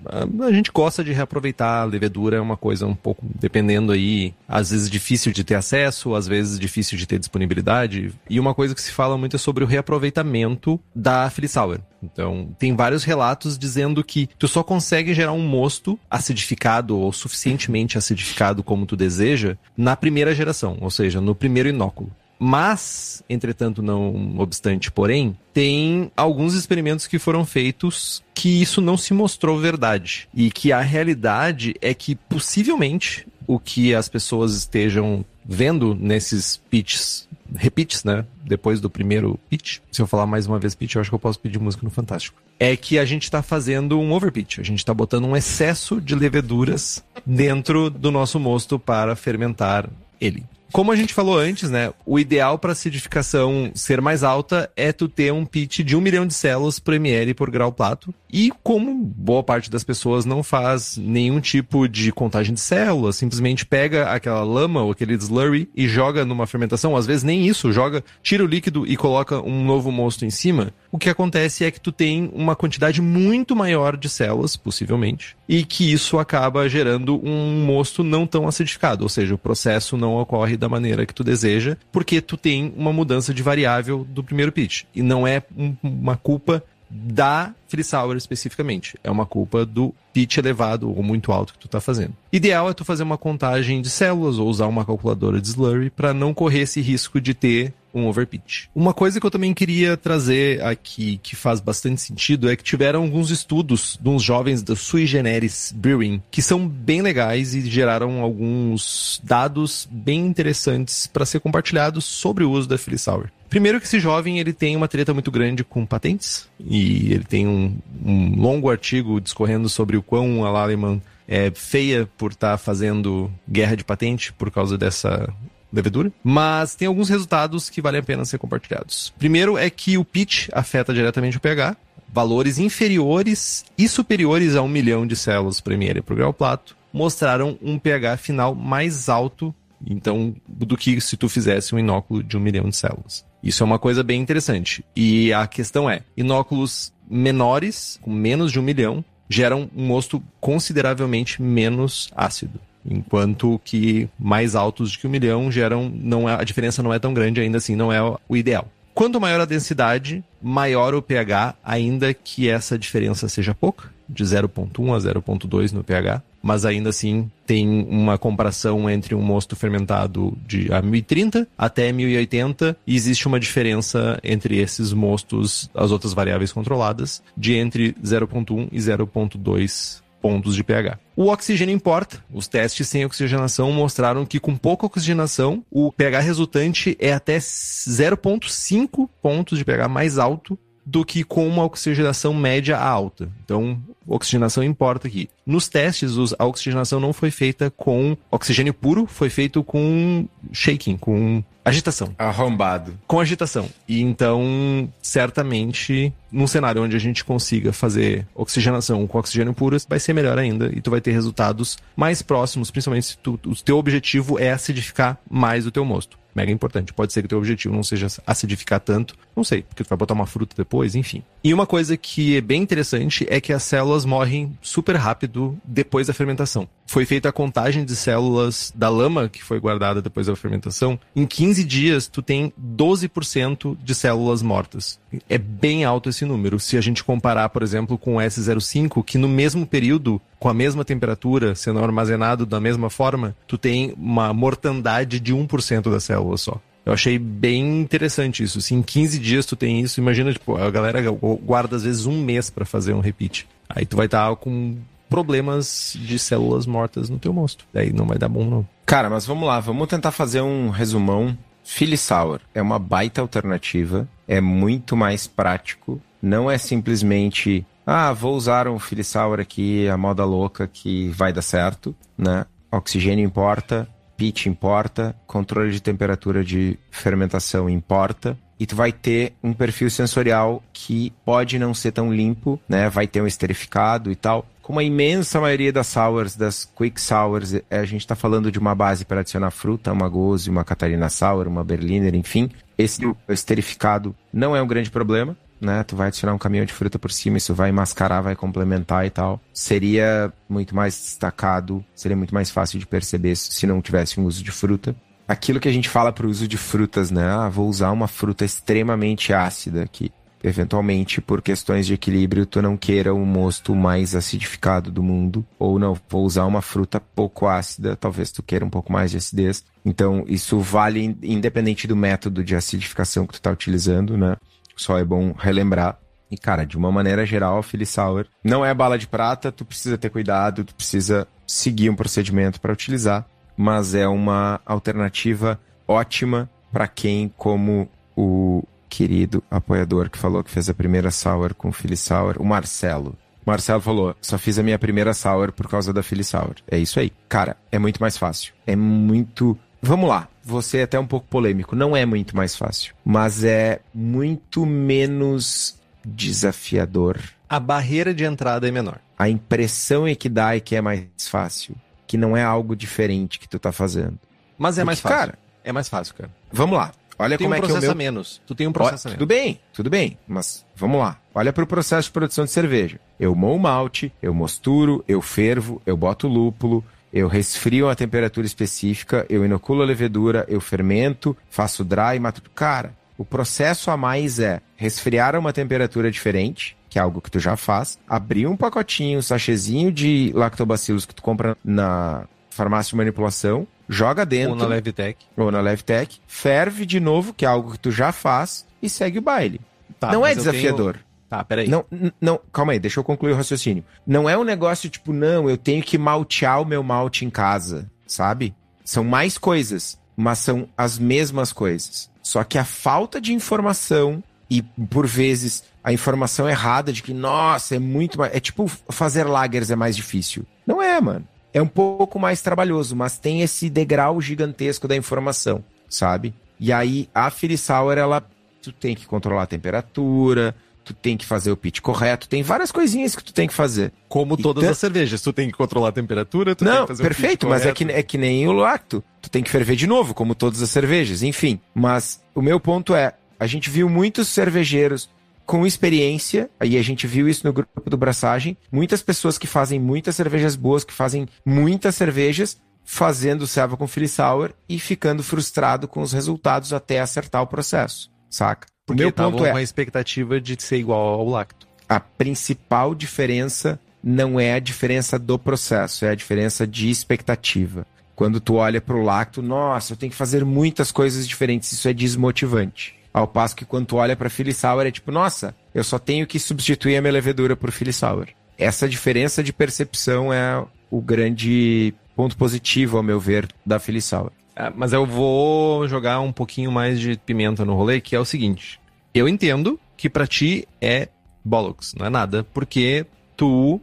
a 0.43 0.51
gente 0.51 0.71
gosta 0.71 1.03
de 1.03 1.13
reaproveitar. 1.13 1.81
A 1.81 1.85
levedura 1.85 2.37
é 2.37 2.41
uma 2.41 2.57
coisa 2.57 2.85
um 2.85 2.95
pouco, 2.95 3.25
dependendo 3.39 3.91
aí, 3.91 4.33
às 4.47 4.71
vezes 4.71 4.89
difícil 4.89 5.31
de 5.31 5.43
ter 5.43 5.55
acesso, 5.55 6.13
às 6.15 6.27
vezes 6.27 6.59
difícil 6.59 6.97
de 6.97 7.07
ter 7.07 7.19
disponibilidade. 7.19 8.13
E 8.29 8.39
uma 8.39 8.53
coisa 8.53 8.75
que 8.75 8.81
se 8.81 8.91
fala 8.91 9.17
muito 9.17 9.35
é 9.35 9.39
sobre 9.39 9.63
o 9.63 9.67
reaproveitamento 9.67 10.79
da 10.93 11.31
Sour. 11.47 11.79
Então, 12.01 12.49
tem 12.59 12.75
vários 12.75 13.03
relatos 13.05 13.57
dizendo 13.57 14.03
que 14.03 14.29
tu 14.37 14.47
só 14.47 14.61
consegue 14.61 15.13
gerar 15.13 15.31
um 15.31 15.47
mosto 15.47 15.97
acidificado 16.09 16.97
ou 16.97 17.13
suficientemente 17.13 17.97
acidificado 17.97 18.61
como 18.61 18.85
tu 18.85 18.97
deseja 18.97 19.55
na 19.77 19.95
primeira 19.95 20.35
geração, 20.35 20.77
ou 20.81 20.91
seja, 20.91 21.21
no 21.21 21.33
primeiro 21.33 21.69
inóculo. 21.69 22.11
Mas, 22.45 23.23
entretanto, 23.29 23.81
não 23.81 24.37
obstante, 24.37 24.91
porém, 24.91 25.37
tem 25.53 26.11
alguns 26.13 26.55
experimentos 26.55 27.07
que 27.07 27.17
foram 27.17 27.45
feitos 27.45 28.21
que 28.35 28.61
isso 28.61 28.81
não 28.81 28.97
se 28.97 29.13
mostrou 29.13 29.57
verdade. 29.57 30.27
E 30.33 30.51
que 30.51 30.73
a 30.73 30.81
realidade 30.81 31.73
é 31.81 31.93
que 31.93 32.15
possivelmente 32.15 33.25
o 33.47 33.57
que 33.57 33.95
as 33.95 34.09
pessoas 34.09 34.57
estejam 34.57 35.23
vendo 35.45 35.95
nesses 35.95 36.57
pitches, 36.69 37.29
repeats, 37.55 38.03
né? 38.03 38.25
Depois 38.43 38.81
do 38.81 38.89
primeiro 38.89 39.39
pitch. 39.49 39.79
Se 39.89 40.01
eu 40.01 40.07
falar 40.07 40.25
mais 40.25 40.45
uma 40.45 40.59
vez 40.59 40.75
pitch, 40.75 40.95
eu 40.95 41.01
acho 41.01 41.09
que 41.09 41.15
eu 41.15 41.19
posso 41.19 41.39
pedir 41.39 41.59
música 41.59 41.85
no 41.85 41.89
Fantástico. 41.89 42.41
É 42.59 42.75
que 42.75 42.99
a 42.99 43.05
gente 43.05 43.23
está 43.23 43.41
fazendo 43.41 43.97
um 43.97 44.11
overpitch. 44.11 44.59
A 44.59 44.63
gente 44.63 44.79
está 44.79 44.93
botando 44.93 45.23
um 45.23 45.35
excesso 45.35 46.01
de 46.01 46.13
leveduras 46.13 47.01
dentro 47.25 47.89
do 47.89 48.11
nosso 48.11 48.37
mosto 48.37 48.77
para 48.77 49.15
fermentar 49.15 49.89
ele. 50.19 50.43
Como 50.73 50.91
a 50.91 50.95
gente 50.95 51.13
falou 51.13 51.37
antes, 51.37 51.69
né? 51.69 51.93
O 52.03 52.17
ideal 52.17 52.57
para 52.57 52.71
acidificação 52.71 53.71
ser 53.75 54.01
mais 54.01 54.23
alta 54.23 54.71
é 54.75 54.91
tu 54.91 55.07
ter 55.07 55.31
um 55.31 55.45
pitch 55.45 55.81
de 55.81 55.95
1 55.95 56.01
milhão 56.01 56.25
de 56.25 56.33
células 56.33 56.79
por 56.79 56.95
ml 56.95 57.35
por 57.35 57.51
grau 57.51 57.71
plato. 57.71 58.11
E 58.35 58.51
como 58.63 58.91
boa 58.95 59.43
parte 59.43 59.69
das 59.69 59.83
pessoas 59.83 60.25
não 60.25 60.41
faz 60.41 60.97
nenhum 60.97 61.39
tipo 61.39 61.87
de 61.87 62.11
contagem 62.11 62.55
de 62.55 62.59
células, 62.59 63.15
simplesmente 63.15 63.63
pega 63.63 64.09
aquela 64.09 64.43
lama 64.43 64.81
ou 64.81 64.89
aquele 64.89 65.13
slurry 65.13 65.69
e 65.75 65.87
joga 65.87 66.25
numa 66.25 66.47
fermentação, 66.47 66.97
às 66.97 67.05
vezes 67.05 67.23
nem 67.23 67.47
isso, 67.47 67.71
joga, 67.71 68.03
tira 68.23 68.43
o 68.43 68.47
líquido 68.47 68.87
e 68.87 68.97
coloca 68.97 69.39
um 69.39 69.63
novo 69.63 69.91
mosto 69.91 70.25
em 70.25 70.31
cima, 70.31 70.73
o 70.91 70.97
que 70.97 71.11
acontece 71.11 71.63
é 71.63 71.69
que 71.69 71.79
tu 71.79 71.91
tem 71.91 72.31
uma 72.33 72.55
quantidade 72.55 73.03
muito 73.03 73.55
maior 73.55 73.95
de 73.95 74.09
células, 74.09 74.57
possivelmente, 74.57 75.37
e 75.47 75.63
que 75.63 75.93
isso 75.93 76.17
acaba 76.17 76.67
gerando 76.67 77.21
um 77.23 77.63
mosto 77.63 78.03
não 78.03 78.25
tão 78.25 78.47
acidificado, 78.47 79.03
ou 79.03 79.09
seja, 79.09 79.35
o 79.35 79.37
processo 79.37 79.95
não 79.95 80.15
ocorre 80.15 80.57
da 80.63 80.69
maneira 80.69 81.05
que 81.05 81.13
tu 81.13 81.25
deseja, 81.25 81.75
porque 81.91 82.21
tu 82.21 82.37
tem 82.37 82.73
uma 82.77 82.93
mudança 82.93 83.33
de 83.33 83.43
variável 83.43 84.07
do 84.09 84.23
primeiro 84.23 84.51
pitch. 84.51 84.83
E 84.95 85.01
não 85.01 85.27
é 85.27 85.43
um, 85.57 85.75
uma 85.83 86.15
culpa 86.15 86.63
da 86.89 87.53
Free 87.67 87.83
Sour 87.83 88.15
especificamente. 88.15 88.97
É 89.03 89.11
uma 89.11 89.25
culpa 89.25 89.65
do 89.65 89.93
pitch 90.13 90.37
elevado 90.37 90.89
ou 90.89 91.03
muito 91.03 91.33
alto 91.33 91.53
que 91.53 91.59
tu 91.59 91.67
tá 91.67 91.81
fazendo. 91.81 92.13
Ideal 92.31 92.69
é 92.69 92.73
tu 92.73 92.85
fazer 92.85 93.03
uma 93.03 93.17
contagem 93.17 93.81
de 93.81 93.89
células 93.89 94.37
ou 94.39 94.47
usar 94.47 94.67
uma 94.67 94.85
calculadora 94.85 95.41
de 95.41 95.49
slurry 95.49 95.89
para 95.89 96.13
não 96.13 96.33
correr 96.33 96.61
esse 96.61 96.79
risco 96.79 97.19
de 97.19 97.33
ter 97.33 97.73
um 97.93 98.07
overpitch. 98.07 98.65
Uma 98.73 98.93
coisa 98.93 99.19
que 99.19 99.25
eu 99.25 99.31
também 99.31 99.53
queria 99.53 99.95
trazer 99.95 100.63
aqui, 100.63 101.19
que 101.21 101.35
faz 101.35 101.59
bastante 101.59 102.01
sentido, 102.01 102.49
é 102.49 102.55
que 102.55 102.63
tiveram 102.63 103.03
alguns 103.03 103.29
estudos 103.29 103.97
de 104.01 104.09
uns 104.09 104.23
jovens 104.23 104.63
da 104.63 104.75
Sui 104.75 105.05
Generis 105.05 105.73
Brewing, 105.75 106.21
que 106.31 106.41
são 106.41 106.67
bem 106.67 107.01
legais 107.01 107.53
e 107.53 107.61
geraram 107.61 108.21
alguns 108.21 109.21
dados 109.23 109.87
bem 109.91 110.25
interessantes 110.25 111.07
para 111.07 111.25
ser 111.25 111.39
compartilhados 111.39 112.05
sobre 112.05 112.43
o 112.43 112.51
uso 112.51 112.67
da 112.67 112.77
Philly 112.77 112.97
Sour. 112.97 113.29
Primeiro 113.49 113.79
que 113.79 113.85
esse 113.85 113.99
jovem 113.99 114.39
ele 114.39 114.51
tem 114.51 114.75
uma 114.75 114.87
treta 114.87 115.13
muito 115.13 115.29
grande 115.29 115.63
com 115.63 115.85
patentes 115.85 116.49
e 116.59 117.13
ele 117.13 117.23
tem 117.23 117.47
um, 117.47 117.77
um 118.03 118.35
longo 118.41 118.67
artigo 118.67 119.21
discorrendo 119.21 119.69
sobre 119.69 119.95
o 119.95 120.01
quão 120.01 120.43
a 120.43 120.49
Laleman 120.49 120.99
é 121.27 121.51
feia 121.51 122.09
por 122.17 122.31
estar 122.31 122.53
tá 122.53 122.57
fazendo 122.57 123.31
guerra 123.47 123.75
de 123.75 123.83
patente 123.83 124.33
por 124.33 124.49
causa 124.49 124.75
dessa 124.75 125.31
levedura, 125.73 126.11
mas 126.23 126.75
tem 126.75 126.87
alguns 126.87 127.09
resultados 127.09 127.69
que 127.69 127.81
valem 127.81 127.99
a 127.99 128.03
pena 128.03 128.23
ser 128.23 128.37
compartilhados. 128.37 129.11
Primeiro 129.17 129.57
é 129.57 129.69
que 129.69 129.97
o 129.97 130.05
pitch 130.05 130.47
afeta 130.53 130.93
diretamente 130.93 131.37
o 131.37 131.41
pH, 131.41 131.75
valores 132.13 132.59
inferiores 132.59 133.65
e 133.75 133.87
superiores 133.89 134.55
a 134.55 134.61
um 134.61 134.67
milhão 134.67 135.07
de 135.07 135.15
células 135.15 135.59
por 135.59 135.73
ml 135.73 136.01
por 136.01 136.15
grau 136.15 136.31
plato 136.31 136.77
mostraram 136.93 137.57
um 137.59 137.79
pH 137.79 138.17
final 138.17 138.53
mais 138.53 139.09
alto 139.09 139.53
então 139.85 140.35
do 140.47 140.77
que 140.77 141.01
se 141.01 141.17
tu 141.17 141.27
fizesse 141.27 141.75
um 141.75 141.79
inóculo 141.79 142.23
de 142.23 142.37
um 142.37 142.39
milhão 142.39 142.69
de 142.69 142.75
células. 142.75 143.25
Isso 143.41 143.63
é 143.63 143.65
uma 143.65 143.79
coisa 143.79 144.03
bem 144.03 144.21
interessante. 144.21 144.85
E 144.95 145.33
a 145.33 145.45
questão 145.45 145.89
é: 145.89 146.03
inóculos 146.15 146.93
menores, 147.09 147.99
com 148.01 148.11
menos 148.11 148.51
de 148.51 148.59
um 148.59 148.63
milhão, 148.63 149.03
geram 149.27 149.69
um 149.75 149.85
mosto 149.85 150.23
consideravelmente 150.39 151.41
menos 151.41 152.09
ácido. 152.15 152.59
Enquanto 152.85 153.59
que 153.63 154.09
mais 154.19 154.55
altos 154.55 154.91
de 154.91 154.99
que 154.99 155.07
um 155.07 155.09
milhão 155.09 155.51
geram. 155.51 155.91
Não 155.93 156.27
é, 156.27 156.35
a 156.35 156.43
diferença 156.43 156.83
não 156.83 156.93
é 156.93 156.99
tão 156.99 157.13
grande, 157.13 157.41
ainda 157.41 157.57
assim 157.57 157.75
não 157.75 157.91
é 157.91 158.01
o 158.01 158.37
ideal. 158.37 158.67
Quanto 158.93 159.19
maior 159.19 159.39
a 159.39 159.45
densidade, 159.45 160.23
maior 160.41 160.93
o 160.93 161.01
pH, 161.01 161.55
ainda 161.63 162.13
que 162.13 162.47
essa 162.47 162.77
diferença 162.77 163.27
seja 163.27 163.55
pouca, 163.55 163.89
de 164.07 164.23
0.1 164.23 164.67
a 164.95 164.99
0.2 164.99 165.71
no 165.71 165.83
pH 165.83 166.21
mas 166.43 166.65
ainda 166.65 166.89
assim 166.89 167.31
tem 167.47 167.87
uma 167.89 168.17
comparação 168.17 168.89
entre 168.89 169.15
um 169.15 169.21
mosto 169.21 169.55
fermentado 169.55 170.37
de 170.45 170.71
a 170.73 170.81
1030 170.81 171.47
até 171.57 171.89
1080 171.93 172.75
e 172.85 172.95
existe 172.95 173.25
uma 173.27 173.39
diferença 173.39 174.19
entre 174.21 174.59
esses 174.59 174.91
mostos, 174.91 175.69
as 175.73 175.91
outras 175.91 176.13
variáveis 176.13 176.51
controladas, 176.51 177.23
de 177.37 177.55
entre 177.55 177.93
0.1 178.03 178.67
e 178.73 178.77
0.2 178.77 180.01
pontos 180.21 180.53
de 180.53 180.63
pH. 180.63 180.99
O 181.15 181.27
oxigênio 181.27 181.75
importa. 181.75 182.23
Os 182.33 182.47
testes 182.47 182.87
sem 182.87 183.05
oxigenação 183.05 183.71
mostraram 183.71 184.25
que 184.25 184.39
com 184.39 184.55
pouca 184.55 184.85
oxigenação, 184.85 185.63
o 185.69 185.91
pH 185.91 186.19
resultante 186.19 186.97
é 186.99 187.13
até 187.13 187.37
0.5 187.37 189.09
pontos 189.21 189.57
de 189.57 189.65
pH 189.65 189.87
mais 189.87 190.17
alto 190.17 190.57
do 190.85 191.05
que 191.05 191.23
com 191.23 191.47
uma 191.47 191.63
oxigenação 191.63 192.33
média 192.33 192.77
alta. 192.77 193.31
Então, 193.45 193.81
oxigenação 194.05 194.63
importa 194.63 195.07
aqui. 195.07 195.29
Nos 195.45 195.69
testes, 195.69 196.11
a 196.37 196.45
oxigenação 196.45 196.99
não 196.99 197.13
foi 197.13 197.31
feita 197.31 197.71
com 197.71 198.17
oxigênio 198.29 198.73
puro, 198.73 199.05
foi 199.05 199.29
feito 199.29 199.63
com 199.63 200.27
shaking, 200.51 200.97
com 200.97 201.43
agitação. 201.63 202.13
Arrombado. 202.17 202.97
Com 203.07 203.19
agitação. 203.19 203.69
E 203.87 204.01
então, 204.01 204.89
certamente, 205.01 206.13
num 206.31 206.47
cenário 206.47 206.83
onde 206.83 206.95
a 206.95 206.99
gente 206.99 207.23
consiga 207.23 207.71
fazer 207.71 208.27
oxigenação 208.35 209.05
com 209.07 209.17
oxigênio 209.17 209.53
puro, 209.53 209.77
vai 209.87 209.99
ser 209.99 210.13
melhor 210.13 210.37
ainda 210.37 210.71
e 210.73 210.81
tu 210.81 210.91
vai 210.91 211.01
ter 211.01 211.11
resultados 211.11 211.77
mais 211.95 212.21
próximos, 212.21 212.69
principalmente 212.69 213.07
se 213.07 213.17
tu, 213.17 213.39
o 213.45 213.55
teu 213.55 213.77
objetivo 213.77 214.39
é 214.39 214.51
acidificar 214.51 215.17
mais 215.29 215.65
o 215.65 215.71
teu 215.71 215.85
mosto 215.85 216.17
mega 216.35 216.51
importante. 216.51 216.93
Pode 216.93 217.13
ser 217.13 217.21
que 217.21 217.25
o 217.27 217.29
teu 217.29 217.37
objetivo 217.37 217.75
não 217.75 217.83
seja 217.83 218.07
acidificar 218.25 218.79
tanto, 218.79 219.15
não 219.35 219.43
sei, 219.43 219.61
porque 219.61 219.83
tu 219.83 219.89
vai 219.89 219.97
botar 219.97 220.13
uma 220.13 220.25
fruta 220.25 220.55
depois, 220.57 220.95
enfim. 220.95 221.23
E 221.43 221.53
uma 221.53 221.65
coisa 221.65 221.95
que 221.95 222.37
é 222.37 222.41
bem 222.41 222.61
interessante 222.61 223.25
é 223.29 223.39
que 223.39 223.53
as 223.53 223.63
células 223.63 224.05
morrem 224.05 224.57
super 224.61 224.95
rápido 224.95 225.57
depois 225.63 226.07
da 226.07 226.13
fermentação. 226.13 226.67
Foi 226.85 227.05
feita 227.05 227.29
a 227.29 227.31
contagem 227.31 227.85
de 227.85 227.95
células 227.95 228.71
da 228.75 228.89
lama 228.89 229.27
que 229.29 229.43
foi 229.43 229.59
guardada 229.59 230.01
depois 230.01 230.27
da 230.27 230.35
fermentação. 230.35 230.99
Em 231.15 231.25
15 231.25 231.63
dias, 231.63 232.07
tu 232.07 232.21
tem 232.21 232.53
12% 232.59 233.77
de 233.83 233.95
células 233.95 234.41
mortas. 234.41 234.99
É 235.29 235.37
bem 235.37 235.85
alto 235.85 236.09
esse 236.09 236.25
número. 236.25 236.59
Se 236.59 236.77
a 236.77 236.81
gente 236.81 237.03
comparar, 237.03 237.49
por 237.49 237.63
exemplo, 237.63 237.97
com 237.97 238.17
o 238.17 238.19
S05, 238.19 239.03
que 239.03 239.17
no 239.17 239.27
mesmo 239.27 239.65
período, 239.65 240.21
com 240.39 240.49
a 240.49 240.53
mesma 240.53 240.85
temperatura, 240.85 241.55
sendo 241.55 241.79
armazenado 241.79 242.45
da 242.45 242.59
mesma 242.59 242.89
forma, 242.89 243.35
tu 243.47 243.57
tem 243.57 243.93
uma 243.97 244.33
mortandade 244.33 245.19
de 245.19 245.33
1% 245.33 245.89
das 245.89 246.03
células 246.03 246.41
só. 246.41 246.59
Eu 246.85 246.91
achei 246.91 247.17
bem 247.17 247.79
interessante 247.79 248.43
isso. 248.43 248.59
Se 248.59 248.75
em 248.75 248.81
15 248.81 249.17
dias 249.17 249.45
tu 249.45 249.55
tem 249.55 249.79
isso, 249.79 250.01
imagina, 250.01 250.33
tipo, 250.33 250.57
a 250.57 250.69
galera 250.69 251.01
guarda 251.41 251.77
às 251.77 251.83
vezes 251.83 252.05
um 252.05 252.21
mês 252.21 252.49
para 252.49 252.65
fazer 252.65 252.93
um 252.93 252.99
repeat. 252.99 253.47
Aí 253.69 253.85
tu 253.85 253.95
vai 253.95 254.05
estar 254.05 254.29
tá 254.29 254.35
com 254.35 254.75
problemas 255.13 255.95
de 255.95 256.17
células 256.17 256.65
mortas 256.65 257.07
no 257.07 257.19
teu 257.19 257.31
mosto. 257.31 257.67
Daí 257.71 257.93
não 257.93 258.07
vai 258.07 258.17
dar 258.17 258.27
bom, 258.27 258.45
não. 258.45 258.67
Cara, 258.83 259.11
mas 259.11 259.27
vamos 259.27 259.47
lá, 259.47 259.59
vamos 259.59 259.87
tentar 259.87 260.09
fazer 260.09 260.41
um 260.41 260.71
resumão. 260.71 261.37
Philly 261.63 261.97
Sour 261.97 262.41
é 262.51 262.59
uma 262.59 262.79
baita 262.79 263.21
alternativa, 263.21 264.09
é 264.27 264.41
muito 264.41 264.97
mais 264.97 265.27
prático, 265.27 266.01
não 266.19 266.49
é 266.49 266.57
simplesmente, 266.57 267.63
ah, 267.85 268.11
vou 268.11 268.35
usar 268.35 268.67
um 268.67 268.79
Philly 268.79 269.03
Sour 269.03 269.39
aqui, 269.39 269.87
a 269.87 269.95
moda 269.95 270.25
louca 270.25 270.67
que 270.67 271.09
vai 271.09 271.31
dar 271.31 271.43
certo, 271.43 271.95
né? 272.17 272.47
Oxigênio 272.71 273.23
importa, 273.23 273.87
pitch 274.17 274.47
importa, 274.47 275.15
controle 275.27 275.71
de 275.71 275.79
temperatura 275.79 276.43
de 276.43 276.79
fermentação 276.89 277.69
importa, 277.69 278.35
e 278.59 278.65
tu 278.65 278.75
vai 278.75 278.91
ter 278.91 279.33
um 279.43 279.53
perfil 279.53 279.89
sensorial 279.89 280.63
que 280.73 281.13
pode 281.23 281.59
não 281.59 281.73
ser 281.73 281.91
tão 281.91 282.11
limpo, 282.11 282.59
né? 282.67 282.89
Vai 282.89 283.05
ter 283.05 283.21
um 283.21 283.27
esterificado 283.27 284.11
e 284.11 284.15
tal. 284.15 284.45
Como 284.63 284.79
a 284.79 284.83
imensa 284.83 285.41
maioria 285.41 285.73
das 285.73 285.87
sours, 285.87 286.37
das 286.37 286.63
quick 286.63 286.99
sours, 286.99 287.53
é, 287.53 287.79
a 287.79 287.85
gente 287.85 287.99
está 287.99 288.15
falando 288.15 288.49
de 288.49 288.57
uma 288.57 288.73
base 288.73 289.03
para 289.03 289.19
adicionar 289.19 289.51
fruta, 289.51 289.91
uma 289.91 290.07
goze, 290.07 290.49
uma 290.49 290.63
Catarina 290.63 291.09
Sour, 291.09 291.49
uma 291.49 291.65
Berliner, 291.65 292.15
enfim. 292.15 292.49
Esse 292.77 293.01
esterificado 293.27 294.15
não 294.31 294.55
é 294.55 294.61
um 294.61 294.67
grande 294.67 294.89
problema, 294.89 295.35
né? 295.59 295.83
Tu 295.83 295.97
vai 295.97 296.07
adicionar 296.07 296.33
um 296.33 296.37
caminhão 296.37 296.65
de 296.65 296.71
fruta 296.71 296.97
por 296.97 297.11
cima, 297.11 297.37
isso 297.37 297.53
vai 297.53 297.73
mascarar, 297.73 298.21
vai 298.21 298.37
complementar 298.37 299.05
e 299.05 299.09
tal. 299.09 299.39
Seria 299.53 300.31
muito 300.47 300.73
mais 300.73 300.95
destacado, 300.95 301.83
seria 301.93 302.15
muito 302.15 302.33
mais 302.33 302.49
fácil 302.49 302.79
de 302.79 302.87
perceber 302.87 303.35
se 303.35 303.67
não 303.67 303.81
tivesse 303.81 304.17
um 304.17 304.25
uso 304.25 304.41
de 304.41 304.51
fruta 304.51 304.95
aquilo 305.27 305.59
que 305.59 305.69
a 305.69 305.71
gente 305.71 305.89
fala 305.89 306.11
para 306.11 306.27
o 306.27 306.29
uso 306.29 306.47
de 306.47 306.57
frutas, 306.57 307.09
né? 307.11 307.25
Ah, 307.25 307.49
vou 307.49 307.67
usar 307.67 307.91
uma 307.91 308.07
fruta 308.07 308.45
extremamente 308.45 309.33
ácida 309.33 309.87
que 309.91 310.11
eventualmente 310.43 311.21
por 311.21 311.41
questões 311.41 311.85
de 311.85 311.93
equilíbrio 311.93 312.45
tu 312.45 312.61
não 312.61 312.75
queira 312.75 313.13
o 313.13 313.25
mosto 313.25 313.75
mais 313.75 314.15
acidificado 314.15 314.91
do 314.91 315.01
mundo 315.01 315.45
ou 315.57 315.79
não, 315.79 315.97
vou 316.09 316.25
usar 316.25 316.45
uma 316.45 316.61
fruta 316.61 316.99
pouco 316.99 317.47
ácida, 317.47 317.95
talvez 317.95 318.31
tu 318.31 318.43
queira 318.43 318.65
um 318.65 318.69
pouco 318.69 318.91
mais 318.91 319.11
de 319.11 319.17
acidez. 319.17 319.63
Então, 319.85 320.23
isso 320.27 320.59
vale 320.59 321.17
independente 321.23 321.87
do 321.87 321.95
método 321.95 322.43
de 322.43 322.55
acidificação 322.55 323.25
que 323.25 323.33
tu 323.33 323.41
tá 323.41 323.51
utilizando, 323.51 324.17
né? 324.17 324.35
Só 324.75 324.97
é 324.97 325.03
bom 325.03 325.33
relembrar. 325.37 325.99
E, 326.31 326.37
cara, 326.37 326.65
de 326.65 326.77
uma 326.77 326.91
maneira 326.91 327.25
geral, 327.25 327.59
a 327.59 327.63
Philly 327.63 327.85
Sour 327.85 328.25
não 328.43 328.65
é 328.65 328.73
bala 328.73 328.97
de 328.97 329.07
prata, 329.07 329.51
tu 329.51 329.63
precisa 329.63 329.97
ter 329.97 330.09
cuidado, 330.09 330.63
tu 330.63 330.73
precisa 330.73 331.27
seguir 331.45 331.89
um 331.89 331.95
procedimento 331.95 332.59
para 332.59 332.73
utilizar 332.73 333.27
mas 333.57 333.93
é 333.93 334.07
uma 334.07 334.59
alternativa 334.65 335.59
ótima 335.87 336.49
para 336.71 336.87
quem, 336.87 337.31
como 337.37 337.87
o 338.15 338.63
querido 338.93 339.43
apoiador 339.49 340.07
que 340.07 340.19
falou 340.19 340.43
que 340.43 340.51
fez 340.51 340.69
a 340.69 340.73
primeira 340.73 341.09
sour 341.09 341.55
com 341.55 341.71
Philly 341.71 341.97
Sour, 341.97 342.39
o 342.39 342.45
Marcelo. 342.45 343.17
O 343.43 343.49
Marcelo 343.49 343.81
falou: 343.81 344.15
só 344.21 344.37
fiz 344.37 344.59
a 344.59 344.63
minha 344.63 344.77
primeira 344.77 345.15
sour 345.15 345.51
por 345.51 345.67
causa 345.67 345.91
da 345.91 346.03
Philly 346.03 346.23
Sour. 346.23 346.57
É 346.69 346.77
isso 346.77 346.99
aí. 346.99 347.11
Cara, 347.27 347.57
é 347.71 347.79
muito 347.79 347.99
mais 347.99 348.15
fácil. 348.17 348.53
É 348.67 348.75
muito. 348.75 349.57
Vamos 349.81 350.07
lá, 350.07 350.29
você 350.43 350.77
é 350.77 350.83
até 350.83 350.99
um 350.99 351.07
pouco 351.07 351.25
polêmico. 351.27 351.75
Não 351.75 351.97
é 351.97 352.05
muito 352.05 352.37
mais 352.37 352.55
fácil, 352.55 352.93
mas 353.03 353.43
é 353.43 353.79
muito 353.91 354.63
menos 354.63 355.75
desafiador. 356.05 357.17
A 357.49 357.59
barreira 357.59 358.13
de 358.13 358.23
entrada 358.23 358.67
é 358.67 358.71
menor. 358.71 358.99
A 359.17 359.27
impressão 359.27 360.05
é 360.07 360.13
que 360.13 360.29
dá 360.29 360.55
é 360.55 360.59
que 360.59 360.75
é 360.75 360.81
mais 360.81 361.07
fácil 361.27 361.75
que 362.05 362.15
não 362.15 362.37
é 362.37 362.43
algo 362.43 362.75
diferente 362.75 363.39
que 363.39 363.49
tu 363.49 363.57
tá 363.57 363.71
fazendo. 363.71 364.19
Mas 364.55 364.77
é 364.77 364.81
Porque, 364.81 364.85
mais 364.85 364.99
fácil. 364.99 365.17
cara, 365.17 365.39
é 365.63 365.71
mais 365.71 365.89
fácil, 365.89 366.13
cara. 366.13 366.29
Vamos 366.51 366.77
lá. 366.77 366.91
Olha 367.23 367.37
como 367.37 367.49
um 367.49 367.53
é 367.53 367.59
que 367.59 367.63
é 367.63 367.65
o 367.65 367.69
processo 367.69 367.87
meu 367.87 367.95
menos. 367.95 368.41
Tu 368.45 368.55
tem 368.55 368.67
um 368.67 368.73
processo 368.73 369.07
menos. 369.07 369.19
tudo 369.19 369.27
bem, 369.27 369.59
tudo 369.73 369.89
bem, 369.89 370.17
mas 370.27 370.65
vamos 370.75 370.99
lá. 370.99 371.17
Olha 371.33 371.53
para 371.53 371.63
o 371.63 371.67
processo 371.67 372.09
de 372.09 372.11
produção 372.11 372.45
de 372.45 372.51
cerveja. 372.51 372.99
Eu 373.19 373.33
moo 373.33 373.55
o 373.55 373.59
malte, 373.59 374.11
eu 374.21 374.33
mosturo, 374.33 375.03
eu 375.07 375.21
fervo, 375.21 375.81
eu 375.85 375.95
boto 375.95 376.27
lúpulo, 376.27 376.83
eu 377.13 377.27
resfrio 377.27 377.89
a 377.89 377.95
temperatura 377.95 378.45
específica, 378.45 379.25
eu 379.29 379.45
inoculo 379.45 379.83
a 379.83 379.85
levedura, 379.85 380.45
eu 380.49 380.59
fermento, 380.59 381.37
faço 381.49 381.83
dry, 381.83 382.19
mato. 382.19 382.41
Cara, 382.55 382.93
o 383.17 383.23
processo 383.23 383.91
a 383.91 383.97
mais 383.97 384.39
é 384.39 384.61
resfriar 384.75 385.35
a 385.35 385.39
uma 385.39 385.53
temperatura 385.53 386.11
diferente, 386.11 386.75
que 386.89 386.97
é 386.97 387.01
algo 387.01 387.21
que 387.21 387.31
tu 387.31 387.39
já 387.39 387.55
faz, 387.55 387.99
abrir 388.07 388.47
um 388.47 388.57
pacotinho, 388.57 389.19
um 389.19 389.21
sachêzinho 389.21 389.91
de 389.91 390.31
lactobacilos 390.35 391.05
que 391.05 391.13
tu 391.13 391.21
compra 391.21 391.55
na 391.63 392.25
farmácia 392.49 392.91
de 392.91 392.97
manipulação, 392.97 393.67
joga 393.89 394.25
dentro 394.25 394.51
Ou 394.51 394.55
na 394.57 394.65
Levitec. 394.67 395.25
ou 395.37 395.51
na 395.51 395.61
Levtech, 395.61 396.19
ferve 396.27 396.85
de 396.85 396.99
novo, 396.99 397.33
que 397.33 397.45
é 397.45 397.47
algo 397.47 397.71
que 397.71 397.79
tu 397.79 397.91
já 397.91 398.11
faz, 398.11 398.65
e 398.81 398.89
segue 398.89 399.19
o 399.19 399.21
baile. 399.21 399.59
Tá, 399.99 400.11
não 400.11 400.25
é 400.25 400.33
desafiador. 400.35 400.93
tenho- 400.93 401.05
Tá, 401.29 401.43
peraí. 401.43 401.67
Não, 401.67 401.83
não, 402.21 402.39
calma 402.51 402.73
aí, 402.73 402.79
deixa 402.79 402.99
eu 402.99 403.03
concluir 403.03 403.31
o 403.31 403.35
raciocínio. 403.35 403.83
Não 404.05 404.29
é 404.29 404.37
um 404.37 404.43
negócio 404.43 404.87
tipo, 404.87 405.11
não, 405.11 405.49
eu 405.49 405.57
tenho 405.57 405.81
que 405.81 405.97
maltear 405.97 406.61
o 406.61 406.65
meu 406.65 406.83
malte 406.83 407.25
em 407.25 407.29
casa, 407.29 407.89
sabe? 408.05 408.53
São 408.85 409.03
mais 409.03 409.35
coisas, 409.37 409.97
mas 410.15 410.37
são 410.39 410.67
as 410.77 410.99
mesmas 410.99 411.51
coisas. 411.51 412.07
Só 412.21 412.43
que 412.43 412.57
a 412.59 412.63
falta 412.63 413.19
de 413.19 413.33
informação 413.33 414.23
e, 414.47 414.61
por 414.61 415.07
vezes, 415.07 415.63
a 415.83 415.91
informação 415.91 416.47
errada 416.47 416.93
de 416.93 417.01
que, 417.01 417.13
nossa, 417.13 417.75
é 417.75 417.79
muito 417.79 418.17
mais. 418.19 418.35
É 418.35 418.39
tipo 418.39 418.67
fazer 418.89 419.23
lagers 419.23 419.71
é 419.71 419.75
mais 419.75 419.95
difícil. 419.95 420.45
Não 420.67 420.81
é, 420.81 421.01
mano. 421.01 421.27
É 421.53 421.61
um 421.61 421.67
pouco 421.67 422.19
mais 422.19 422.41
trabalhoso, 422.41 422.95
mas 422.95 423.17
tem 423.17 423.41
esse 423.41 423.69
degrau 423.69 424.19
gigantesco 424.19 424.87
da 424.87 424.95
informação, 424.95 425.63
sabe? 425.87 426.33
E 426.59 426.71
aí, 426.71 427.09
a 427.13 427.29
Philly 427.29 427.57
Sour, 427.57 427.97
ela. 427.97 428.25
Tu 428.61 428.71
tem 428.71 428.95
que 428.95 429.05
controlar 429.05 429.43
a 429.43 429.45
temperatura, 429.45 430.55
tu 430.83 430.93
tem 430.93 431.17
que 431.17 431.25
fazer 431.25 431.51
o 431.51 431.57
pitch 431.57 431.81
correto, 431.81 432.29
tem 432.29 432.41
várias 432.41 432.71
coisinhas 432.71 433.15
que 433.15 433.23
tu 433.23 433.33
tem 433.33 433.47
que 433.47 433.53
fazer. 433.53 433.91
Como 434.07 434.37
todas 434.37 434.63
as 434.63 434.77
cervejas. 434.77 435.21
Tu 435.21 435.33
tem 435.33 435.49
que 435.49 435.57
controlar 435.57 435.89
a 435.89 435.91
temperatura, 435.91 436.55
tu 436.55 436.63
tem 436.63 436.73
Não, 436.73 436.83
que 436.83 436.87
fazer 436.87 437.03
o 437.03 437.05
perfeito, 437.05 437.39
pitch 437.41 437.49
mas 437.49 437.65
é 437.65 437.71
que, 437.73 437.83
é 437.83 438.03
que 438.03 438.17
nem 438.17 438.47
o 438.47 438.53
lacto. 438.53 439.03
Tu 439.21 439.29
tem 439.29 439.43
que 439.43 439.49
ferver 439.49 439.75
de 439.75 439.87
novo, 439.87 440.13
como 440.13 440.33
todas 440.33 440.61
as 440.61 440.69
cervejas, 440.69 441.23
enfim. 441.23 441.59
Mas 441.73 442.21
o 442.33 442.41
meu 442.41 442.59
ponto 442.59 442.95
é, 442.95 443.13
a 443.39 443.47
gente 443.47 443.69
viu 443.69 443.89
muitos 443.89 444.29
cervejeiros 444.29 445.09
com 445.45 445.65
experiência, 445.65 446.49
aí 446.59 446.77
a 446.77 446.81
gente 446.81 447.05
viu 447.05 447.27
isso 447.27 447.45
no 447.45 447.53
grupo 447.53 447.89
do 447.89 447.97
Braçagem, 447.97 448.57
muitas 448.71 449.01
pessoas 449.01 449.37
que 449.37 449.47
fazem 449.47 449.79
muitas 449.79 450.15
cervejas 450.15 450.55
boas, 450.55 450.83
que 450.83 450.93
fazem 450.93 451.27
muitas 451.45 451.95
cervejas, 451.95 452.57
fazendo 452.83 453.47
serva 453.47 453.77
com 453.77 453.87
Philly 453.87 454.07
Sour 454.07 454.51
e 454.67 454.79
ficando 454.79 455.23
frustrado 455.23 455.87
com 455.87 456.01
os 456.01 456.13
resultados 456.13 456.73
até 456.73 456.99
acertar 456.99 457.41
o 457.41 457.47
processo, 457.47 458.11
saca? 458.29 458.67
O 458.67 458.87
Porque 458.87 459.03
meu 459.03 459.11
tavam 459.11 459.31
ponto 459.33 459.45
é, 459.45 459.51
com 459.51 459.57
a 459.57 459.61
expectativa 459.61 460.41
de 460.41 460.61
ser 460.61 460.77
igual 460.77 461.19
ao 461.19 461.27
lacto. 461.27 461.67
a 461.87 461.99
principal 461.99 462.93
diferença 462.93 463.79
não 464.03 464.37
é 464.37 464.53
a 464.53 464.59
diferença 464.59 465.17
do 465.17 465.39
processo, 465.39 466.03
é 466.05 466.09
a 466.09 466.15
diferença 466.15 466.67
de 466.67 466.89
expectativa. 466.89 467.85
Quando 468.15 468.39
tu 468.39 468.55
olha 468.55 468.81
para 468.81 468.95
o 468.95 469.01
lacto, 469.03 469.41
nossa, 469.41 469.93
eu 469.93 469.97
tenho 469.97 470.11
que 470.11 470.17
fazer 470.17 470.43
muitas 470.43 470.91
coisas 470.91 471.27
diferentes, 471.27 471.71
isso 471.71 471.87
é 471.87 471.93
desmotivante. 471.93 472.95
Ao 473.13 473.27
passo 473.27 473.55
que 473.55 473.63
quando 473.63 473.85
tu 473.85 473.97
olha 473.97 474.15
para 474.15 474.29
Sour 474.29 474.87
é 474.87 474.91
tipo, 474.91 475.11
nossa, 475.11 475.55
eu 475.73 475.83
só 475.83 475.99
tenho 475.99 476.25
que 476.25 476.39
substituir 476.39 476.97
a 476.97 477.01
minha 477.01 477.13
levedura 477.13 477.55
por 477.55 477.71
Sour. 477.71 478.27
Essa 478.57 478.89
diferença 478.89 479.43
de 479.43 479.53
percepção 479.53 480.33
é 480.33 480.65
o 480.89 481.01
grande 481.01 481.93
ponto 482.15 482.35
positivo, 482.35 482.97
ao 482.97 483.03
meu 483.03 483.19
ver, 483.19 483.47
da 483.65 483.79
Sour. 483.79 484.31
Ah, 484.55 484.71
mas 484.75 484.93
eu 484.93 485.05
vou 485.05 485.87
jogar 485.87 486.19
um 486.21 486.31
pouquinho 486.31 486.71
mais 486.71 486.99
de 486.99 487.17
pimenta 487.17 487.63
no 487.63 487.75
rolê, 487.75 488.01
que 488.01 488.15
é 488.15 488.19
o 488.19 488.25
seguinte. 488.25 488.79
Eu 489.13 489.27
entendo 489.27 489.79
que 489.95 490.09
pra 490.09 490.25
ti 490.25 490.67
é 490.81 491.07
bollocks, 491.45 491.93
não 491.97 492.05
é 492.05 492.09
nada, 492.09 492.43
porque 492.53 493.05
tu 493.37 493.79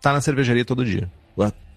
tá 0.00 0.12
na 0.12 0.20
cervejaria 0.20 0.64
todo 0.64 0.84
dia. 0.84 1.10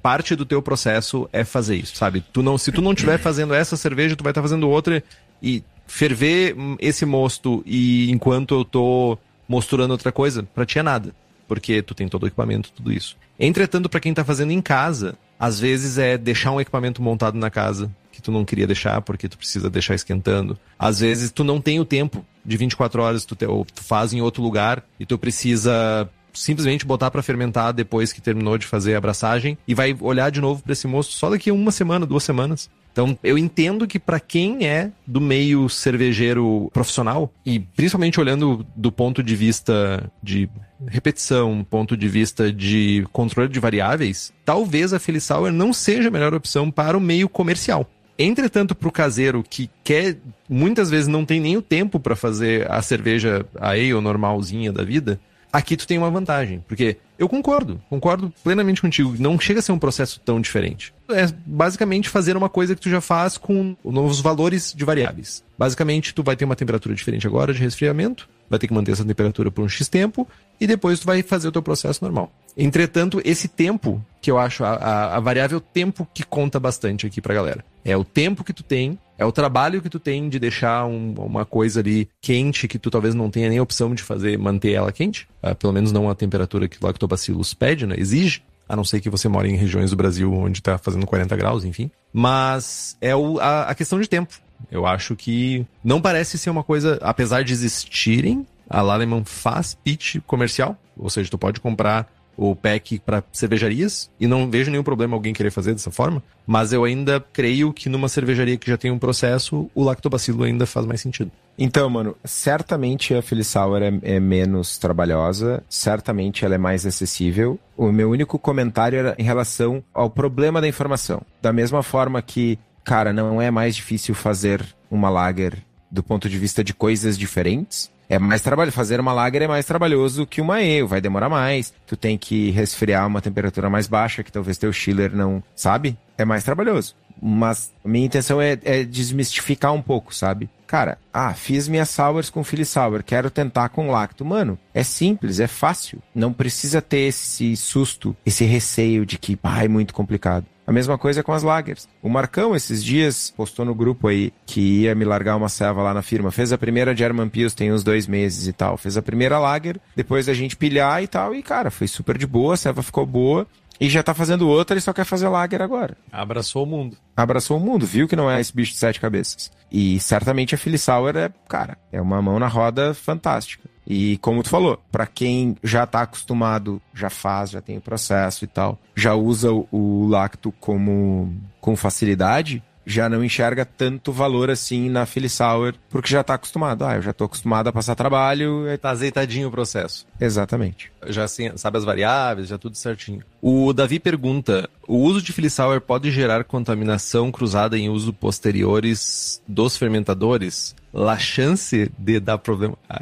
Parte 0.02 0.36
do 0.36 0.46
teu 0.46 0.62
processo 0.62 1.28
é 1.34 1.44
fazer 1.44 1.78
isso, 1.78 1.96
sabe? 1.96 2.24
Tu 2.32 2.44
não, 2.44 2.60
se 2.60 2.72
tu 2.72 2.80
não 2.80 2.92
estiver 2.94 3.18
fazendo 3.18 3.56
essa 3.56 3.76
cerveja, 3.76 4.16
tu 4.16 4.24
vai 4.24 4.30
estar 4.30 4.42
fazendo 4.44 4.70
outra 4.70 5.04
e 5.42 5.64
ferver 5.86 6.56
hum, 6.58 6.76
esse 6.80 7.06
mosto 7.06 7.64
e 7.66 8.12
enquanto 8.12 8.56
eu 8.56 8.66
tô 8.66 9.18
mosturando 9.48 9.94
outra 9.94 10.12
coisa, 10.12 10.44
pra 10.44 10.66
ti 10.66 10.80
é 10.80 10.84
nada, 10.84 11.14
porque 11.48 11.82
tu 11.82 11.94
tem 11.94 12.08
todo 12.08 12.24
o 12.24 12.28
equipamento, 12.28 12.72
tudo 12.72 12.92
isso. 12.92 13.18
Entretanto, 13.40 13.90
pra 13.90 14.00
quem 14.00 14.14
tá 14.14 14.24
fazendo 14.24 14.52
em 14.52 14.62
casa, 14.62 15.18
às 15.40 15.60
vezes 15.60 15.98
é 15.98 16.18
deixar 16.18 16.52
um 16.52 16.62
equipamento 16.62 17.02
montado 17.02 17.38
na 17.38 17.50
casa 17.50 17.92
que 18.12 18.22
tu 18.22 18.32
não 18.32 18.46
queria 18.46 18.66
deixar 18.66 19.02
porque 19.02 19.28
tu 19.28 19.38
precisa 19.38 19.70
deixar 19.70 19.94
esquentando. 19.94 20.58
Às 20.80 21.02
vezes 21.02 21.32
tu 21.32 21.44
não 21.44 21.60
tem 21.60 21.80
o 21.80 21.86
tempo 21.86 22.26
de 22.46 22.56
24 22.56 23.02
horas, 23.02 23.26
tu, 23.26 23.36
te, 23.36 23.46
ou 23.46 23.66
tu 23.66 23.84
faz 23.84 24.14
em 24.14 24.22
outro 24.22 24.42
lugar 24.42 24.84
e 25.00 25.06
tu 25.06 25.18
precisa 25.18 26.10
simplesmente 26.34 26.86
botar 26.86 27.12
pra 27.12 27.22
fermentar 27.22 27.74
depois 27.74 28.14
que 28.14 28.22
terminou 28.22 28.58
de 28.58 28.66
fazer 28.66 28.96
a 28.96 28.98
abraçagem 28.98 29.58
e 29.68 29.74
vai 29.74 29.96
olhar 30.00 30.30
de 30.30 30.42
novo 30.42 30.62
pra 30.62 30.74
esse 30.74 30.88
mosto 30.88 31.14
só 31.14 31.30
daqui 31.30 31.50
a 31.50 31.54
uma 31.54 31.72
semana, 31.72 32.06
duas 32.06 32.24
semanas. 32.24 32.70
Então, 32.96 33.20
eu 33.22 33.38
entendo 33.38 33.86
que 33.86 34.00
pra 34.00 34.22
quem 34.22 34.66
é 34.66 34.90
do 35.06 35.20
meio 35.20 35.68
cervejeiro 35.68 36.70
profissional, 36.74 37.30
e 37.46 37.60
principalmente 37.60 38.22
olhando 38.22 38.66
do 38.74 38.90
ponto 38.90 39.22
de 39.22 39.36
vista 39.36 40.10
de 40.24 40.50
repetição, 40.88 41.62
ponto 41.70 41.98
de 41.98 42.08
vista 42.08 42.54
de 42.54 43.06
controle 43.12 43.50
de 43.50 43.60
variáveis, 43.60 44.32
talvez 44.46 44.94
a 44.94 45.00
Sour 45.20 45.52
não 45.52 45.74
seja 45.74 46.08
a 46.08 46.12
melhor 46.12 46.34
opção 46.34 46.72
para 46.72 46.98
o 46.98 47.02
meio 47.02 47.28
comercial. 47.28 47.86
Entretanto, 48.18 48.74
para 48.74 48.88
o 48.88 48.94
caseiro 48.94 49.44
que 49.44 49.70
quer, 49.84 50.16
muitas 50.48 50.90
vezes 50.90 51.10
não 51.10 51.26
tem 51.26 51.42
nem 51.42 51.58
o 51.58 51.62
tempo 51.62 52.00
para 52.00 52.16
fazer 52.16 52.66
a 52.72 52.82
cerveja, 52.82 53.46
a 53.60 53.72
ale 53.72 53.92
normalzinha 53.96 54.72
da 54.72 54.86
vida, 54.86 55.20
Aqui 55.56 55.78
tu 55.78 55.88
tem 55.88 55.98
uma 55.98 56.12
vantagem, 56.12 56.62
porque 56.68 56.98
eu 57.18 57.30
concordo, 57.30 57.82
concordo 57.90 58.34
plenamente 58.44 58.82
contigo. 58.82 59.16
Não 59.18 59.40
chega 59.40 59.62
a 59.62 59.64
ser 59.64 59.72
um 59.72 59.80
processo 59.80 60.20
tão 60.20 60.42
diferente. 60.42 60.94
É 61.10 61.28
basicamente 61.46 62.10
fazer 62.10 62.36
uma 62.36 62.50
coisa 62.50 62.76
que 62.76 62.82
tu 62.82 62.90
já 62.90 63.02
faz 63.02 63.38
com 63.38 63.76
novos 63.84 64.20
valores 64.20 64.74
de 64.76 64.84
variáveis. 64.84 65.44
Basicamente, 65.58 66.14
tu 66.14 66.24
vai 66.24 66.36
ter 66.36 66.46
uma 66.46 66.56
temperatura 66.56 66.96
diferente 66.96 67.28
agora 67.28 67.54
de 67.54 67.60
resfriamento, 67.60 68.28
vai 68.50 68.60
ter 68.60 68.68
que 68.68 68.74
manter 68.74 68.92
essa 68.92 69.06
temperatura 69.06 69.52
por 69.52 69.64
um 69.64 69.70
X 69.70 69.88
tempo, 69.88 70.28
e 70.60 70.66
depois 70.68 71.00
tu 71.00 71.06
vai 71.06 71.22
fazer 71.22 71.48
o 71.48 71.52
teu 71.52 71.62
processo 71.62 72.04
normal. 72.04 72.32
Entretanto, 72.58 73.22
esse 73.24 73.48
tempo, 73.48 74.04
que 74.22 74.32
eu 74.32 74.38
acho 74.38 74.64
a, 74.64 74.74
a, 74.74 75.18
a 75.18 75.20
variável 75.20 75.60
tempo 75.60 76.08
que 76.14 76.24
conta 76.24 76.60
bastante 76.60 77.06
aqui 77.06 77.22
pra 77.22 77.34
galera. 77.34 77.64
É 77.84 77.96
o 77.96 78.04
tempo 78.04 78.44
que 78.44 78.54
tu 78.54 78.64
tem, 78.64 78.98
é 79.18 79.26
o 79.26 79.32
trabalho 79.32 79.82
que 79.82 79.90
tu 79.90 80.00
tem 80.00 80.28
de 80.28 80.40
deixar 80.40 80.86
um, 80.86 81.14
uma 81.14 81.46
coisa 81.46 81.80
ali 81.80 82.10
quente 82.22 82.68
que 82.68 82.80
tu 82.80 82.90
talvez 82.90 83.14
não 83.14 83.30
tenha 83.30 83.50
nem 83.50 83.60
opção 83.60 83.94
de 83.94 84.04
fazer, 84.04 84.38
manter 84.38 84.72
ela 84.72 84.92
quente. 84.92 85.28
Uh, 85.44 85.56
pelo 85.56 85.74
menos 85.74 85.92
não 85.92 86.10
a 86.10 86.16
temperatura 86.16 86.68
que 86.68 86.78
o 86.82 86.86
lactobacillus 86.86 87.54
pede, 87.54 87.86
né? 87.86 87.96
Exige. 87.98 88.42
A 88.68 88.76
não 88.76 88.84
ser 88.84 89.00
que 89.00 89.10
você 89.10 89.28
mora 89.28 89.48
em 89.48 89.56
regiões 89.56 89.92
do 89.92 89.96
Brasil 89.96 90.34
onde 90.34 90.62
tá 90.62 90.78
fazendo 90.78 91.06
40 91.06 91.36
graus, 91.36 91.64
enfim. 91.64 91.92
Mas 92.12 92.98
é 93.00 93.16
o, 93.16 93.40
a, 93.40 93.64
a 93.64 93.76
questão 93.76 94.00
de 94.00 94.08
tempo. 94.08 94.34
Eu 94.72 94.86
acho 94.86 95.16
que 95.16 95.66
não 95.84 96.02
parece 96.02 96.38
ser 96.38 96.50
uma 96.50 96.64
coisa, 96.64 96.98
apesar 97.02 97.44
de 97.44 97.54
existirem, 97.54 98.46
a 98.70 98.82
Laleman 98.82 99.24
faz 99.24 99.76
pitch 99.76 100.18
comercial, 100.26 100.78
ou 100.98 101.10
seja, 101.10 101.30
tu 101.30 101.38
pode 101.38 101.60
comprar 101.60 102.12
o 102.38 102.56
pack 102.56 103.00
para 103.00 103.24
cervejarias 103.32 104.10
e 104.20 104.28
não 104.28 104.50
vejo 104.50 104.72
nenhum 104.72 104.84
problema 104.84 105.16
alguém 105.16 105.34
querer 105.34 105.52
fazer 105.52 105.74
dessa 105.74 105.92
forma, 105.92 106.22
mas 106.46 106.74
eu 106.74 106.84
ainda 106.84 107.24
creio 107.34 107.74
que 107.74 107.90
numa 107.90 108.10
cervejaria 108.10 108.58
que 108.58 108.70
já 108.70 108.78
tem 108.78 108.92
um 108.92 109.00
processo, 109.00 109.70
o 109.74 109.84
lactobacilo 109.84 110.44
ainda 110.44 110.66
faz 110.66 110.86
mais 110.86 111.02
sentido. 111.02 111.32
Então, 111.58 111.90
mano, 111.90 112.16
certamente 112.24 113.14
a 113.14 113.22
Philly 113.22 113.44
Sour 113.44 113.82
é, 113.82 113.94
é, 114.02 114.20
menos 114.20 114.78
trabalhosa, 114.78 115.64
certamente 115.70 116.44
ela 116.44 116.56
é 116.56 116.58
mais 116.58 116.86
acessível. 116.86 117.58
O 117.78 117.92
meu 117.92 118.10
único 118.12 118.38
comentário 118.38 119.00
era 119.00 119.16
em 119.18 119.24
relação 119.24 119.84
ao 119.94 120.10
problema 120.10 120.60
da 120.60 120.68
informação. 120.68 121.22
Da 121.42 121.54
mesma 121.54 121.82
forma 121.82 122.22
que, 122.22 122.60
cara, 122.84 123.14
não 123.14 123.42
é 123.42 123.50
mais 123.50 123.76
difícil 123.76 124.14
fazer 124.14 124.66
uma 124.92 125.10
lager 125.10 125.58
do 125.90 126.04
ponto 126.04 126.28
de 126.30 126.38
vista 126.38 126.64
de 126.64 126.74
coisas 126.74 127.18
diferentes, 127.18 127.90
é 128.10 128.20
mais 128.20 128.42
trabalho. 128.42 128.72
Fazer 128.72 129.00
uma 129.00 129.14
lager 129.14 129.44
é 129.44 129.48
mais 129.48 129.66
trabalhoso 129.66 130.26
que 130.26 130.42
uma 130.42 130.56
ale, 130.56 130.84
vai 130.84 131.02
demorar 131.02 131.30
mais. 131.30 131.74
Tu 131.86 131.96
tem 131.96 132.18
que 132.18 132.52
resfriar 132.52 133.06
uma 133.08 133.22
temperatura 133.22 133.70
mais 133.70 133.88
baixa, 133.88 134.24
que 134.24 134.32
talvez 134.32 134.58
teu 134.58 134.72
chiller 134.72 135.16
não. 135.16 135.44
Sabe? 135.56 135.98
É 136.18 136.26
mais 136.26 136.44
trabalhoso. 136.44 136.96
Mas 137.22 137.72
minha 137.84 138.06
intenção 138.06 138.42
é, 138.42 138.58
é 138.64 138.84
desmistificar 138.84 139.74
um 139.74 139.82
pouco, 139.82 140.14
sabe? 140.14 140.50
Cara, 140.68 140.98
ah, 141.14 141.34
fiz 141.34 141.68
minhas 141.68 141.90
sours 141.90 142.30
com 142.30 142.44
Philly 142.44 142.66
Sour, 142.66 143.04
quero 143.04 143.30
tentar 143.30 143.70
com 143.70 143.90
lacto. 143.90 144.26
Mano, 144.26 144.58
é 144.74 144.84
simples, 144.84 145.40
é 145.40 145.48
fácil. 145.48 146.02
Não 146.14 146.34
precisa 146.34 146.82
ter 146.82 147.08
esse 147.08 147.56
susto, 147.56 148.16
esse 148.26 148.44
receio 148.46 149.06
de 149.06 149.18
que, 149.18 149.38
ah, 149.44 149.64
é 149.64 149.68
muito 149.68 149.94
complicado. 149.94 150.46
A 150.68 150.72
mesma 150.72 150.98
coisa 150.98 151.22
com 151.22 151.32
as 151.32 151.44
lagers. 151.44 151.88
O 152.02 152.10
Marcão, 152.10 152.56
esses 152.56 152.84
dias, 152.84 153.32
postou 153.38 153.64
no 153.64 153.76
grupo 153.76 154.08
aí 154.08 154.34
que 154.48 154.82
ia 154.82 154.96
me 154.96 155.06
largar 155.06 155.36
uma 155.36 155.48
serva 155.48 155.84
lá 155.84 155.94
na 155.94 156.02
firma. 156.02 156.32
Fez 156.32 156.52
a 156.52 156.58
primeira 156.58 156.96
German 156.96 157.30
Pills 157.30 157.56
tem 157.56 157.72
uns 157.72 157.84
dois 157.84 158.08
meses 158.08 158.48
e 158.48 158.54
tal. 158.54 158.76
Fez 158.76 158.98
a 158.98 159.02
primeira 159.02 159.38
lager, 159.38 159.80
depois 159.96 160.28
a 160.28 160.34
gente 160.34 160.58
pilhar 160.58 161.04
e 161.04 161.08
tal. 161.08 161.36
E, 161.36 161.44
cara, 161.44 161.70
foi 161.70 161.88
super 161.88 162.18
de 162.18 162.26
boa, 162.26 162.56
a 162.56 162.58
serva 162.58 162.82
ficou 162.82 163.06
boa. 163.06 163.46
E 163.80 163.90
já 163.90 164.02
tá 164.02 164.14
fazendo 164.14 164.48
outra 164.48 164.78
e 164.78 164.82
só 164.82 164.94
quer 164.94 165.04
fazer 165.04 165.28
lager 165.28 165.62
agora. 165.62 165.98
Abraçou 166.12 166.64
o 166.64 166.66
mundo. 166.66 166.98
Abraçou 167.16 167.58
o 167.58 167.60
mundo, 167.60 167.86
viu 167.86 168.08
que 168.08 168.16
não 168.16 168.30
é 168.30 168.40
esse 168.40 168.56
bicho 168.56 168.74
de 168.74 168.78
sete 168.78 169.00
cabeças. 169.00 169.52
E 169.72 170.00
certamente 170.00 170.56
a 170.56 170.58
Philly 170.58 170.78
Sour 170.78 171.16
é, 171.16 171.32
cara, 171.48 171.78
é 171.92 172.02
uma 172.02 172.22
mão 172.22 172.40
na 172.40 172.48
roda 172.48 172.94
fantástica. 172.94 173.70
E 173.88 174.18
como 174.18 174.42
tu 174.42 174.50
falou, 174.50 174.82
para 174.92 175.06
quem 175.06 175.56
já 175.64 175.86
tá 175.86 176.02
acostumado, 176.02 176.82
já 176.94 177.10
faz, 177.10 177.52
já 177.52 177.62
tem 177.62 177.78
o 177.78 177.82
processo 177.82 178.44
e 178.44 178.48
tal, 178.48 178.80
já 178.96 179.14
usa 179.14 179.52
o, 179.52 179.68
o 179.72 180.08
lacto 180.08 180.52
como 180.60 181.36
com 181.62 181.76
facilidade, 181.76 182.64
já 182.86 183.10
não 183.10 183.24
enxerga 183.24 183.66
tanto 183.66 184.12
valor 184.12 184.50
assim 184.50 184.90
na 184.90 185.06
Philly 185.06 185.30
Sour, 185.30 185.74
porque 185.90 186.10
já 186.10 186.24
tá 186.24 186.36
acostumado. 186.36 186.86
Ah, 186.86 186.96
eu 186.96 187.02
já 187.02 187.14
tô 187.14 187.26
acostumado 187.26 187.68
a 187.68 187.74
passar 187.74 187.96
trabalho. 187.96 188.66
Tá 188.80 188.92
azeitadinho 188.92 189.48
o 189.48 189.52
processo. 189.52 190.06
Exatamente. 190.20 190.92
Já 191.08 191.24
assim, 191.24 191.52
sabe 191.58 191.78
as 191.78 191.84
variáveis, 191.84 192.48
já 192.48 192.58
tudo 192.58 192.78
certinho. 192.78 193.24
O 193.42 193.74
Davi 193.74 194.00
pergunta: 194.00 194.70
o 194.88 194.98
uso 194.98 195.22
de 195.22 195.34
Philly 195.34 195.50
Sour 195.50 195.82
pode 195.82 196.12
gerar 196.12 196.44
contaminação 196.44 197.32
cruzada 197.32 197.78
em 197.78 197.90
uso 197.90 198.14
posteriores 198.14 199.42
dos 199.48 199.78
fermentadores? 199.78 200.76
La 200.94 201.18
chance 201.18 201.92
de 201.98 202.20
dar 202.20 202.38
problema. 202.38 202.78
Ah. 202.90 203.02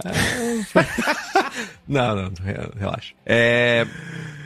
não, 1.88 2.16
não, 2.16 2.32
relaxa. 2.76 3.14
É, 3.26 3.86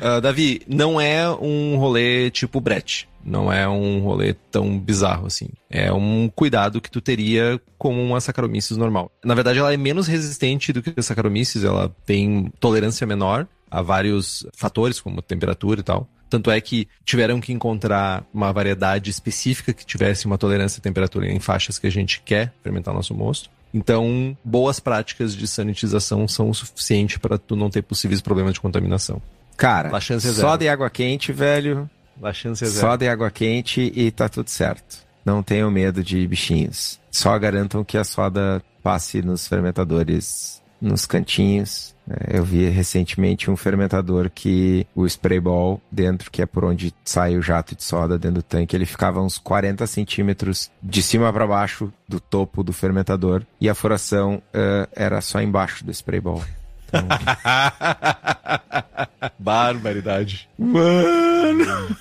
uh, 0.01 0.19
Davi, 0.19 0.61
não 0.67 0.99
é 0.99 1.29
um 1.29 1.77
rolê 1.77 2.29
tipo 2.29 2.59
Brett. 2.59 3.07
Não 3.27 3.51
é 3.51 3.67
um 3.67 3.99
rolê 3.99 4.33
tão 4.33 4.79
bizarro 4.79 5.27
assim. 5.27 5.49
É 5.69 5.91
um 5.91 6.31
cuidado 6.33 6.79
que 6.79 6.89
tu 6.89 7.01
teria 7.01 7.59
como 7.77 8.01
uma 8.01 8.21
Saccharomyces 8.21 8.77
normal. 8.77 9.11
Na 9.23 9.35
verdade, 9.35 9.59
ela 9.59 9.73
é 9.73 9.77
menos 9.77 10.07
resistente 10.07 10.71
do 10.71 10.81
que 10.81 10.93
a 10.97 11.03
Saccharomyces, 11.03 11.65
ela 11.65 11.93
tem 12.05 12.49
tolerância 12.57 13.05
menor 13.05 13.45
a 13.69 13.81
vários 13.81 14.47
fatores, 14.55 15.01
como 15.01 15.21
temperatura 15.21 15.81
e 15.81 15.83
tal. 15.83 16.07
Tanto 16.29 16.49
é 16.49 16.59
que 16.61 16.87
tiveram 17.03 17.39
que 17.41 17.51
encontrar 17.51 18.25
uma 18.33 18.51
variedade 18.51 19.09
específica 19.09 19.73
que 19.73 19.85
tivesse 19.85 20.25
uma 20.25 20.37
tolerância 20.37 20.79
à 20.79 20.81
temperatura 20.81 21.27
em 21.27 21.39
faixas 21.39 21.77
que 21.77 21.87
a 21.87 21.91
gente 21.91 22.21
quer 22.21 22.53
fermentar 22.63 22.93
nosso 22.93 23.13
mosto. 23.13 23.49
Então, 23.73 24.37
boas 24.43 24.79
práticas 24.79 25.35
de 25.35 25.47
sanitização 25.47 26.27
são 26.27 26.49
o 26.49 26.53
suficiente 26.53 27.19
para 27.19 27.37
tu 27.37 27.55
não 27.55 27.69
ter 27.69 27.81
possíveis 27.81 28.21
problemas 28.21 28.53
de 28.53 28.61
contaminação. 28.61 29.21
Cara, 29.57 29.91
só 29.99 30.55
de 30.55 30.69
água 30.69 30.89
quente, 30.89 31.31
velho, 31.33 31.89
a 32.21 32.33
chance 32.33 32.63
é 32.63 32.67
zero. 32.67 32.79
Só 32.79 32.95
de 32.95 33.07
água 33.07 33.29
quente 33.31 33.91
e 33.95 34.11
tá 34.11 34.27
tudo 34.29 34.49
certo. 34.49 35.05
Não 35.25 35.43
tenham 35.43 35.69
medo 35.69 36.03
de 36.03 36.25
bichinhos. 36.27 36.99
Só 37.11 37.37
garantam 37.37 37.83
que 37.83 37.97
a 37.97 38.03
soda 38.03 38.63
passe 38.81 39.21
nos 39.21 39.47
fermentadores, 39.47 40.61
nos 40.81 41.05
cantinhos. 41.05 41.95
É, 42.09 42.37
eu 42.37 42.43
vi 42.45 42.69
recentemente 42.69 43.51
um 43.51 43.57
fermentador 43.57 44.29
que 44.33 44.87
o 44.95 45.05
spray 45.05 45.39
ball 45.39 45.81
dentro, 45.91 46.31
que 46.31 46.41
é 46.41 46.45
por 46.45 46.63
onde 46.63 46.93
sai 47.03 47.35
o 47.37 47.41
jato 47.41 47.75
de 47.75 47.83
soda 47.83 48.17
dentro 48.17 48.35
do 48.35 48.43
tanque, 48.43 48.75
ele 48.75 48.85
ficava 48.85 49.21
uns 49.21 49.37
40 49.37 49.85
centímetros 49.85 50.71
de 50.81 51.03
cima 51.03 51.33
para 51.33 51.45
baixo 51.45 51.91
do 52.07 52.21
topo 52.21 52.63
do 52.63 52.71
fermentador 52.71 53.43
e 53.59 53.67
a 53.67 53.75
furação 53.75 54.35
uh, 54.35 54.87
era 54.95 55.19
só 55.19 55.41
embaixo 55.41 55.83
do 55.83 55.91
spray 55.91 56.21
ball. 56.21 56.41
Então... 56.87 57.07
Barbaridade. 59.37 60.49
Mano! 60.57 61.97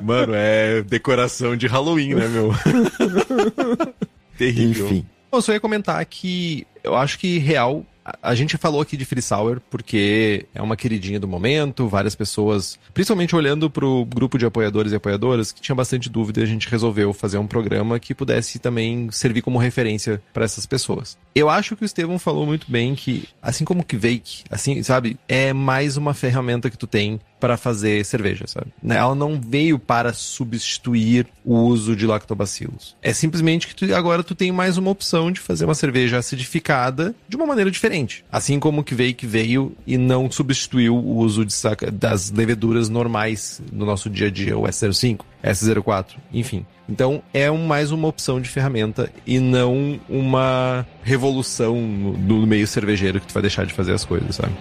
Mano, 0.00 0.32
é 0.34 0.82
decoração 0.82 1.56
de 1.56 1.66
Halloween, 1.66 2.14
né, 2.14 2.28
meu? 2.28 2.52
Terrível. 4.38 4.86
Enfim. 4.86 5.06
Eu 5.32 5.42
só 5.42 5.52
ia 5.52 5.60
comentar 5.60 6.04
que 6.06 6.66
eu 6.82 6.96
acho 6.96 7.18
que 7.18 7.38
real 7.38 7.84
a 8.22 8.34
gente 8.34 8.56
falou 8.56 8.80
aqui 8.80 8.96
de 8.96 9.04
Free 9.04 9.22
Sour 9.22 9.60
porque 9.70 10.46
é 10.54 10.62
uma 10.62 10.76
queridinha 10.76 11.20
do 11.20 11.28
momento, 11.28 11.88
várias 11.88 12.14
pessoas, 12.14 12.78
principalmente 12.92 13.34
olhando 13.34 13.70
para 13.70 13.86
o 13.86 14.04
grupo 14.04 14.38
de 14.38 14.46
apoiadores 14.46 14.92
e 14.92 14.96
apoiadoras, 14.96 15.52
que 15.52 15.60
tinha 15.60 15.74
bastante 15.74 16.08
dúvida, 16.08 16.42
a 16.42 16.46
gente 16.46 16.68
resolveu 16.68 17.12
fazer 17.12 17.38
um 17.38 17.46
programa 17.46 17.98
que 17.98 18.14
pudesse 18.14 18.58
também 18.58 19.10
servir 19.10 19.42
como 19.42 19.58
referência 19.58 20.22
para 20.32 20.44
essas 20.44 20.66
pessoas. 20.66 21.16
Eu 21.34 21.48
acho 21.48 21.76
que 21.76 21.82
o 21.82 21.86
Estevão 21.86 22.18
falou 22.18 22.46
muito 22.46 22.70
bem 22.70 22.94
que, 22.94 23.28
assim 23.40 23.64
como 23.64 23.82
o 23.82 23.84
Kveik, 23.84 24.44
assim, 24.50 24.82
sabe, 24.82 25.18
é 25.28 25.52
mais 25.52 25.96
uma 25.96 26.14
ferramenta 26.14 26.70
que 26.70 26.78
tu 26.78 26.86
tem 26.86 27.20
para 27.40 27.56
fazer 27.56 28.04
cerveja, 28.04 28.44
sabe? 28.46 28.66
Né? 28.82 28.96
Ela 28.96 29.14
não 29.14 29.40
veio 29.40 29.78
para 29.78 30.12
substituir 30.12 31.26
o 31.44 31.54
uso 31.54 31.96
de 31.96 32.06
lactobacilos. 32.06 32.94
É 33.02 33.12
simplesmente 33.12 33.66
que 33.66 33.74
tu, 33.74 33.94
agora 33.94 34.22
tu 34.22 34.34
tem 34.34 34.52
mais 34.52 34.76
uma 34.76 34.90
opção 34.90 35.32
de 35.32 35.40
fazer 35.40 35.64
uma 35.64 35.74
cerveja 35.74 36.18
acidificada 36.18 37.14
de 37.28 37.36
uma 37.36 37.46
maneira 37.46 37.70
diferente. 37.70 38.24
Assim 38.30 38.60
como 38.60 38.84
que 38.84 38.94
veio 38.94 39.14
que 39.14 39.26
veio 39.26 39.74
e 39.86 39.96
não 39.96 40.30
substituiu 40.30 40.94
o 40.94 41.16
uso 41.16 41.44
de 41.44 41.52
saca, 41.52 41.90
das 41.90 42.30
leveduras 42.30 42.88
normais 42.88 43.60
no 43.72 43.86
nosso 43.86 44.10
dia 44.10 44.26
a 44.26 44.30
dia, 44.30 44.56
o 44.56 44.62
S05, 44.62 45.20
S04, 45.42 46.16
enfim. 46.32 46.66
Então 46.88 47.22
é 47.32 47.48
um, 47.50 47.66
mais 47.66 47.92
uma 47.92 48.08
opção 48.08 48.40
de 48.40 48.48
ferramenta 48.48 49.12
e 49.24 49.38
não 49.38 50.00
uma 50.08 50.84
revolução 51.02 51.80
no, 51.80 52.46
meio 52.46 52.66
cervejeiro 52.66 53.20
que 53.20 53.28
tu 53.28 53.32
vai 53.32 53.42
deixar 53.42 53.64
de 53.64 53.72
fazer 53.72 53.92
as 53.92 54.04
coisas, 54.04 54.34
sabe? 54.34 54.52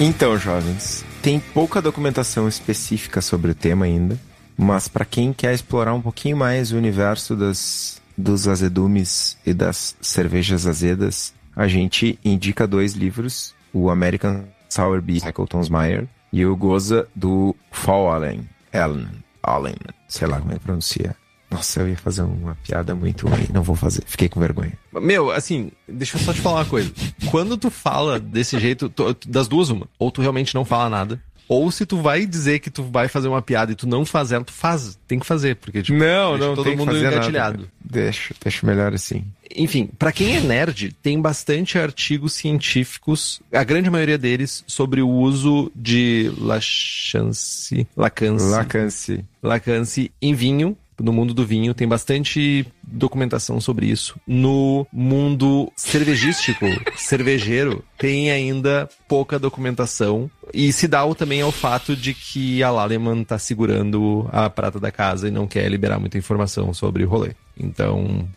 Então, 0.00 0.36
jovens, 0.36 1.04
tem 1.22 1.38
pouca 1.38 1.80
documentação 1.80 2.48
específica 2.48 3.20
sobre 3.20 3.52
o 3.52 3.54
tema 3.54 3.84
ainda, 3.84 4.18
mas 4.58 4.88
para 4.88 5.04
quem 5.04 5.32
quer 5.32 5.54
explorar 5.54 5.94
um 5.94 6.02
pouquinho 6.02 6.36
mais 6.36 6.72
o 6.72 6.76
universo 6.76 7.36
das, 7.36 8.02
dos 8.18 8.48
azedumes 8.48 9.38
e 9.46 9.54
das 9.54 9.96
cervejas 10.00 10.66
azedas, 10.66 11.32
a 11.54 11.68
gente 11.68 12.18
indica 12.24 12.66
dois 12.66 12.94
livros, 12.94 13.54
o 13.72 13.88
American 13.88 14.44
Sour 14.68 15.00
Beer 15.00 15.20
Shackleton's 15.20 15.68
Meyer 15.68 16.08
e 16.32 16.44
o 16.44 16.56
Goza 16.56 17.06
do 17.14 17.54
Fall 17.70 18.10
Allen, 18.10 18.48
Allen, 18.72 19.08
Allen, 19.40 19.76
sei 20.08 20.26
lá 20.26 20.40
como 20.40 20.50
é 20.50 20.54
que 20.54 20.64
pronuncia. 20.64 21.14
Nossa, 21.54 21.80
eu 21.80 21.88
ia 21.88 21.96
fazer 21.96 22.22
uma 22.22 22.56
piada 22.66 22.94
muito 22.94 23.26
ruim. 23.28 23.46
Não 23.52 23.62
vou 23.62 23.76
fazer. 23.76 24.02
Fiquei 24.06 24.28
com 24.28 24.40
vergonha. 24.40 24.72
Meu, 24.92 25.30
assim, 25.30 25.70
deixa 25.88 26.16
eu 26.16 26.20
só 26.20 26.32
te 26.32 26.40
falar 26.40 26.60
uma 26.60 26.64
coisa. 26.66 26.92
Quando 27.30 27.56
tu 27.56 27.70
fala 27.70 28.18
desse 28.20 28.58
jeito, 28.58 28.88
tu- 28.88 29.16
das 29.26 29.48
duas, 29.48 29.70
uma. 29.70 29.88
Ou 29.98 30.10
tu 30.10 30.20
realmente 30.20 30.54
não 30.54 30.64
fala 30.64 30.88
nada. 30.90 31.20
Ou 31.46 31.70
se 31.70 31.84
tu 31.84 32.00
vai 32.00 32.24
dizer 32.24 32.58
que 32.60 32.70
tu 32.70 32.82
vai 32.84 33.06
fazer 33.06 33.28
uma 33.28 33.42
piada 33.42 33.70
e 33.70 33.74
tu 33.74 33.86
não 33.86 34.06
faz 34.06 34.32
ela, 34.32 34.42
tu 34.42 34.50
faz. 34.52 34.98
Tem 35.06 35.18
que 35.18 35.26
fazer, 35.26 35.56
porque, 35.56 35.82
tipo, 35.82 35.98
deixa 35.98 36.38
todo 36.54 36.64
tem 36.64 36.72
que 36.72 36.78
mundo 36.78 36.86
fazer 36.92 37.02
nada. 37.04 37.16
engatilhado. 37.16 37.68
Deixa, 37.84 38.34
deixa 38.42 38.66
melhor 38.66 38.94
assim. 38.94 39.26
Enfim, 39.54 39.90
pra 39.98 40.10
quem 40.10 40.36
é 40.36 40.40
nerd, 40.40 40.96
tem 41.02 41.20
bastante 41.20 41.78
artigos 41.78 42.32
científicos, 42.32 43.42
a 43.52 43.62
grande 43.62 43.90
maioria 43.90 44.16
deles, 44.16 44.64
sobre 44.66 45.02
o 45.02 45.08
uso 45.08 45.70
de 45.76 46.32
lacance, 46.38 47.86
lacance, 47.94 48.44
Lacance. 48.46 49.24
lacance 49.42 50.10
em 50.22 50.34
vinho, 50.34 50.74
no 51.00 51.12
mundo 51.12 51.34
do 51.34 51.44
vinho, 51.44 51.74
tem 51.74 51.88
bastante 51.88 52.66
documentação 52.82 53.60
sobre 53.60 53.86
isso. 53.86 54.18
No 54.26 54.86
mundo 54.92 55.72
cervejístico, 55.76 56.66
cervejeiro, 56.96 57.84
tem 57.98 58.30
ainda 58.30 58.88
pouca 59.08 59.38
documentação. 59.38 60.30
E 60.52 60.72
se 60.72 60.86
dá 60.86 61.02
também 61.14 61.40
ao 61.40 61.52
fato 61.52 61.96
de 61.96 62.14
que 62.14 62.62
a 62.62 62.70
Laleman 62.70 63.24
tá 63.24 63.38
segurando 63.38 64.28
a 64.32 64.48
prata 64.48 64.78
da 64.78 64.90
casa 64.90 65.28
e 65.28 65.30
não 65.30 65.46
quer 65.46 65.68
liberar 65.68 65.98
muita 65.98 66.18
informação 66.18 66.72
sobre 66.72 67.04
o 67.04 67.08
rolê. 67.08 67.32
Então, 67.58 68.28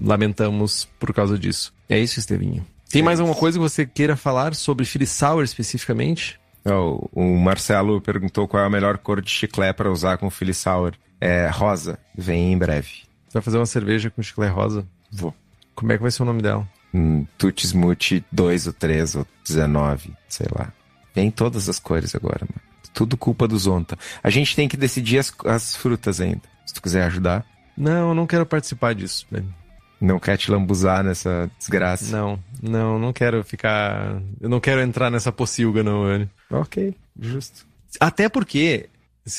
lamentamos 0.00 0.88
por 0.98 1.12
causa 1.12 1.38
disso. 1.38 1.72
É 1.88 1.98
isso, 1.98 2.18
Estevinho. 2.18 2.64
Tem 2.90 3.02
mais 3.02 3.18
alguma 3.18 3.36
coisa 3.36 3.58
que 3.58 3.62
você 3.62 3.84
queira 3.84 4.16
falar 4.16 4.54
sobre 4.54 4.84
Philly 4.84 5.06
Sour 5.06 5.42
especificamente? 5.42 6.38
Ó, 6.64 7.06
o 7.12 7.36
Marcelo 7.38 8.00
perguntou 8.00 8.48
qual 8.48 8.62
é 8.62 8.66
a 8.66 8.70
melhor 8.70 8.98
cor 8.98 9.20
de 9.20 9.30
chiclete 9.30 9.76
para 9.76 9.90
usar 9.90 10.16
com 10.16 10.30
Philly 10.30 10.54
Sour. 10.54 10.94
É 11.24 11.48
rosa. 11.48 11.98
Vem 12.16 12.52
em 12.52 12.58
breve. 12.58 13.02
Você 13.26 13.34
vai 13.34 13.42
fazer 13.42 13.58
uma 13.58 13.66
cerveja 13.66 14.10
com 14.10 14.22
chiclete 14.22 14.52
rosa? 14.52 14.86
Vou. 15.10 15.34
Como 15.74 15.90
é 15.92 15.96
que 15.96 16.02
vai 16.02 16.10
ser 16.10 16.22
o 16.22 16.26
nome 16.26 16.42
dela? 16.42 16.68
Hum, 16.92 17.26
Smoothie 17.58 18.24
2 18.30 18.66
ou 18.66 18.72
3 18.72 19.16
ou 19.16 19.26
19, 19.44 20.12
sei 20.28 20.46
lá. 20.56 20.72
Vem 21.14 21.30
todas 21.30 21.68
as 21.68 21.78
cores 21.78 22.14
agora, 22.14 22.40
mano. 22.42 22.60
Tudo 22.92 23.16
culpa 23.16 23.48
do 23.48 23.58
Zonta. 23.58 23.98
A 24.22 24.30
gente 24.30 24.54
tem 24.54 24.68
que 24.68 24.76
decidir 24.76 25.18
as, 25.18 25.32
as 25.46 25.74
frutas 25.74 26.20
ainda. 26.20 26.42
Se 26.64 26.74
tu 26.74 26.82
quiser 26.82 27.04
ajudar. 27.04 27.44
Não, 27.76 28.10
eu 28.10 28.14
não 28.14 28.26
quero 28.26 28.46
participar 28.46 28.94
disso, 28.94 29.26
velho. 29.30 29.52
Não 30.00 30.20
quer 30.20 30.36
te 30.36 30.50
lambuzar 30.50 31.02
nessa 31.02 31.50
desgraça. 31.58 32.14
Não, 32.14 32.38
não, 32.62 32.98
não 32.98 33.12
quero 33.12 33.42
ficar. 33.42 34.20
Eu 34.40 34.48
não 34.48 34.60
quero 34.60 34.80
entrar 34.80 35.10
nessa 35.10 35.32
pocilga, 35.32 35.82
não, 35.82 36.04
velho. 36.04 36.30
Ok, 36.50 36.94
justo. 37.18 37.66
Até 37.98 38.28
porque. 38.28 38.88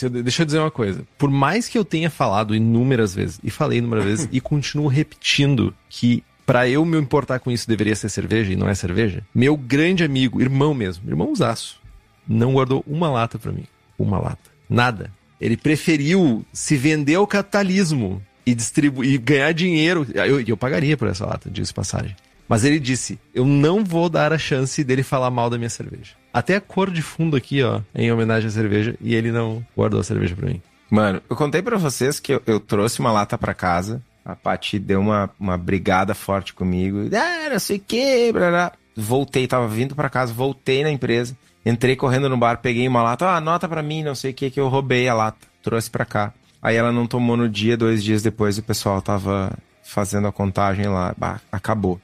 Eu- 0.02 0.10
deixa 0.10 0.42
eu 0.42 0.46
dizer 0.46 0.60
uma 0.60 0.72
coisa. 0.72 1.04
Por 1.18 1.30
mais 1.30 1.68
que 1.68 1.78
eu 1.78 1.86
tenha 1.86 2.10
falado 2.10 2.56
inúmeras 2.56 3.14
vezes, 3.14 3.40
e 3.44 3.50
falei 3.50 3.78
inúmeras 3.80 4.06
vezes, 4.06 4.30
e 4.32 4.40
continuo 4.42 4.88
repetindo 4.88 5.74
que 5.90 6.24
pra 6.46 6.68
eu 6.70 6.86
me 6.86 6.98
importar 6.98 7.40
com 7.40 7.52
isso 7.52 7.68
deveria 7.68 7.96
ser 7.96 8.10
cerveja 8.10 8.54
e 8.54 8.56
não 8.56 8.68
é 8.70 8.76
cerveja, 8.76 9.24
meu 9.34 9.56
grande 9.58 10.04
amigo, 10.04 10.42
irmão 10.42 10.74
mesmo, 10.74 11.10
irmãozaço, 11.10 11.80
não 12.28 12.54
guardou 12.54 12.84
uma 12.88 13.10
lata 13.10 13.38
pra 13.40 13.52
mim. 13.52 13.66
Uma 13.98 14.20
lata. 14.20 14.50
Nada. 14.70 15.12
Ele 15.40 15.56
preferiu 15.58 16.46
se 16.52 16.76
vender 16.76 17.16
ao 17.16 17.28
capitalismo 17.28 18.22
e 18.46 18.54
distribuir, 18.56 19.14
e 19.14 19.18
ganhar 19.18 19.52
dinheiro. 19.54 20.06
Eu, 20.14 20.42
eu 20.42 20.58
pagaria 20.58 20.96
por 20.98 21.08
essa 21.08 21.26
lata, 21.26 21.50
diz 21.50 21.72
passagem. 21.72 22.16
Mas 22.48 22.64
ele 22.64 22.80
disse: 22.80 23.18
Eu 23.34 23.46
não 23.46 23.84
vou 23.84 24.08
dar 24.10 24.32
a 24.34 24.38
chance 24.38 24.84
dele 24.84 25.02
falar 25.04 25.30
mal 25.32 25.50
da 25.50 25.58
minha 25.58 25.70
cerveja. 25.70 26.12
Até 26.36 26.58
a 26.58 26.60
cor 26.60 26.92
de 26.92 27.02
fundo 27.02 27.38
aqui, 27.38 27.64
ó, 27.64 27.80
em 27.96 28.12
homenagem 28.12 28.50
à 28.50 28.52
cerveja, 28.52 28.94
e 29.00 29.16
ele 29.16 29.32
não 29.32 29.66
guardou 29.74 30.02
a 30.02 30.04
cerveja 30.04 30.36
pra 30.36 30.50
mim. 30.50 30.62
Mano, 30.92 31.22
eu 31.30 31.36
contei 31.38 31.62
pra 31.62 31.78
vocês 31.78 32.20
que 32.20 32.34
eu, 32.34 32.42
eu 32.46 32.60
trouxe 32.60 33.00
uma 33.00 33.10
lata 33.10 33.38
pra 33.38 33.54
casa. 33.54 34.04
A 34.26 34.36
Paty 34.36 34.78
deu 34.78 35.00
uma, 35.00 35.30
uma 35.40 35.58
brigada 35.58 36.14
forte 36.14 36.54
comigo. 36.54 37.10
Ah, 37.16 37.50
não 37.50 37.58
sei 37.58 37.78
o 37.78 37.80
que, 37.80 38.34
blá. 38.34 38.74
Voltei, 38.98 39.48
tava 39.48 39.66
vindo 39.70 39.96
pra 39.96 40.10
casa, 40.10 40.34
voltei 40.34 40.84
na 40.84 40.92
empresa. 40.92 41.38
Entrei 41.66 41.96
correndo 41.96 42.28
no 42.28 42.36
bar, 42.36 42.58
peguei 42.58 42.86
uma 42.86 43.02
lata. 43.02 43.28
Ah, 43.28 43.38
anota 43.38 43.66
pra 43.70 43.82
mim, 43.82 44.04
não 44.04 44.14
sei 44.14 44.32
o 44.32 44.34
que, 44.34 44.52
que 44.52 44.60
eu 44.60 44.68
roubei 44.68 45.08
a 45.08 45.14
lata. 45.14 45.48
Trouxe 45.64 45.90
pra 45.90 46.04
cá. 46.04 46.34
Aí 46.62 46.76
ela 46.76 46.92
não 46.92 47.08
tomou 47.08 47.38
no 47.38 47.48
dia, 47.48 47.78
dois 47.78 48.04
dias 48.04 48.22
depois 48.22 48.58
o 48.58 48.64
pessoal 48.64 49.02
tava 49.02 49.58
fazendo 49.82 50.28
a 50.28 50.34
contagem 50.34 50.88
lá. 50.88 51.16
Bah, 51.18 51.40
acabou. 51.50 51.98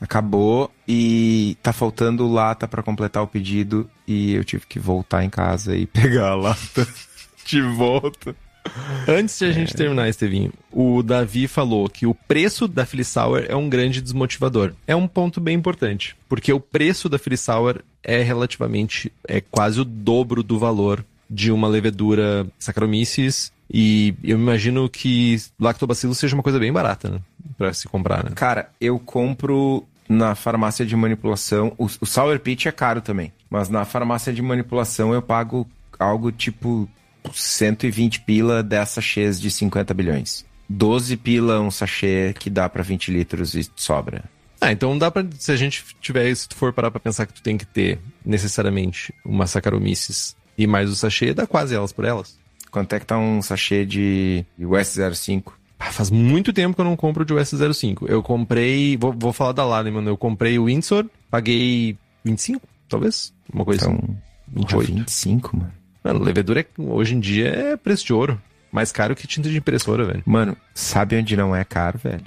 Acabou 0.00 0.70
e 0.86 1.56
tá 1.62 1.72
faltando 1.72 2.30
lata 2.30 2.68
pra 2.68 2.82
completar 2.82 3.22
o 3.22 3.26
pedido 3.26 3.88
e 4.06 4.34
eu 4.34 4.44
tive 4.44 4.66
que 4.66 4.78
voltar 4.78 5.24
em 5.24 5.30
casa 5.30 5.76
e 5.76 5.86
pegar 5.88 6.30
a 6.30 6.34
lata 6.34 6.86
de 7.44 7.60
volta. 7.62 8.34
Antes 9.06 9.38
de 9.38 9.46
a 9.46 9.52
gente 9.52 9.74
terminar, 9.74 10.08
Estevinho, 10.08 10.52
o 10.70 11.02
Davi 11.02 11.48
falou 11.48 11.88
que 11.88 12.06
o 12.06 12.14
preço 12.14 12.68
da 12.68 12.84
Philly 12.84 13.04
Sour 13.04 13.44
é 13.48 13.56
um 13.56 13.68
grande 13.68 14.02
desmotivador. 14.02 14.72
É 14.86 14.94
um 14.94 15.08
ponto 15.08 15.40
bem 15.40 15.56
importante, 15.56 16.14
porque 16.28 16.52
o 16.52 16.60
preço 16.60 17.08
da 17.08 17.18
Philly 17.18 17.38
Sour 17.38 17.80
é 18.02 18.22
relativamente, 18.22 19.10
é 19.26 19.40
quase 19.40 19.80
o 19.80 19.84
dobro 19.84 20.42
do 20.42 20.58
valor 20.58 21.04
de 21.30 21.50
uma 21.50 21.68
levedura 21.68 22.46
Saccharomyces 22.58 23.52
e 23.70 24.14
eu 24.22 24.38
imagino 24.38 24.88
que 24.88 25.36
lactobacillus 25.60 26.18
seja 26.18 26.34
uma 26.34 26.42
coisa 26.42 26.58
bem 26.58 26.72
barata, 26.72 27.10
né? 27.10 27.20
Pra 27.56 27.72
se 27.72 27.86
comprar, 27.88 28.24
né? 28.24 28.30
Cara, 28.34 28.70
eu 28.80 28.98
compro 28.98 29.86
na 30.08 30.34
farmácia 30.34 30.86
de 30.86 30.96
manipulação. 30.96 31.74
O, 31.76 31.84
o 31.84 32.06
Sour 32.06 32.38
Pitch 32.40 32.66
é 32.66 32.72
caro 32.72 33.00
também. 33.00 33.32
Mas 33.50 33.68
na 33.68 33.84
farmácia 33.84 34.32
de 34.32 34.40
manipulação 34.40 35.12
eu 35.12 35.20
pago 35.20 35.68
algo 35.98 36.32
tipo 36.32 36.88
120 37.32 38.20
pila 38.20 38.62
10 38.62 38.88
sachês 38.88 39.40
de 39.40 39.50
50 39.50 39.92
bilhões. 39.92 40.46
12 40.68 41.16
pila 41.16 41.60
um 41.60 41.70
sachê 41.70 42.34
que 42.38 42.48
dá 42.48 42.68
pra 42.68 42.82
20 42.82 43.10
litros 43.10 43.54
e 43.54 43.68
sobra. 43.76 44.24
Ah, 44.60 44.72
então 44.72 44.98
dá 44.98 45.10
pra. 45.10 45.24
Se 45.38 45.52
a 45.52 45.56
gente 45.56 45.84
tiver, 46.00 46.34
se 46.34 46.48
tu 46.48 46.56
for 46.56 46.72
parar 46.72 46.90
pra 46.90 47.00
pensar 47.00 47.26
que 47.26 47.32
tu 47.32 47.42
tem 47.42 47.56
que 47.56 47.66
ter 47.66 47.98
necessariamente 48.24 49.14
uma 49.24 49.46
Saccharomyces 49.46 50.36
e 50.56 50.66
mais 50.66 50.90
o 50.90 50.96
sachê, 50.96 51.32
dá 51.32 51.46
quase 51.46 51.74
elas 51.74 51.92
por 51.92 52.04
elas. 52.04 52.38
Quanto 52.70 52.92
é 52.94 53.00
que 53.00 53.06
tá 53.06 53.18
um 53.18 53.40
sachê 53.42 53.84
de 53.84 54.44
US 54.58 54.96
05? 55.14 55.56
Ah, 55.78 55.92
faz 55.92 56.10
muito 56.10 56.52
tempo 56.52 56.74
que 56.74 56.80
eu 56.80 56.84
não 56.84 56.96
compro 56.96 57.24
de 57.24 57.32
US05. 57.32 58.06
Eu 58.08 58.22
comprei. 58.22 58.96
Vou, 58.96 59.12
vou 59.12 59.32
falar 59.32 59.52
da 59.52 59.64
Laleman. 59.64 60.04
Eu 60.06 60.16
comprei 60.16 60.58
o 60.58 60.64
Windsor, 60.64 61.06
paguei 61.30 61.96
25, 62.24 62.66
talvez? 62.88 63.32
Uma 63.52 63.64
coisa 63.64 63.84
Então, 63.84 63.94
assim. 63.96 64.16
porra, 64.66 64.82
28. 64.82 64.94
25, 64.94 65.56
mano. 65.56 65.72
Mano, 66.02 66.20
levedura 66.24 66.60
é, 66.60 66.66
hoje 66.78 67.14
em 67.14 67.20
dia 67.20 67.48
é 67.48 67.76
preço 67.76 68.04
de 68.06 68.12
ouro. 68.12 68.40
Mais 68.72 68.90
caro 68.92 69.14
que 69.16 69.26
tinta 69.26 69.48
de 69.48 69.56
impressora, 69.56 70.04
velho. 70.04 70.22
Mano, 70.26 70.56
sabe 70.74 71.16
onde 71.16 71.36
não 71.36 71.54
é 71.54 71.64
caro, 71.64 71.98
velho? 71.98 72.24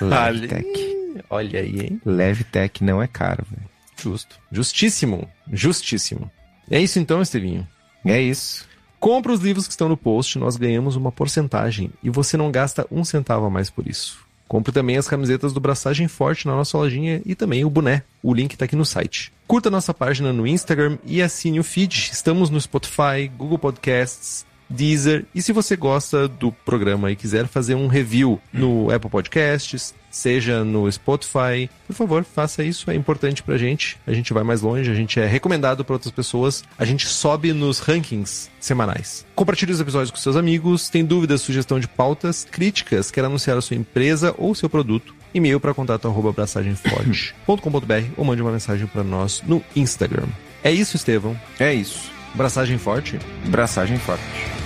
Levtech. 0.00 0.96
Olha 1.30 1.60
aí, 1.60 1.80
hein? 1.80 2.00
Levtech 2.04 2.82
não 2.84 3.02
é 3.02 3.06
caro, 3.06 3.44
velho. 3.50 3.68
Justo. 4.00 4.36
Justíssimo. 4.50 5.28
Justíssimo. 5.52 6.30
É 6.70 6.80
isso 6.80 6.98
então, 6.98 7.22
Estevinho. 7.22 7.66
É 8.04 8.20
isso. 8.20 8.66
Compra 8.98 9.32
os 9.32 9.40
livros 9.40 9.66
que 9.66 9.72
estão 9.72 9.88
no 9.88 9.96
post, 9.96 10.38
nós 10.38 10.56
ganhamos 10.56 10.96
uma 10.96 11.12
porcentagem 11.12 11.90
e 12.02 12.10
você 12.10 12.36
não 12.36 12.50
gasta 12.50 12.86
um 12.90 13.04
centavo 13.04 13.46
a 13.46 13.50
mais 13.50 13.70
por 13.70 13.86
isso. 13.86 14.26
Compre 14.48 14.72
também 14.72 14.96
as 14.96 15.08
camisetas 15.08 15.52
do 15.52 15.60
Braçagem 15.60 16.06
Forte 16.06 16.46
na 16.46 16.54
nossa 16.54 16.78
lojinha 16.78 17.20
e 17.26 17.34
também 17.34 17.64
o 17.64 17.70
boné. 17.70 18.02
O 18.22 18.32
link 18.32 18.56
tá 18.56 18.64
aqui 18.64 18.76
no 18.76 18.84
site. 18.84 19.32
Curta 19.46 19.70
nossa 19.70 19.92
página 19.92 20.32
no 20.32 20.46
Instagram 20.46 20.98
e 21.04 21.20
assine 21.20 21.58
o 21.58 21.64
feed. 21.64 22.10
Estamos 22.12 22.48
no 22.48 22.60
Spotify, 22.60 23.28
Google 23.36 23.58
Podcasts, 23.58 24.46
Deezer. 24.70 25.24
E 25.34 25.42
se 25.42 25.52
você 25.52 25.76
gosta 25.76 26.28
do 26.28 26.52
programa 26.52 27.10
e 27.10 27.16
quiser 27.16 27.48
fazer 27.48 27.74
um 27.74 27.88
review 27.88 28.40
no 28.52 28.90
Apple 28.90 29.10
Podcasts, 29.10 29.94
seja 30.16 30.64
no 30.64 30.90
Spotify, 30.90 31.68
por 31.86 31.94
favor, 31.94 32.24
faça 32.24 32.64
isso. 32.64 32.90
É 32.90 32.94
importante 32.94 33.42
pra 33.42 33.58
gente. 33.58 33.98
A 34.06 34.12
gente 34.12 34.32
vai 34.32 34.42
mais 34.42 34.62
longe, 34.62 34.90
a 34.90 34.94
gente 34.94 35.20
é 35.20 35.26
recomendado 35.26 35.84
para 35.84 35.94
outras 35.94 36.10
pessoas. 36.10 36.64
A 36.78 36.84
gente 36.84 37.06
sobe 37.06 37.52
nos 37.52 37.78
rankings 37.78 38.50
semanais. 38.58 39.26
Compartilhe 39.34 39.72
os 39.72 39.80
episódios 39.80 40.10
com 40.10 40.16
seus 40.16 40.36
amigos. 40.36 40.88
Tem 40.88 41.04
dúvidas, 41.04 41.42
sugestão 41.42 41.78
de 41.78 41.86
pautas, 41.86 42.46
críticas, 42.50 43.10
quer 43.10 43.24
anunciar 43.24 43.58
a 43.58 43.60
sua 43.60 43.76
empresa 43.76 44.34
ou 44.38 44.54
seu 44.54 44.70
produto? 44.70 45.14
E-mail 45.34 45.60
para 45.60 45.74
contato 45.74 46.08
arroba 46.08 46.30
abraçagemforte.com.br 46.30 48.04
ou 48.16 48.24
mande 48.24 48.40
uma 48.40 48.52
mensagem 48.52 48.86
para 48.86 49.04
nós 49.04 49.42
no 49.46 49.62
Instagram. 49.74 50.26
É 50.64 50.72
isso, 50.72 50.96
Estevão. 50.96 51.38
É 51.60 51.74
isso. 51.74 52.10
Braçagem 52.34 52.78
forte. 52.78 53.18
Braçagem 53.46 53.98
forte. 53.98 54.65